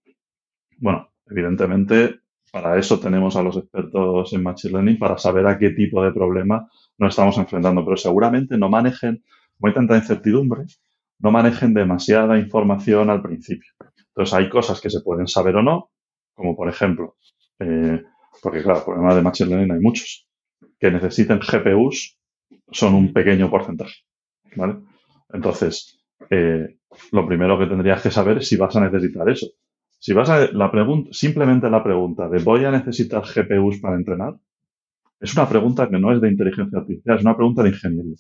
[0.78, 2.22] Bueno, evidentemente,
[2.54, 6.12] para eso tenemos a los expertos en Machine Learning, para saber a qué tipo de
[6.12, 6.70] problema
[7.00, 7.84] nos estamos enfrentando.
[7.84, 9.24] Pero seguramente no manejen,
[9.58, 10.66] como hay tanta incertidumbre,
[11.18, 13.72] no manejen demasiada información al principio.
[14.10, 15.90] Entonces hay cosas que se pueden saber o no,
[16.36, 17.16] como por ejemplo,
[17.58, 18.04] eh,
[18.44, 20.28] porque claro, problemas de Machine Learning hay muchos,
[20.80, 22.20] que necesiten GPUs
[22.72, 23.96] son un pequeño porcentaje.
[24.56, 24.76] ¿vale?
[25.34, 26.00] Entonces,
[26.30, 26.78] eh,
[27.14, 29.48] lo primero que tendrías que saber es si vas a necesitar eso.
[30.04, 34.36] Si vas a la pregunta, simplemente la pregunta de voy a necesitar GPUs para entrenar,
[35.18, 38.16] es una pregunta que no es de inteligencia artificial, es una pregunta de ingeniería.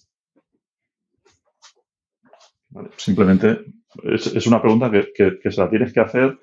[2.96, 3.66] Simplemente
[4.02, 6.40] es, una pregunta que, se la tienes que hacer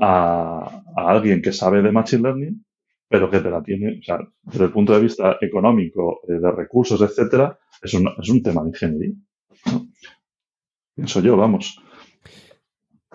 [0.00, 2.64] a, alguien que sabe de Machine Learning,
[3.10, 6.50] pero que te la tiene, o sea, desde el punto de vista económico, eh, de
[6.50, 9.12] recursos, etcétera, es un, es un tema de ingeniería.
[10.94, 11.78] Pienso yo, vamos.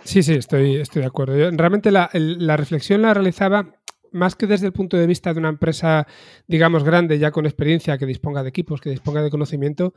[0.03, 1.35] Sí, sí, estoy, estoy de acuerdo.
[1.51, 2.09] realmente la,
[2.57, 3.75] reflexión la realizaba
[4.11, 6.05] más que desde el punto de vista de una empresa,
[6.47, 9.93] digamos, grande, ya con experiencia, que disponga de equipos, que disponga de conocimiento,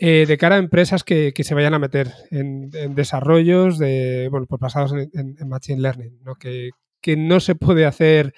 [0.00, 4.60] eh, de cara a empresas que, se vayan a meter en, desarrollos de, bueno, pues
[4.60, 6.34] basados en, Machine Learning, ¿no?
[6.34, 6.70] Que,
[7.00, 8.34] que, no se puede hacer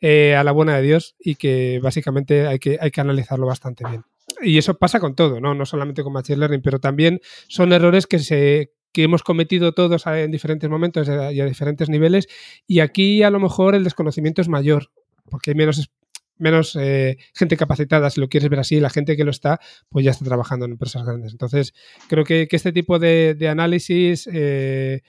[0.00, 3.84] eh, a la buena de Dios y que básicamente hay que, hay que analizarlo bastante
[3.88, 4.02] bien.
[4.42, 5.54] Y eso pasa con todo, ¿no?
[5.54, 10.06] No solamente con Machine Learning, pero también son errores que se que hemos cometido todos
[10.06, 12.28] en diferentes momentos y a diferentes niveles.
[12.66, 14.90] Y aquí a lo mejor el desconocimiento es mayor,
[15.28, 15.90] porque hay menos,
[16.38, 20.04] menos eh, gente capacitada, si lo quieres ver así, la gente que lo está, pues
[20.04, 21.32] ya está trabajando en empresas grandes.
[21.32, 21.74] Entonces,
[22.08, 25.02] creo que, este tipo de, análisis, eh,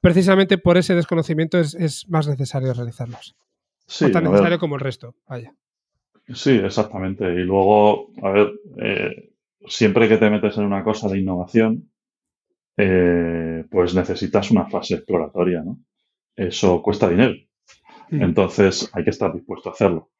[0.00, 3.36] precisamente por ese desconocimiento, es, más necesario realizarlos.
[3.86, 5.54] Sí, tan necesario como el resto, vaya.
[6.34, 7.24] Sí, exactamente.
[7.24, 9.32] Y luego, a ver, eh,
[9.66, 11.91] siempre que te metes en una cosa de innovación,
[12.76, 15.78] eh, pues necesitas una fase exploratoria, ¿no?
[16.36, 17.34] Eso cuesta dinero.
[18.10, 20.10] Entonces hay que estar dispuesto a hacerlo.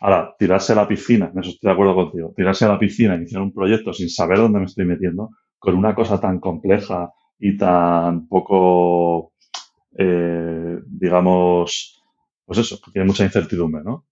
[0.00, 3.14] Ahora, tirarse a la piscina, en eso estoy de acuerdo contigo, tirarse a la piscina,
[3.14, 7.56] iniciar un proyecto sin saber dónde me estoy metiendo, con una cosa tan compleja y
[7.56, 9.32] tan poco,
[9.96, 12.02] eh, digamos,
[12.44, 14.06] pues eso, tiene mucha incertidumbre, ¿no?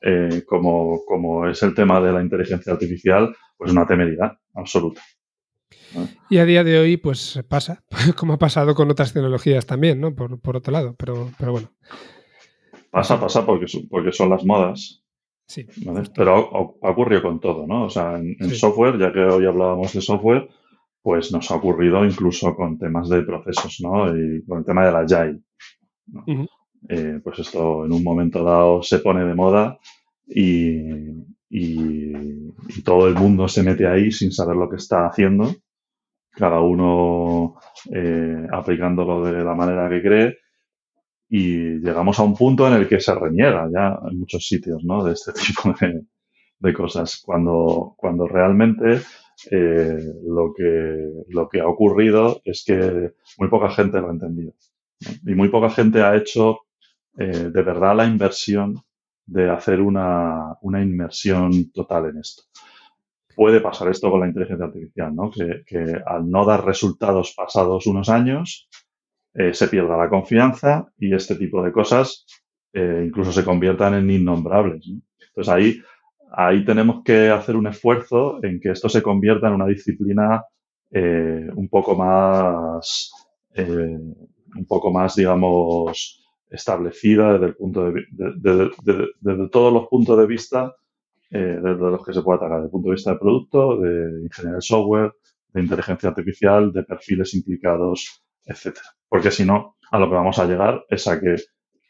[0.00, 5.00] Eh, como, como es el tema de la inteligencia artificial, pues una temeridad absoluta.
[6.28, 7.84] Y a día de hoy, pues pasa,
[8.16, 10.14] como ha pasado con otras tecnologías también, ¿no?
[10.14, 11.70] Por, otro lado, pero, pero bueno.
[12.90, 15.02] Pasa, pasa porque, porque son las modas.
[15.46, 15.66] Sí.
[16.14, 16.34] Pero
[16.82, 17.84] ha, ocurrido con todo, ¿no?
[17.84, 20.48] O sea, en, software, ya que hoy hablábamos de software,
[21.02, 24.08] pues nos ha ocurrido incluso con temas de procesos, ¿no?
[24.16, 25.40] Y con el tema de la Agile.
[26.88, 29.78] Eh, pues esto en un momento dado se pone de moda
[30.26, 30.78] y,
[31.48, 32.52] y,
[32.84, 35.54] todo el mundo se mete ahí sin saber lo que está haciendo,
[36.32, 37.56] cada uno
[37.92, 40.38] eh, aplicándolo de la manera que cree.
[41.28, 45.02] Y llegamos a un punto en el que se reniega ya en muchos sitios ¿no?
[45.04, 45.74] de este tipo
[46.60, 49.00] de, cosas, cuando, cuando realmente
[49.50, 54.52] eh, lo, que, lo que ha ocurrido es que muy poca gente lo ha entendido
[55.24, 56.60] y muy poca gente ha hecho
[57.18, 58.76] eh, de verdad la inversión
[59.26, 62.44] de hacer una, una, inmersión total en esto.
[63.34, 65.30] Puede pasar esto con la inteligencia artificial, ¿no?
[65.30, 68.68] que, al no dar resultados pasados unos años,
[69.34, 72.24] eh, se pierda la confianza y este tipo de cosas
[72.72, 74.86] eh, incluso se conviertan en innombrables.
[75.28, 75.82] Entonces ahí,
[76.32, 80.44] ahí tenemos que hacer un esfuerzo en que esto se convierta en una disciplina
[80.90, 83.12] eh, un poco más,
[83.56, 90.74] un poco más, digamos, establecida desde el punto de, todos los puntos de vista
[91.30, 94.22] eh, desde los que se puede atacar, desde el punto de vista de producto, de
[94.22, 95.12] ingeniería de software,
[95.52, 98.86] de inteligencia artificial, de perfiles implicados, etcétera.
[99.08, 101.36] Porque si no, a lo que vamos a llegar es a que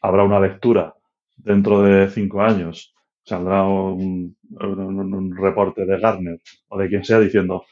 [0.01, 0.95] habrá una lectura
[1.35, 4.35] dentro de cinco años, saldrá un,
[5.37, 6.39] reporte de Gartner
[6.69, 7.63] o de quien sea diciendo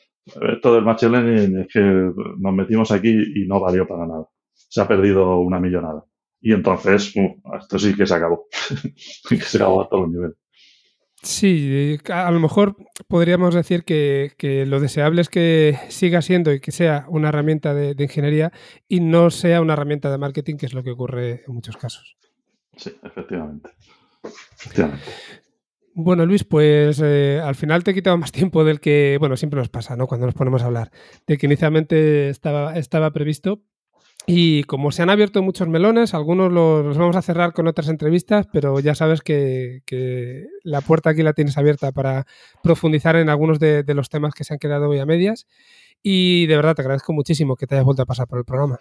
[0.62, 4.28] todo el machine learning es que nos metimos aquí y no valió para nada.
[4.54, 6.04] Se ha perdido una millonada.
[6.46, 7.12] Y entonces,
[7.60, 8.46] esto sí que se acabó.
[9.30, 10.38] que se acabó a todos los niveles.
[11.24, 12.76] Sí, a lo mejor
[13.08, 17.96] podríamos decir que, lo deseable es que siga siendo y que sea una herramienta de,
[17.98, 18.52] ingeniería
[18.88, 22.16] y no sea una herramienta de marketing, que es lo que ocurre en muchos casos.
[22.78, 23.72] Sí, efectivamente.
[25.96, 29.58] Bueno, Luis, pues eh, al final te he quitado más tiempo del que, bueno, siempre
[29.58, 30.06] nos pasa, ¿no?
[30.06, 30.92] Cuando nos ponemos a hablar,
[31.26, 33.64] de que inicialmente estaba, estaba previsto.
[34.28, 38.48] Y como se han abierto muchos melones, algunos los, vamos a cerrar con otras entrevistas,
[38.52, 39.82] pero ya sabes que,
[40.64, 42.26] la puerta aquí la tienes abierta para
[42.64, 45.48] profundizar en algunos de, los temas que se han quedado hoy a medias.
[46.02, 48.80] Y de verdad te agradezco muchísimo que te hayas vuelto a pasar por el programa.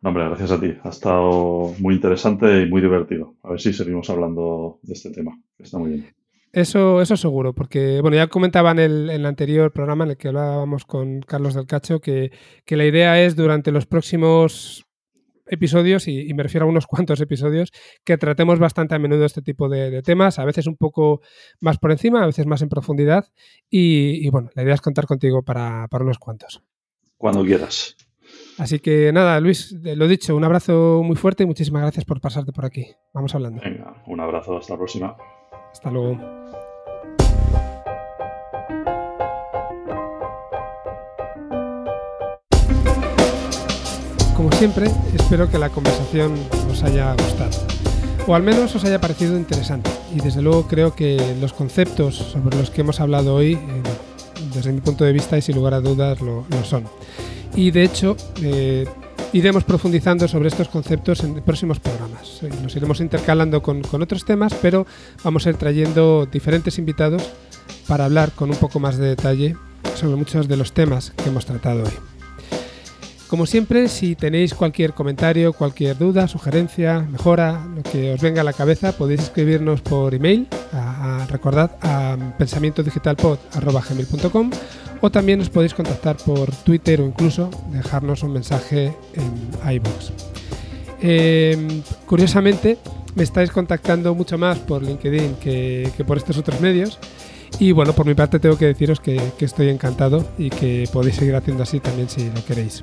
[0.00, 0.74] No, hombre, gracias a ti.
[0.82, 3.34] Ha estado muy interesante y muy divertido.
[3.42, 5.38] A ver si seguimos hablando de este tema.
[5.58, 6.21] Está muy bien.
[6.52, 10.84] Eso, eso seguro, porque bueno, ya comentaba en el, anterior programa en el que hablábamos
[10.84, 12.30] con Carlos del Cacho que,
[12.66, 14.86] la idea es durante los próximos
[15.46, 17.72] episodios, y, me refiero a unos cuantos episodios,
[18.04, 21.22] que tratemos bastante a menudo este tipo de, temas, a veces un poco
[21.60, 23.24] más por encima, a veces más en profundidad.
[23.70, 26.62] Y, bueno, la idea es contar contigo para, para unos cuantos.
[27.16, 27.96] Cuando quieras.
[28.58, 32.52] Así que nada, Luis, lo dicho, un abrazo muy fuerte y muchísimas gracias por pasarte
[32.52, 32.88] por aquí.
[33.14, 33.62] Vamos hablando.
[33.62, 35.16] Venga, un abrazo, hasta la próxima.
[35.72, 36.18] Hasta luego.
[44.36, 46.34] Como siempre, espero que la conversación
[46.70, 47.50] os haya gustado,
[48.26, 49.90] o al menos os haya parecido interesante.
[50.14, 53.58] Y desde luego creo que los conceptos sobre los que hemos hablado hoy, eh,
[54.54, 56.84] desde mi punto de vista y sin lugar a dudas, lo son
[57.54, 58.86] y de hecho eh,
[59.32, 62.40] iremos profundizando sobre estos conceptos en próximos programas.
[62.62, 64.86] Nos iremos intercalando con, otros temas, pero
[65.24, 67.30] vamos a ir trayendo diferentes invitados
[67.88, 69.56] para hablar con un poco más de detalle
[69.94, 72.11] sobre muchos de los temas que hemos tratado hoy.
[73.32, 78.44] Como siempre, si tenéis cualquier comentario, cualquier duda, sugerencia, mejora, lo que os venga a
[78.44, 84.50] la cabeza, podéis escribirnos por email, a, recordad, a pensamientodigitalpod.com
[85.00, 89.32] o también os podéis contactar por Twitter o incluso dejarnos un mensaje en
[89.76, 90.12] iBooks.
[91.00, 92.76] Em, curiosamente,
[93.14, 96.98] me estáis contactando mucho más por LinkedIn que, por estos otros medios.
[97.58, 101.34] Y bueno, por mi parte tengo que deciros que, estoy encantado y que podéis seguir
[101.34, 102.82] haciendo así también si lo queréis.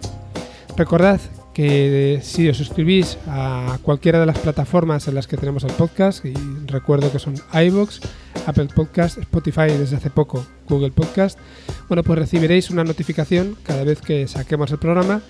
[0.80, 1.20] Recordad
[1.54, 6.24] que si os suscribís a cualquiera de las plataformas en las que tenemos el podcast,
[6.24, 6.34] y
[6.68, 8.00] recuerdo que son iVoox,
[8.46, 11.38] Apple Podcast, Spotify desde hace poco, Google Podcast,
[11.90, 15.22] bueno, pues recibiréis una notificación cada vez que saquemos el programa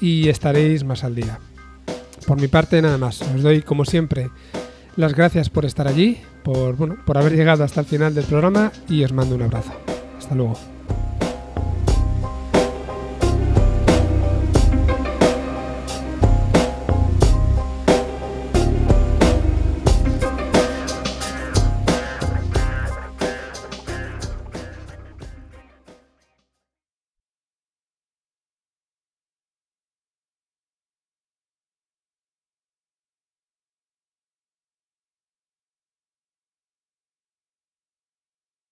[0.00, 1.38] y estaréis más al día.
[2.26, 3.22] Por mi parte, nada más.
[3.22, 4.30] Os doy, como siempre,
[4.96, 8.72] las gracias por estar allí, por, bueno, por haber llegado hasta el final del programa
[8.88, 9.70] y os mando un abrazo.
[10.18, 10.58] Hasta luego.